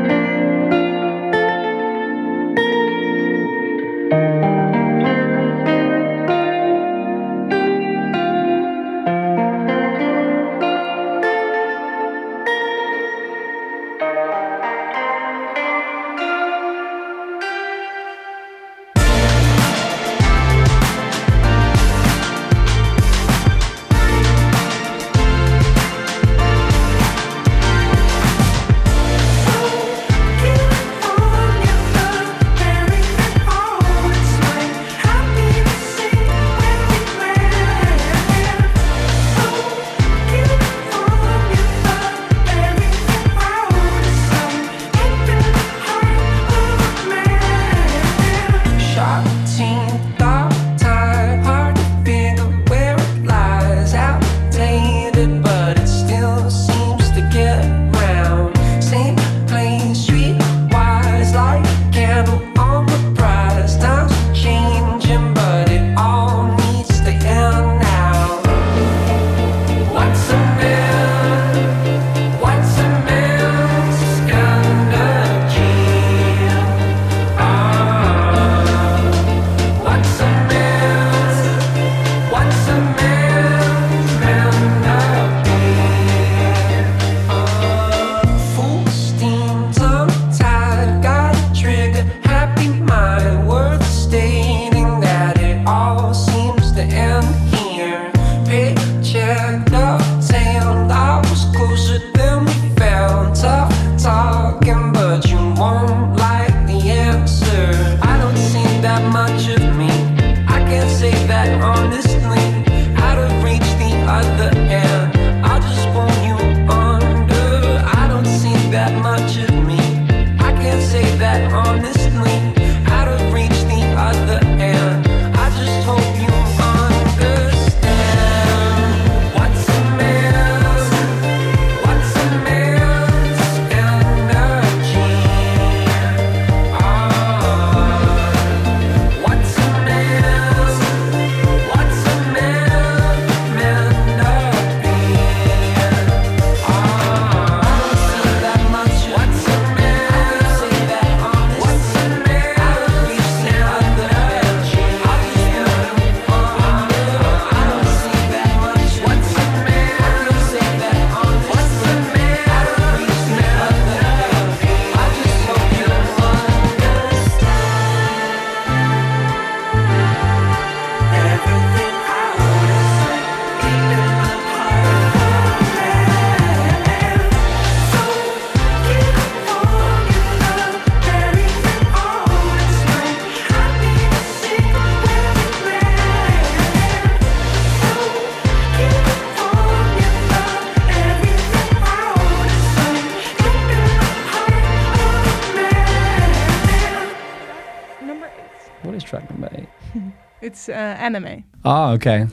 Anime. 200.97 201.45
Oh, 201.65 201.93
okay. 201.93 202.27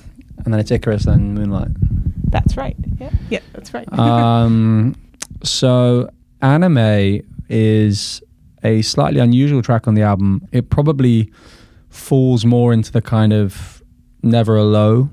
And 0.45 0.53
then 0.53 0.59
it's 0.59 0.72
Icarus 0.72 1.05
and 1.05 1.34
Moonlight. 1.36 1.70
That's 2.30 2.57
right. 2.57 2.76
Yeah, 2.99 3.11
yeah, 3.30 3.39
that's 3.53 3.74
right. 3.74 3.88
um, 3.99 4.95
so 5.43 6.09
anime 6.41 7.22
is 7.49 8.22
a 8.64 8.82
slightly 8.82 9.20
unusual 9.20 9.61
track 9.61 9.88
on 9.88 9.93
the 9.93 10.01
album. 10.01 10.47
It 10.51 10.70
probably 10.70 11.32
falls 11.89 12.45
more 12.45 12.74
into 12.74 12.91
the 12.91 13.01
kind 13.01 13.34
of 13.34 13.84
never 14.24 14.55
a 14.57 14.64
low 14.64 15.09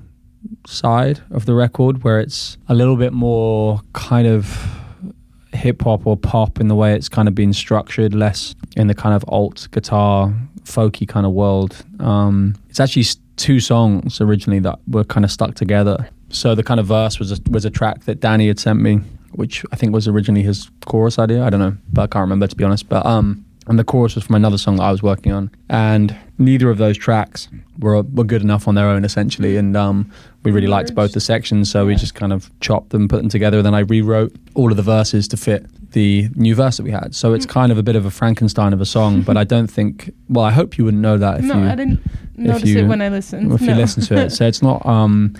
side 0.65 1.21
of 1.29 1.45
the 1.45 1.53
record, 1.53 2.03
where 2.03 2.19
it's 2.19 2.57
a 2.67 2.73
little 2.73 2.95
bit 2.95 3.13
more 3.13 3.81
kind 3.93 4.27
of 4.27 4.67
hip 5.53 5.81
hop 5.83 6.07
or 6.07 6.17
pop 6.17 6.59
in 6.59 6.67
the 6.69 6.75
way 6.75 6.93
it's 6.93 7.09
kind 7.09 7.27
of 7.27 7.35
been 7.35 7.53
structured, 7.53 8.15
less 8.15 8.55
in 8.75 8.87
the 8.87 8.95
kind 8.95 9.13
of 9.13 9.23
alt 9.27 9.67
guitar, 9.71 10.33
folky 10.63 11.07
kind 11.07 11.25
of 11.25 11.33
world. 11.33 11.85
Um, 11.99 12.55
it's 12.69 12.79
actually 12.79 13.01
s- 13.03 13.17
two 13.37 13.59
songs 13.59 14.21
originally 14.21 14.59
that 14.59 14.79
were 14.87 15.03
kind 15.03 15.25
of 15.25 15.31
stuck 15.31 15.55
together. 15.55 16.09
So 16.29 16.55
the 16.55 16.63
kind 16.63 16.79
of 16.79 16.85
verse 16.85 17.19
was 17.19 17.31
a, 17.31 17.37
was 17.49 17.65
a 17.65 17.69
track 17.69 18.05
that 18.05 18.19
Danny 18.19 18.47
had 18.47 18.59
sent 18.59 18.79
me, 18.79 19.01
which 19.31 19.65
I 19.71 19.75
think 19.75 19.93
was 19.93 20.07
originally 20.07 20.43
his 20.43 20.69
chorus 20.85 21.19
idea. 21.19 21.43
I 21.43 21.49
don't 21.49 21.59
know, 21.59 21.77
but 21.91 22.03
I 22.03 22.07
can't 22.07 22.21
remember 22.21 22.47
to 22.47 22.55
be 22.55 22.63
honest. 22.63 22.87
But 22.87 23.05
um, 23.05 23.45
and 23.67 23.77
the 23.77 23.83
chorus 23.83 24.15
was 24.15 24.23
from 24.23 24.35
another 24.35 24.57
song 24.57 24.77
that 24.77 24.83
I 24.83 24.91
was 24.91 25.03
working 25.03 25.31
on, 25.31 25.51
and 25.69 26.15
neither 26.37 26.69
of 26.69 26.77
those 26.77 26.97
tracks 26.97 27.47
were 27.79 28.01
were 28.01 28.23
good 28.23 28.41
enough 28.41 28.67
on 28.67 28.75
their 28.75 28.87
own 28.87 29.05
essentially. 29.05 29.55
And 29.57 29.77
um, 29.77 30.11
we 30.43 30.51
really 30.51 30.67
liked 30.67 30.93
both 30.95 31.13
the 31.13 31.19
sections, 31.19 31.69
so 31.71 31.85
we 31.85 31.95
just 31.95 32.15
kind 32.15 32.33
of 32.33 32.49
chopped 32.59 32.89
them, 32.89 33.07
put 33.07 33.17
them 33.17 33.29
together. 33.29 33.57
And 33.57 33.65
then 33.65 33.75
I 33.75 33.79
rewrote 33.81 34.35
all 34.55 34.71
of 34.71 34.77
the 34.77 34.83
verses 34.83 35.27
to 35.29 35.37
fit 35.37 35.65
the 35.91 36.29
new 36.35 36.55
verse 36.55 36.77
that 36.77 36.83
we 36.83 36.91
had. 36.91 37.13
So 37.13 37.33
it's 37.33 37.45
kind 37.45 37.71
of 37.71 37.77
a 37.77 37.83
bit 37.83 37.95
of 37.97 38.05
a 38.05 38.11
Frankenstein 38.11 38.71
of 38.73 38.79
a 38.81 38.85
song, 38.85 39.21
but 39.21 39.35
I 39.37 39.43
don't 39.43 39.67
think. 39.67 40.11
Well, 40.29 40.45
I 40.45 40.51
hope 40.51 40.77
you 40.77 40.85
wouldn't 40.85 41.01
know 41.03 41.17
that 41.17 41.39
if 41.39 41.45
no, 41.45 41.55
you 41.61 41.67
I 41.67 41.75
didn't 41.75 41.99
notice 42.37 42.69
you- 42.69 42.79
it 42.79 42.87
when 42.87 43.01
I 43.01 43.09
listened. 43.09 43.51
if 43.53 43.61
you 43.61 43.73
listen 43.75 44.01
to 44.03 44.15
it. 44.15 44.31
So 44.37 44.47
it's 44.47 44.61
not. 44.61 44.85
Um, 44.85 45.35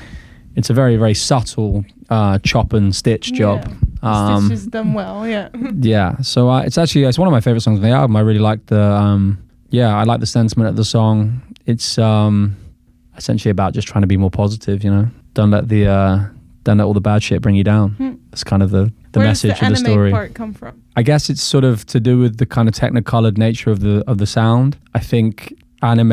it's 0.56 0.70
a 0.70 0.74
very 0.74 0.98
very 0.98 1.14
subtle 1.14 1.86
uh, 2.10 2.38
chop 2.40 2.74
and 2.74 2.94
stitch 2.96 3.32
job. 3.34 3.66
Yeah. 3.66 3.74
Um, 4.04 4.50
done 4.70 4.94
well. 4.94 5.28
Yeah. 5.28 5.50
yeah. 5.80 6.18
So 6.22 6.50
uh, 6.50 6.62
it's 6.62 6.78
actually 6.78 7.04
it's 7.04 7.20
one 7.20 7.28
of 7.28 7.32
my 7.32 7.42
favorite 7.42 7.62
songs 7.62 7.80
on 7.80 7.84
the 7.84 7.92
album. 7.92 8.16
I 8.16 8.22
really 8.22 8.40
like 8.40 8.66
the 8.68 8.82
um, 8.82 9.38
yeah 9.70 9.96
I 9.96 10.04
like 10.04 10.20
the 10.20 10.26
sentiment 10.26 10.70
of 10.70 10.76
the 10.76 10.86
song. 10.86 11.42
It's 11.66 11.98
um, 11.98 12.56
essentially 13.18 13.52
about 13.52 13.74
just 13.74 13.88
trying 13.88 14.02
to 14.02 14.08
be 14.08 14.18
more 14.18 14.32
positive. 14.32 14.84
You 14.84 14.92
know, 14.92 15.08
don't 15.34 15.52
let 15.52 15.68
the 15.68 15.88
uh, 15.88 16.26
don't 16.64 16.78
let 16.78 16.86
all 16.86 16.94
the 16.94 17.02
bad 17.02 17.24
shit 17.24 17.42
bring 17.42 17.56
you 17.56 17.64
down. 17.64 17.92
Hmm. 17.92 18.14
It's 18.32 18.44
kind 18.44 18.64
of 18.64 18.72
the 18.72 18.92
the 19.12 19.20
Where 19.20 19.28
message 19.28 19.52
does 19.52 19.60
the 19.60 19.66
of 19.66 19.72
the 19.74 19.80
anime 19.80 19.94
story. 19.94 20.12
part 20.12 20.34
come 20.34 20.54
from? 20.54 20.82
I 20.96 21.04
guess 21.04 21.30
it's 21.30 21.42
sort 21.44 21.64
of 21.64 21.86
to 21.88 22.00
do 22.00 22.20
with 22.20 22.38
the 22.38 22.46
kind 22.46 22.68
of 22.68 22.74
technicolored 22.74 23.38
nature 23.38 23.72
of 23.72 23.82
the 23.82 24.04
of 24.08 24.18
the 24.18 24.28
sound. 24.28 24.78
I 24.94 25.00
think 25.00 25.54
anime 25.84 26.12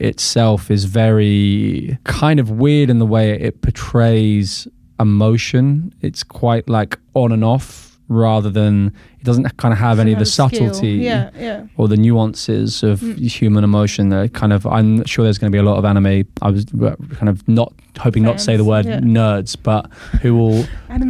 itself 0.00 0.70
is 0.70 0.84
very 0.84 1.98
kind 2.04 2.38
of 2.38 2.50
weird 2.50 2.88
in 2.88 2.98
the 2.98 3.06
way 3.06 3.32
it 3.32 3.62
portrays 3.62 4.68
emotion. 5.00 5.92
It's 6.00 6.22
quite 6.22 6.68
like 6.68 6.98
on 7.14 7.32
and 7.32 7.44
off 7.44 7.88
rather 8.08 8.48
than 8.48 8.86
it 9.20 9.24
doesn't 9.24 9.56
kind 9.58 9.72
of 9.72 9.78
have 9.78 9.98
any 9.98 10.12
of 10.12 10.18
the 10.18 10.24
Doesn't 10.24 10.44
have 10.44 10.54
skill. 10.54 10.74
subtlety 10.74 11.04
Yeah, 11.04 11.30
yeah. 11.36 11.66
or 11.76 11.88
the 11.88 11.96
nuances 11.96 12.82
of 12.82 13.00
mm. 13.00 13.18
human 13.30 13.64
emotion. 13.64 14.08
That 14.08 14.32
kind 14.32 14.52
of 14.52 14.66
I'm 14.66 15.04
sure 15.04 15.24
there's 15.24 15.38
going 15.38 15.52
to 15.52 15.54
be 15.54 15.60
a 15.60 15.62
lot 15.62 15.76
of 15.78 15.84
anime. 15.84 16.26
I 16.40 16.50
was 16.50 16.64
kind 16.64 17.28
of 17.28 17.46
not 17.46 17.72
hoping 17.98 18.22
not 18.22 18.38
to 18.38 18.44
say 18.44 18.56
the 18.56 18.64
word 18.64 18.86
yeah. 18.86 19.00
nerds, 19.00 19.56
but 19.62 19.90
who 20.22 20.34
will 20.36 20.62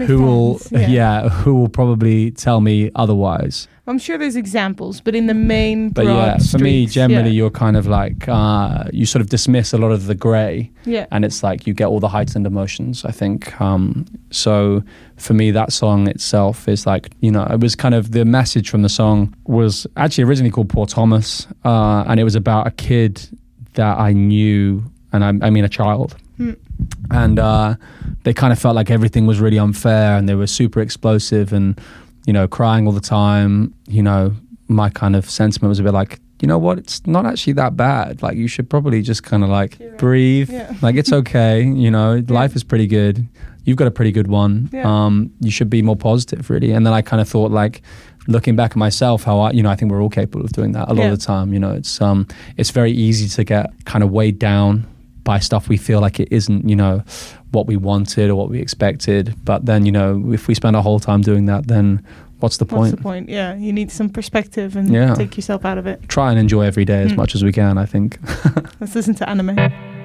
who 0.06 0.22
will 0.22 0.58
fans, 0.58 0.90
yeah. 0.90 1.28
who 1.28 1.54
will 1.54 1.68
probably 1.68 2.32
tell 2.32 2.60
me 2.60 2.90
otherwise 2.96 3.68
I'm 3.88 3.98
sure 3.98 4.18
there's 4.18 4.36
examples, 4.36 5.00
but 5.00 5.14
in 5.14 5.26
the 5.26 5.34
main 5.34 5.90
but 5.90 6.06
yeah 6.06 6.38
for 6.38 6.58
me 6.58 6.86
generally 6.86 7.30
yeah. 7.30 7.36
you're 7.36 7.50
kind 7.50 7.76
of 7.76 7.86
like 7.86 8.28
uh, 8.28 8.84
you 8.92 9.06
sort 9.06 9.20
of 9.20 9.28
dismiss 9.28 9.72
a 9.72 9.78
lot 9.78 9.90
of 9.90 10.06
the 10.06 10.14
gray 10.14 10.70
yeah. 10.84 11.06
and 11.10 11.24
it's 11.24 11.42
like 11.42 11.66
you 11.66 11.74
get 11.74 11.86
all 11.86 12.00
the 12.00 12.08
heightened 12.08 12.46
emotions 12.46 13.04
i 13.04 13.10
think 13.10 13.60
um, 13.60 14.06
so 14.30 14.82
for 15.16 15.34
me 15.34 15.50
that 15.50 15.72
song 15.72 16.08
itself 16.08 16.68
is 16.68 16.86
like 16.86 17.10
you 17.20 17.30
know 17.30 17.44
it 17.44 17.60
was 17.60 17.74
kind 17.74 17.94
of 17.94 18.12
the 18.12 18.24
message 18.24 18.70
from 18.70 18.82
the 18.82 18.88
song 18.88 19.34
was 19.46 19.86
actually 19.96 20.24
originally 20.24 20.50
called 20.50 20.68
poor 20.68 20.86
thomas 20.86 21.46
uh, 21.64 22.04
and 22.06 22.20
it 22.20 22.24
was 22.24 22.34
about 22.34 22.66
a 22.66 22.70
kid 22.72 23.20
that 23.74 23.98
i 23.98 24.12
knew 24.12 24.82
and 25.12 25.24
i, 25.24 25.46
I 25.46 25.50
mean 25.50 25.64
a 25.64 25.68
child 25.68 26.16
Hmm. 26.36 26.52
and 27.10 27.40
uh, 27.40 27.74
they 28.22 28.32
kind 28.32 28.52
of 28.52 28.60
felt 28.60 28.76
like 28.76 28.92
everything 28.92 29.26
was 29.26 29.40
really 29.40 29.58
unfair 29.58 30.16
and 30.16 30.28
they 30.28 30.36
were 30.36 30.46
super 30.46 30.80
explosive 30.80 31.52
and 31.52 31.76
you 32.28 32.34
know 32.36 32.46
crying 32.46 32.86
all 32.86 32.92
the 32.92 33.08
time 33.22 33.50
you 33.96 34.02
know 34.02 34.22
my 34.80 34.88
kind 34.90 35.16
of 35.16 35.24
sentiment 35.28 35.70
was 35.70 35.78
a 35.80 35.82
bit 35.82 35.94
like 35.94 36.20
you 36.42 36.46
know 36.46 36.58
what? 36.58 36.78
It's 36.78 37.04
not 37.04 37.26
actually 37.26 37.54
that 37.54 37.76
bad. 37.76 38.22
Like 38.22 38.36
you 38.36 38.46
should 38.46 38.70
probably 38.70 39.02
just 39.02 39.24
kind 39.24 39.42
of 39.42 39.50
like 39.50 39.76
right. 39.80 39.98
breathe. 39.98 40.50
Yeah. 40.50 40.72
like 40.82 40.94
it's 40.94 41.12
okay 41.12 41.64
you 41.64 41.90
know? 41.90 42.22
Life 42.28 42.54
is 42.54 42.62
pretty 42.62 42.86
good. 42.86 43.26
You've 43.64 43.76
got 43.76 43.88
a 43.88 43.90
pretty 43.90 44.12
good 44.12 44.28
one. 44.28 44.68
Yeah. 44.72 44.86
um 44.88 45.32
you 45.40 45.50
should 45.50 45.70
be 45.70 45.82
more 45.82 45.96
positive 45.96 46.48
really. 46.50 46.70
And 46.72 46.86
then 46.86 46.92
i 46.92 47.02
kind 47.02 47.20
of 47.20 47.28
thought 47.28 47.50
like 47.50 47.82
looking 48.28 48.54
back 48.56 48.72
at 48.72 48.76
myself 48.76 49.24
how 49.24 49.36
i 49.40 49.50
you 49.56 49.62
know 49.64 49.70
i 49.70 49.76
think 49.76 49.90
we're 49.90 50.02
all 50.02 50.10
capable 50.10 50.44
of 50.44 50.52
doing 50.52 50.72
that 50.72 50.86
a 50.90 50.92
lot 50.92 51.04
Yeah. 51.04 51.12
of 51.12 51.18
the 51.18 51.24
time 51.34 51.52
you 51.54 51.60
know? 51.64 51.72
It's 51.80 52.00
um 52.00 52.26
it's 52.60 52.70
very 52.70 52.92
easy 52.92 53.26
to 53.36 53.42
get 53.42 53.66
kind 53.84 54.04
of 54.04 54.10
weighed 54.18 54.38
down 54.38 54.86
by 55.28 55.38
stuff 55.38 55.68
we 55.68 55.76
feel 55.76 56.00
like 56.00 56.18
it 56.20 56.28
isn't, 56.32 56.66
you 56.66 56.74
know, 56.74 57.02
what 57.50 57.66
we 57.66 57.76
wanted 57.76 58.30
or 58.30 58.34
what 58.34 58.48
we 58.48 58.58
expected. 58.60 59.34
But 59.44 59.66
then, 59.66 59.84
you 59.84 59.92
know, 59.92 60.32
if 60.32 60.48
we 60.48 60.54
spend 60.54 60.74
our 60.74 60.82
whole 60.82 60.98
time 61.00 61.20
doing 61.20 61.44
that, 61.52 61.66
then 61.66 62.02
what's 62.40 62.56
the 62.56 62.64
What's 62.64 62.74
point? 62.74 62.96
the 62.96 63.02
point? 63.02 63.28
Yeah, 63.28 63.54
you 63.54 63.70
need 63.70 63.90
some 63.90 64.08
perspective 64.08 64.74
and 64.74 64.88
Yeah. 64.90 65.14
take 65.14 65.36
yourself 65.36 65.66
out 65.66 65.76
of 65.76 65.86
it. 65.86 66.00
Try 66.08 66.30
and 66.30 66.38
enjoy 66.40 66.62
every 66.62 66.86
day 66.86 67.02
as 67.02 67.12
Mm. 67.12 67.16
much 67.18 67.34
as 67.34 67.44
we 67.44 67.52
can, 67.52 67.76
I 67.76 67.84
think. 67.84 68.18
Let's 68.80 68.94
listen 68.94 69.14
to 69.16 69.28
anime. 69.28 69.97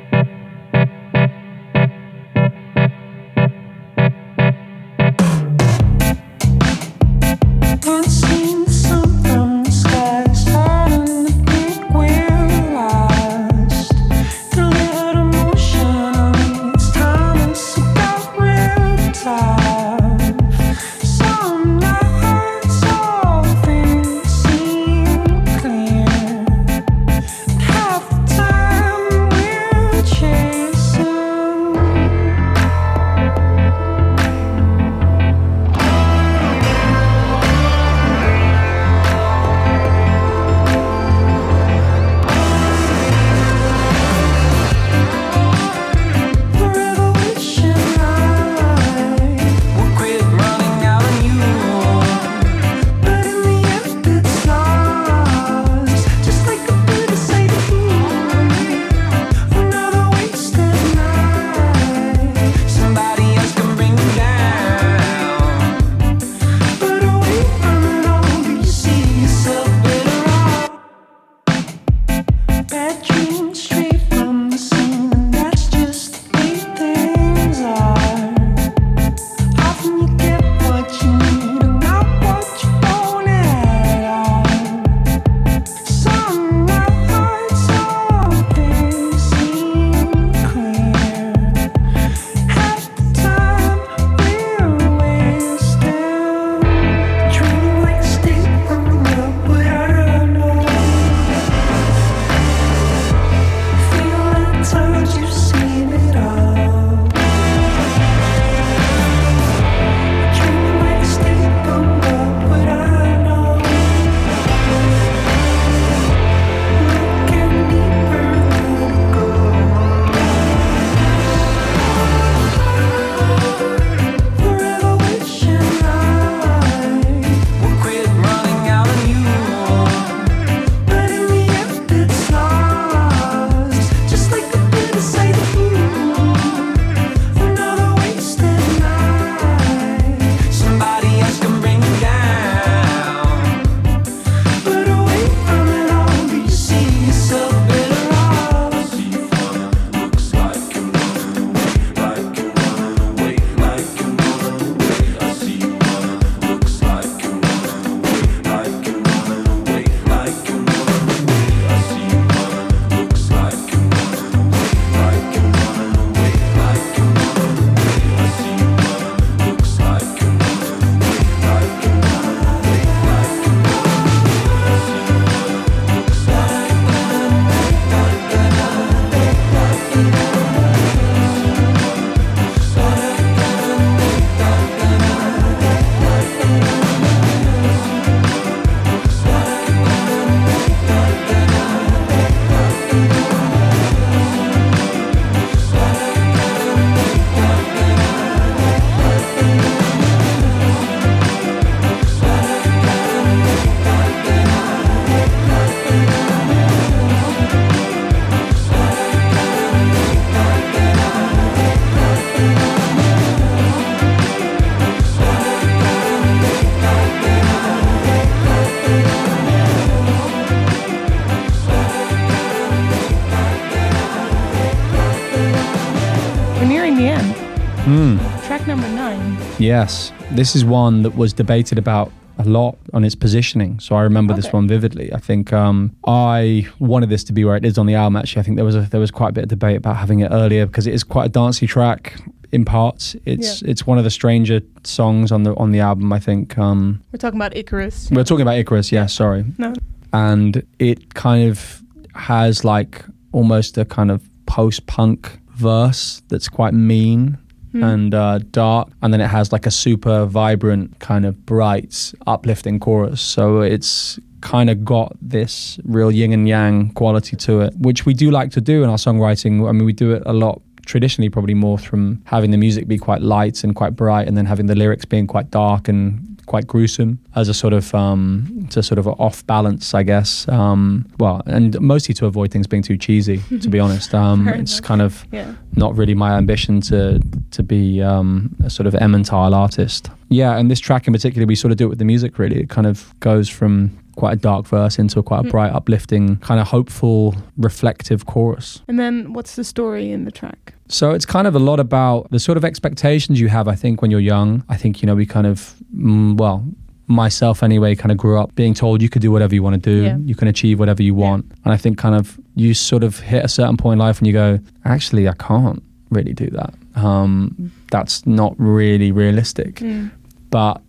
Yes, 229.74 230.12
this 230.30 230.56
is 230.56 230.64
one 230.64 231.02
that 231.02 231.16
was 231.16 231.34
debated 231.34 231.80
about 231.80 232.12
a 232.38 232.44
lot 232.44 232.78
on 232.94 233.04
its 233.04 233.16
positioning. 233.16 233.80
So 233.80 233.96
I 233.96 234.04
remember 234.04 234.36
this 234.36 234.54
one 234.54 234.68
vividly. 234.68 235.12
I 235.12 235.18
think 235.18 235.52
um, 235.52 235.96
I 236.06 236.68
wanted 236.78 237.10
this 237.10 237.24
to 237.24 237.34
be 237.34 237.44
where 237.44 237.56
it 237.56 237.66
is 237.66 237.80
on 237.80 237.88
the 237.88 237.96
album. 237.96 238.16
Actually, 238.18 238.42
I 238.42 238.44
think 238.44 238.58
there 238.58 238.66
was 238.66 238.76
a, 238.76 238.82
there 238.82 239.00
was 239.00 239.10
quite 239.10 239.30
a 239.30 239.32
bit 239.32 239.46
of 239.46 239.50
debate 239.50 239.78
about 239.78 239.98
having 239.98 240.20
it 240.20 240.30
earlier 240.32 240.68
because 240.68 240.86
it 240.86 240.94
is 240.94 241.04
quite 241.04 241.26
a 241.26 241.30
dancey 241.30 241.66
track 241.66 242.14
in 242.52 242.66
parts. 242.66 243.16
It's 243.26 243.64
it's 243.64 243.88
one 243.88 243.98
of 243.98 244.04
the 244.04 244.12
stranger 244.12 244.62
songs 244.84 245.32
on 245.32 245.42
the 245.42 245.56
on 245.56 245.72
the 245.72 245.80
album. 245.80 246.14
I 246.14 246.20
think 246.20 246.56
um, 246.60 247.02
We're 247.12 247.18
talking 247.18 247.40
about 247.40 247.58
Icarus. 247.58 248.12
we're 248.12 248.24
talking 248.24 248.44
about 248.44 248.58
Icarus. 248.60 248.92
Yeah, 248.92 249.08
sorry. 249.08 249.44
No. 249.58 249.74
and 250.14 250.62
it 250.78 251.16
kind 251.16 251.50
of 251.50 251.82
has 252.14 252.64
like 252.64 253.04
almost 253.32 253.80
a 253.80 253.86
kind 253.86 254.12
of 254.12 254.22
post-punk 254.46 255.40
verse 255.56 256.22
that's 256.30 256.48
quite 256.48 256.76
mean 256.76 257.40
Hmm. 257.74 257.84
and 257.84 258.14
uh, 258.14 258.38
dark 258.52 258.90
and 259.02 259.12
then 259.12 259.20
it 259.20 259.28
has 259.28 259.52
like 259.52 259.66
a 259.66 259.72
super 259.72 260.26
vibrant 260.26 261.00
kind 261.00 261.26
of 261.26 261.44
bright 261.44 262.14
uplifting 262.28 262.80
chorus 262.80 263.20
so 263.20 263.62
it's 263.62 264.20
kind 264.42 264.70
of 264.70 264.86
got 264.86 265.18
this 265.20 265.80
real 265.84 266.12
yin 266.12 266.34
and 266.34 266.48
yang 266.48 266.92
quality 266.92 267.36
to 267.36 267.62
it 267.62 267.74
which 267.80 268.06
we 268.06 268.14
do 268.14 268.30
like 268.30 268.52
to 268.52 268.62
do 268.62 268.84
in 268.84 268.92
our 268.92 268.98
songwriting 268.98 269.68
i 269.68 269.72
mean 269.72 269.86
we 269.86 269.94
do 269.94 270.12
it 270.12 270.22
a 270.28 270.34
lot 270.34 270.62
traditionally 270.86 271.30
probably 271.30 271.56
more 271.56 271.80
from 271.80 272.22
having 272.26 272.52
the 272.52 272.58
music 272.58 272.88
be 272.88 273.00
quite 273.00 273.24
light 273.24 273.64
and 273.64 273.76
quite 273.76 273.96
bright 273.96 274.28
and 274.28 274.38
then 274.38 274.46
having 274.46 274.68
the 274.68 274.76
lyrics 274.76 275.06
being 275.06 275.26
quite 275.26 275.50
dark 275.50 275.88
and 275.88 276.33
quite 276.46 276.68
gruesome 276.68 277.20
as 277.36 277.50
a 277.50 277.54
sort 277.54 277.74
of 277.74 277.94
um 277.96 278.68
to 278.70 278.82
sort 278.84 279.00
of 279.00 279.08
off 279.08 279.46
balance 279.48 279.94
i 279.94 280.04
guess 280.04 280.48
um 280.50 281.06
well 281.20 281.42
and 281.46 281.80
mostly 281.82 282.14
to 282.14 282.26
avoid 282.26 282.52
things 282.52 282.68
being 282.68 282.84
too 282.84 282.98
cheesy 282.98 283.38
to 283.60 283.70
be 283.70 283.80
honest 283.86 284.14
um 284.14 284.48
it's 284.48 284.74
enough. 284.80 284.88
kind 284.88 285.02
of 285.02 285.26
Yeah. 285.32 285.54
not 285.76 285.96
really 285.98 286.16
my 286.16 286.34
ambition 286.38 286.82
to 286.82 287.20
to 287.52 287.64
be 287.64 288.02
um, 288.02 288.56
a 288.64 288.70
sort 288.70 288.88
of 288.88 288.94
Emmentile 288.94 289.54
artist. 289.56 290.10
Yeah, 290.30 290.58
and 290.58 290.70
this 290.72 290.80
track 290.80 291.06
in 291.08 291.14
particular, 291.14 291.46
we 291.46 291.56
sort 291.56 291.72
of 291.72 291.78
do 291.78 291.86
it 291.86 291.90
with 291.90 292.00
the 292.00 292.06
music. 292.06 292.40
Really, 292.40 292.60
it 292.62 292.70
kind 292.70 292.88
of 292.88 293.14
goes 293.20 293.48
from 293.48 293.92
quite 294.16 294.34
a 294.34 294.36
dark 294.36 294.66
verse 294.68 295.00
into 295.00 295.20
a 295.20 295.24
quite 295.24 295.40
a 295.40 295.44
Mm. 295.48 295.52
bright, 295.52 295.72
uplifting, 295.74 296.38
kind 296.38 296.60
of 296.60 296.68
hopeful, 296.68 297.36
reflective 297.58 298.26
chorus. 298.26 298.82
And 298.88 299.00
then 299.00 299.34
what's 299.34 299.56
the 299.56 299.64
story 299.64 300.12
in 300.12 300.26
the 300.26 300.32
track? 300.32 300.74
So 300.88 301.12
it's 301.12 301.26
kind 301.26 301.48
of 301.48 301.56
a 301.56 301.60
lot 301.60 301.80
about 301.80 302.30
the 302.32 302.40
sort 302.40 302.58
of 302.58 302.64
expectations 302.66 303.40
you 303.40 303.48
have. 303.50 303.68
I 303.68 303.76
think 303.76 304.02
when 304.02 304.12
you're 304.12 304.20
young, 304.36 304.64
I 304.70 304.76
think 304.78 305.02
you 305.02 305.08
know 305.08 305.16
we 305.16 305.26
kind 305.26 305.48
of 305.48 305.76
mm, 305.96 306.38
well. 306.38 306.64
Myself, 307.08 307.64
anyway, 307.64 307.96
kind 307.96 308.12
of 308.14 308.18
grew 308.18 308.40
up 308.40 308.56
being 308.56 308.74
told 308.74 309.02
you 309.02 309.10
could 309.10 309.22
do 309.22 309.30
whatever 309.30 309.54
you 309.54 309.62
want 309.62 309.74
to 309.84 309.90
do, 309.90 310.04
Yeah. 310.04 310.18
you 310.26 310.36
can 310.36 310.48
achieve 310.48 310.80
whatever 310.80 311.04
you 311.04 311.14
Yeah. 311.14 311.22
want. 311.30 311.46
And 311.66 311.74
I 311.74 311.78
think 311.78 311.98
kind 311.98 312.16
of 312.16 312.40
you 312.56 312.74
sort 312.74 313.04
of 313.04 313.20
hit 313.20 313.44
a 313.44 313.50
certain 313.50 313.76
point 313.76 313.94
in 313.94 314.00
life 314.00 314.20
and 314.20 314.26
you 314.28 314.32
go, 314.34 314.60
actually, 314.86 315.28
I 315.28 315.34
can't 315.34 315.84
really 316.12 316.32
do 316.34 316.48
that. 316.52 316.74
Um, 316.96 317.72
that's 317.92 318.26
not 318.26 318.56
really 318.58 319.12
realistic. 319.12 319.76
Mm. 319.82 320.12
But 320.50 320.82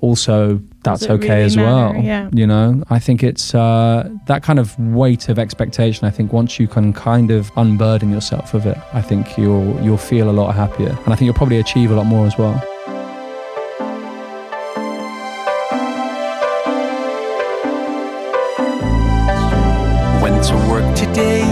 also, 0.00 0.60
that's 0.84 1.04
okay 1.04 1.28
really 1.28 1.42
as 1.42 1.56
matter? 1.56 1.94
well. 1.94 2.04
Yeah. 2.04 2.30
You 2.32 2.46
know, 2.46 2.82
I 2.88 2.98
think 2.98 3.22
it's 3.22 3.54
uh, 3.54 4.08
that 4.26 4.42
kind 4.42 4.58
of 4.58 4.78
weight 4.78 5.28
of 5.28 5.38
expectation. 5.38 6.06
I 6.06 6.10
think 6.10 6.32
once 6.32 6.58
you 6.60 6.68
can 6.68 6.92
kind 6.92 7.30
of 7.30 7.50
unburden 7.56 8.10
yourself 8.10 8.54
of 8.54 8.64
it, 8.66 8.78
I 8.92 9.02
think 9.02 9.36
you'll 9.36 9.80
you'll 9.82 9.96
feel 9.96 10.30
a 10.30 10.32
lot 10.32 10.54
happier, 10.54 10.90
and 10.90 11.12
I 11.12 11.16
think 11.16 11.22
you'll 11.22 11.34
probably 11.34 11.58
achieve 11.58 11.90
a 11.90 11.94
lot 11.94 12.06
more 12.06 12.26
as 12.26 12.38
well. 12.38 12.62
Went 20.22 20.44
to 20.44 20.54
work 20.70 20.96
today, 20.96 21.42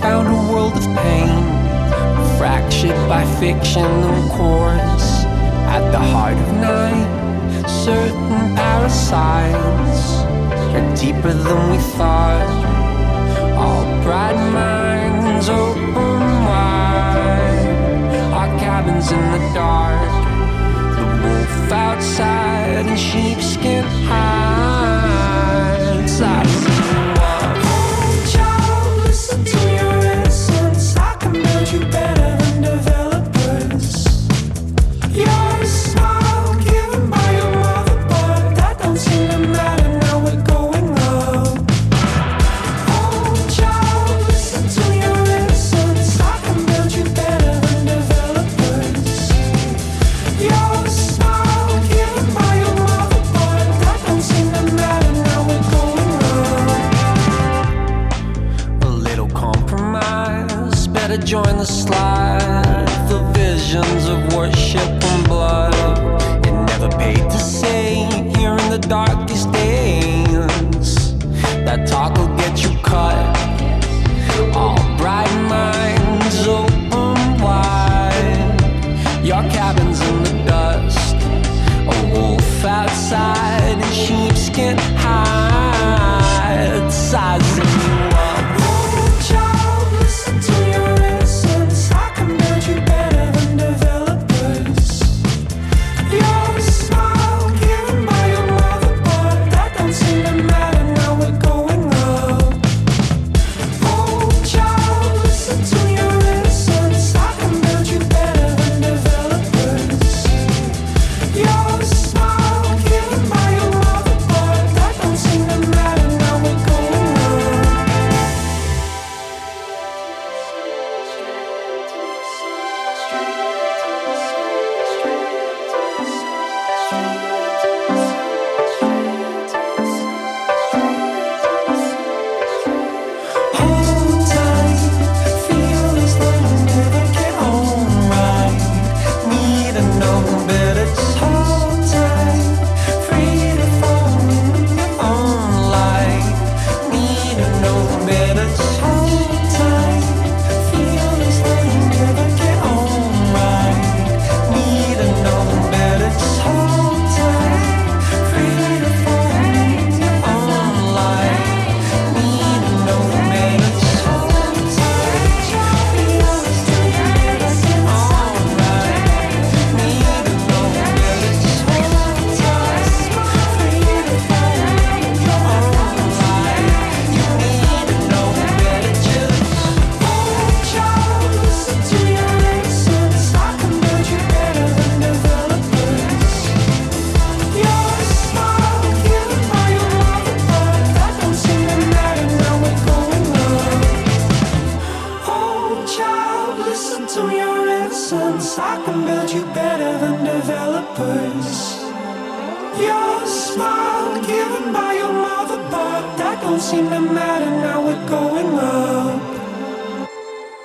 found 0.00 0.26
a 0.28 0.52
world 0.52 0.72
of 0.76 0.84
pain, 0.96 1.28
fractured 2.38 2.96
by 3.08 3.24
fiction 3.38 3.84
and 3.84 4.30
chords. 4.32 5.24
At 5.68 5.90
the 5.90 5.98
heart 5.98 6.36
of 6.38 6.54
night, 6.54 7.25
certain 7.68 8.54
parasites 8.54 10.00
are 10.74 10.96
deeper 10.96 11.32
than 11.32 11.70
we 11.70 11.78
thought. 11.96 12.48
All 13.56 13.84
bright 14.02 14.36
minds 14.52 15.48
open 15.48 16.20
wide, 16.48 17.66
our 18.32 18.58
cabins 18.58 19.10
in 19.10 19.24
the 19.32 19.42
dark. 19.54 20.10
The 20.96 21.06
wolf 21.22 21.72
outside 21.72 22.86
and 22.86 22.98
sheepskin 22.98 23.84
hides. 24.08 24.95
Slide. 61.66 62.15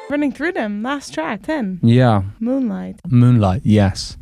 Running 0.10 0.32
through 0.34 0.52
them. 0.52 0.84
Last 0.84 1.14
track, 1.14 1.44
10. 1.44 1.80
Yeah, 1.82 2.24
Moonlight. 2.40 3.00
Moonlight, 3.08 3.62
yes. 3.64 4.18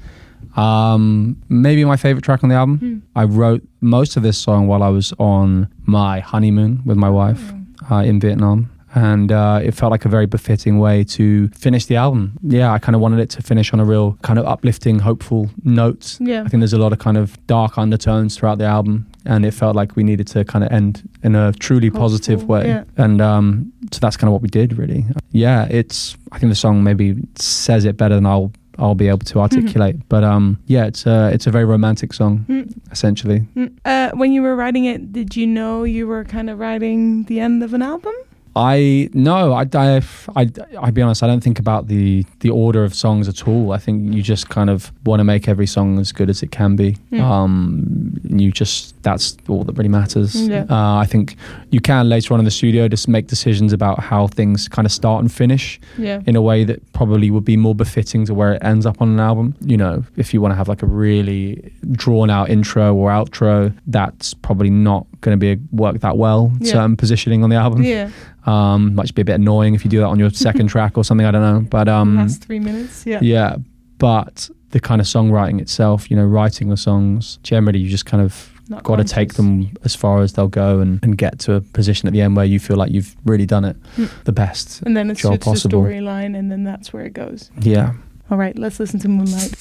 Um, 0.56 1.42
maybe 1.50 1.84
my 1.84 1.98
favorite 1.98 2.24
track 2.24 2.44
on 2.44 2.50
the 2.50 2.56
album. 2.56 3.04
I 3.16 3.24
wrote 3.24 3.64
most 3.82 4.16
of 4.18 4.24
this 4.24 4.38
song 4.38 4.68
while 4.68 4.84
I 4.84 4.90
was 4.90 5.14
on 5.20 5.68
my 5.86 6.20
honeymoon 6.20 6.82
with 6.86 6.98
my 6.98 7.10
wife 7.10 7.54
uh, 7.90 7.96
in 7.98 8.20
Vietnam. 8.20 8.70
And 8.96 9.32
uh, 9.32 9.60
it 9.64 9.72
felt 9.72 9.92
like 9.92 10.06
a 10.06 10.10
very 10.10 10.26
befitting 10.26 10.80
way 10.80 11.04
to 11.06 11.48
finish 11.50 11.86
the 11.86 11.96
album. 11.96 12.38
Yeah, 12.42 12.72
I 12.72 12.80
kind 12.80 12.96
of 12.96 13.02
wanted 13.02 13.20
it 13.20 13.30
to 13.32 13.42
finish 13.42 13.72
on 13.74 13.80
a 13.80 13.86
real 13.86 14.18
kind 14.24 14.40
of 14.40 14.46
uplifting, 14.46 15.00
hopeful 15.00 15.50
note. 15.64 16.18
Yeah. 16.20 16.44
I 16.44 16.48
think 16.48 16.62
there's 16.62 16.74
a 16.74 16.80
lot 16.80 16.94
of 16.94 17.00
kind 17.00 17.18
of 17.18 17.38
dark 17.48 17.78
undertones 17.78 18.38
throughout 18.38 18.58
the 18.58 18.66
album, 18.66 19.06
and 19.26 19.46
it 19.46 19.52
felt 19.52 19.76
like 19.76 19.96
we 19.96 20.04
needed 20.04 20.28
to 20.28 20.44
kind 20.44 20.64
of 20.64 20.72
end 20.72 21.08
in 21.24 21.36
a 21.36 21.52
truly 21.54 21.90
positive 21.90 22.46
way. 22.46 22.68
yeah. 22.68 22.84
And 22.98 23.22
um, 23.22 23.72
so 23.92 24.00
that's 24.00 24.18
kind 24.18 24.30
of 24.30 24.34
what 24.34 24.42
we 24.42 24.50
did, 24.50 24.78
really. 24.78 25.06
Yeah, 25.32 25.68
it's. 25.70 26.18
I 26.32 26.40
think 26.40 26.52
the 26.52 26.56
song 26.56 26.84
maybe 26.84 27.16
says 27.36 27.86
it 27.86 27.98
better 27.98 28.16
than 28.16 28.26
I'll 28.26 28.52
I'll 28.80 28.96
be 28.96 29.08
able 29.08 29.20
to 29.20 29.40
articulate. 29.40 29.98
But 30.10 30.24
um, 30.24 30.60
yeah, 30.68 30.86
it's 30.86 31.06
a 31.06 31.30
it's 31.34 31.48
a 31.48 31.52
very 31.52 31.66
romantic 31.66 32.14
song, 32.14 32.46
essentially. 32.92 33.42
Mm. 33.56 33.78
Uh, 33.86 34.12
when 34.16 34.32
you 34.32 34.42
were 34.42 34.56
writing 34.56 34.86
it, 34.86 35.12
did 35.12 35.36
you 35.36 35.46
know 35.46 35.84
you 35.84 36.08
were 36.08 36.24
kind 36.24 36.50
of 36.50 36.60
writing 36.60 37.26
the 37.26 37.40
end 37.40 37.62
of 37.62 37.74
an 37.74 37.82
album? 37.82 38.14
I 38.56 39.10
no, 39.14 39.54
I, 39.54 39.66
I, 39.74 40.02
I, 40.36 40.50
I'll 40.80 40.92
be 40.92 41.02
honest. 41.02 41.24
I 41.24 41.28
don't 41.28 41.42
think 41.44 41.60
about 41.60 41.88
the 41.88 42.26
the 42.40 42.50
order 42.50 42.84
of 42.84 42.94
songs 42.94 43.28
at 43.28 43.48
all. 43.48 43.72
I 43.72 43.78
think 43.78 44.14
you 44.14 44.22
just 44.22 44.50
kind 44.50 44.70
of 44.70 44.92
want 45.06 45.20
to 45.20 45.24
make 45.24 45.48
every 45.48 45.68
song 45.68 46.00
as 46.00 46.12
good 46.12 46.30
as 46.30 46.42
it 46.44 46.52
can 46.52 46.76
be. 46.76 46.98
Um, 47.20 48.20
you 48.28 48.52
just 48.52 49.02
that's 49.04 49.38
all 49.48 49.64
that 49.64 49.74
really 49.78 49.90
matters. 49.90 50.36
Yeah. 50.48 50.66
Uh, 50.70 50.98
I 50.98 51.06
think 51.06 51.36
you 51.72 51.80
can 51.80 52.10
later 52.10 52.34
on 52.34 52.40
in 52.40 52.46
the 52.46 52.52
studio 52.52 52.88
just 52.88 53.08
make 53.08 53.28
decisions 53.28 53.72
about 53.74 54.00
how 54.00 54.28
things 54.28 54.68
kind 54.68 54.86
of 54.86 54.92
start 54.92 55.22
and 55.22 55.32
finish 55.32 55.80
Yeah. 55.98 56.22
in 56.26 56.36
a 56.36 56.42
way 56.42 56.64
that 56.66 56.80
probably 56.94 57.32
would 57.32 57.46
be 57.46 57.58
more 57.58 57.76
befitting 57.76 58.26
to 58.26 58.34
where 58.34 58.54
it 58.54 58.64
ends 58.64 58.86
up 58.86 59.02
on 59.02 59.10
an 59.10 59.20
album. 59.20 59.56
You 59.62 59.78
know, 59.78 60.04
if 60.18 60.34
you 60.34 60.42
want 60.42 60.52
to 60.52 60.56
have 60.56 60.68
like 60.68 60.84
a 60.84 60.88
really 60.88 61.72
drawn 61.92 62.30
out 62.30 62.50
intro 62.50 62.94
or 62.96 63.10
outro, 63.10 63.74
that's 63.88 64.34
probably 64.34 64.70
not 64.70 65.06
going 65.22 65.38
to 65.38 65.40
be 65.40 65.52
a, 65.52 65.58
work 65.76 66.00
that 66.00 66.18
well. 66.18 66.52
Yeah. 66.60 66.74
Certain 66.74 66.98
positioning 66.98 67.44
on 67.44 67.50
the 67.50 67.56
album. 67.56 67.84
Yeah. 67.84 68.10
Um, 68.46 68.96
might 68.96 69.04
just 69.04 69.16
be 69.16 69.22
a 69.22 69.26
bit 69.26 69.36
annoying 69.36 69.76
if 69.76 69.84
you 69.84 69.92
do 69.92 70.00
that 70.00 70.08
on 70.08 70.20
your 70.20 70.30
second 70.48 70.68
track 70.68 70.98
or 70.98 71.04
something. 71.04 71.26
I 71.26 71.32
don't 71.32 71.42
know, 71.42 71.68
but 71.70 71.88
um, 71.88 72.16
Last 72.16 72.44
three 72.44 72.60
minutes. 72.60 73.06
Yeah. 73.06 73.20
yeah. 73.22 73.58
But 73.98 74.50
the 74.72 74.80
kind 74.80 75.02
of 75.02 75.08
songwriting 75.08 75.60
itself, 75.60 76.10
you 76.10 76.18
know, 76.18 76.26
writing 76.26 76.70
the 76.70 76.78
songs, 76.78 77.38
generally 77.44 77.80
you 77.80 77.90
just 77.90 78.06
kind 78.06 78.24
of 78.24 78.52
Not 78.70 78.84
got 78.84 78.98
to 78.98 79.04
take 79.04 79.34
them 79.34 79.72
as 79.84 79.96
far 79.96 80.22
as 80.22 80.34
they'll 80.34 80.48
go 80.48 80.80
and, 80.80 81.04
and 81.04 81.18
get 81.18 81.40
to 81.40 81.56
a 81.56 81.62
position 81.62 82.08
at 82.08 82.14
the 82.14 82.22
end 82.22 82.36
where 82.36 82.46
you 82.46 82.60
feel 82.60 82.78
like 82.78 82.92
you've 82.92 83.16
really 83.26 83.46
done 83.46 83.66
it 83.66 83.76
the 84.24 84.32
best. 84.32 84.80
Hmm. 84.80 84.88
And 84.88 84.98
then 84.98 85.12
it's 85.12 85.22
job 85.22 85.34
just 85.34 85.44
possible. 85.44 85.86
a 85.86 85.90
storyline, 85.90 86.38
and 86.38 86.52
then 86.52 86.64
that's 86.64 86.94
where 86.94 87.04
it 87.04 87.14
goes. 87.14 87.52
Yeah. 87.60 87.94
All 88.32 88.38
right, 88.38 88.58
let's 88.58 88.80
listen 88.80 89.00
to. 89.02 89.08
Moonlight 89.08 89.56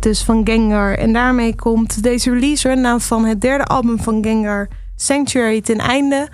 Dus 0.00 0.22
van 0.22 0.40
Gengar. 0.44 0.98
En 0.98 1.12
daarmee 1.12 1.54
komt 1.54 2.02
deze 2.02 2.30
release 2.30 2.68
rundown 2.68 3.00
van 3.00 3.24
het 3.24 3.40
derde 3.40 3.64
album 3.64 3.98
van 3.98 4.24
Gengar, 4.24 4.68
Sanctuary, 4.96 5.60
ten 5.60 5.78
einde. 5.78 6.28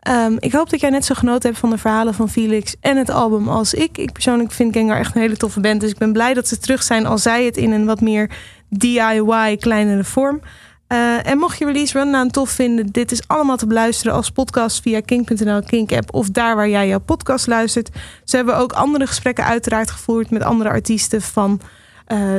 Ehm, 0.00 0.36
ik 0.38 0.52
hoop 0.52 0.70
dat 0.70 0.80
jij 0.80 0.90
net 0.90 1.04
zo 1.04 1.14
genoten 1.14 1.48
hebt 1.48 1.60
van 1.60 1.70
de 1.70 1.78
verhalen 1.78 2.14
van 2.14 2.28
Felix 2.28 2.74
en 2.80 2.96
het 2.96 3.10
album 3.10 3.48
als 3.48 3.74
ik. 3.74 3.98
Ik 3.98 4.12
persoonlijk 4.12 4.52
vind 4.52 4.76
Gengar 4.76 4.98
echt 4.98 5.14
een 5.14 5.20
hele 5.20 5.36
toffe 5.36 5.60
band. 5.60 5.80
Dus 5.80 5.90
ik 5.90 5.98
ben 5.98 6.12
blij 6.12 6.34
dat 6.34 6.48
ze 6.48 6.58
terug 6.58 6.82
zijn, 6.82 7.06
al 7.06 7.18
zij 7.18 7.44
het 7.44 7.56
in 7.56 7.72
een 7.72 7.84
wat 7.84 8.00
meer 8.00 8.30
DIY, 8.68 9.56
kleinere 9.56 10.04
vorm. 10.04 10.40
Uh, 10.88 11.26
en 11.26 11.38
mocht 11.38 11.58
je 11.58 11.64
Release 11.64 11.98
Rundown 11.98 12.28
tof 12.28 12.50
vinden, 12.50 12.86
dit 12.86 13.12
is 13.12 13.28
allemaal 13.28 13.56
te 13.56 13.66
beluisteren 13.66 14.14
als 14.14 14.30
podcast 14.30 14.82
via 14.82 15.00
kink.nl, 15.00 15.62
Kink-app 15.62 16.14
of 16.14 16.28
daar 16.28 16.56
waar 16.56 16.68
jij 16.68 16.88
jouw 16.88 17.00
podcast 17.00 17.46
luistert. 17.46 17.90
Ze 18.24 18.36
hebben 18.36 18.56
ook 18.56 18.72
andere 18.72 19.06
gesprekken 19.06 19.44
uiteraard 19.44 19.90
gevoerd 19.90 20.30
met 20.30 20.42
andere 20.42 20.70
artiesten 20.70 21.22
van 21.22 21.60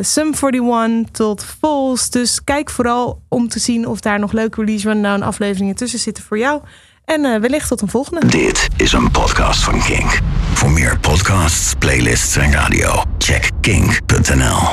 Sum 0.02 0.34
41 0.34 1.12
tot 1.12 1.46
Falls. 1.60 2.10
Dus 2.10 2.44
kijk 2.44 2.70
vooral 2.70 3.22
om 3.30 3.48
te 3.48 3.60
zien 3.60 3.88
of 3.88 4.00
daar 4.00 4.20
nog 4.20 4.32
leuke 4.32 4.60
Release 4.60 4.90
Rundown 4.90 5.22
afleveringen 5.22 5.76
tussen 5.76 6.00
zitten 6.00 6.24
voor 6.24 6.38
jou. 6.38 6.62
En 7.06 7.26
uh, 7.26 7.40
wellicht 7.40 7.68
tot 7.68 7.82
een 7.82 7.88
volgende. 7.88 8.26
Dit 8.26 8.68
is 8.78 8.94
een 8.94 9.12
podcast 9.12 9.64
van 9.64 9.84
Kink. 9.84 10.20
Voor 10.54 10.72
meer 10.72 11.00
podcasts, 11.00 11.74
playlists 11.80 12.36
en 12.36 12.52
radio, 12.52 13.04
check 13.18 13.50
kink.nl. 13.62 14.68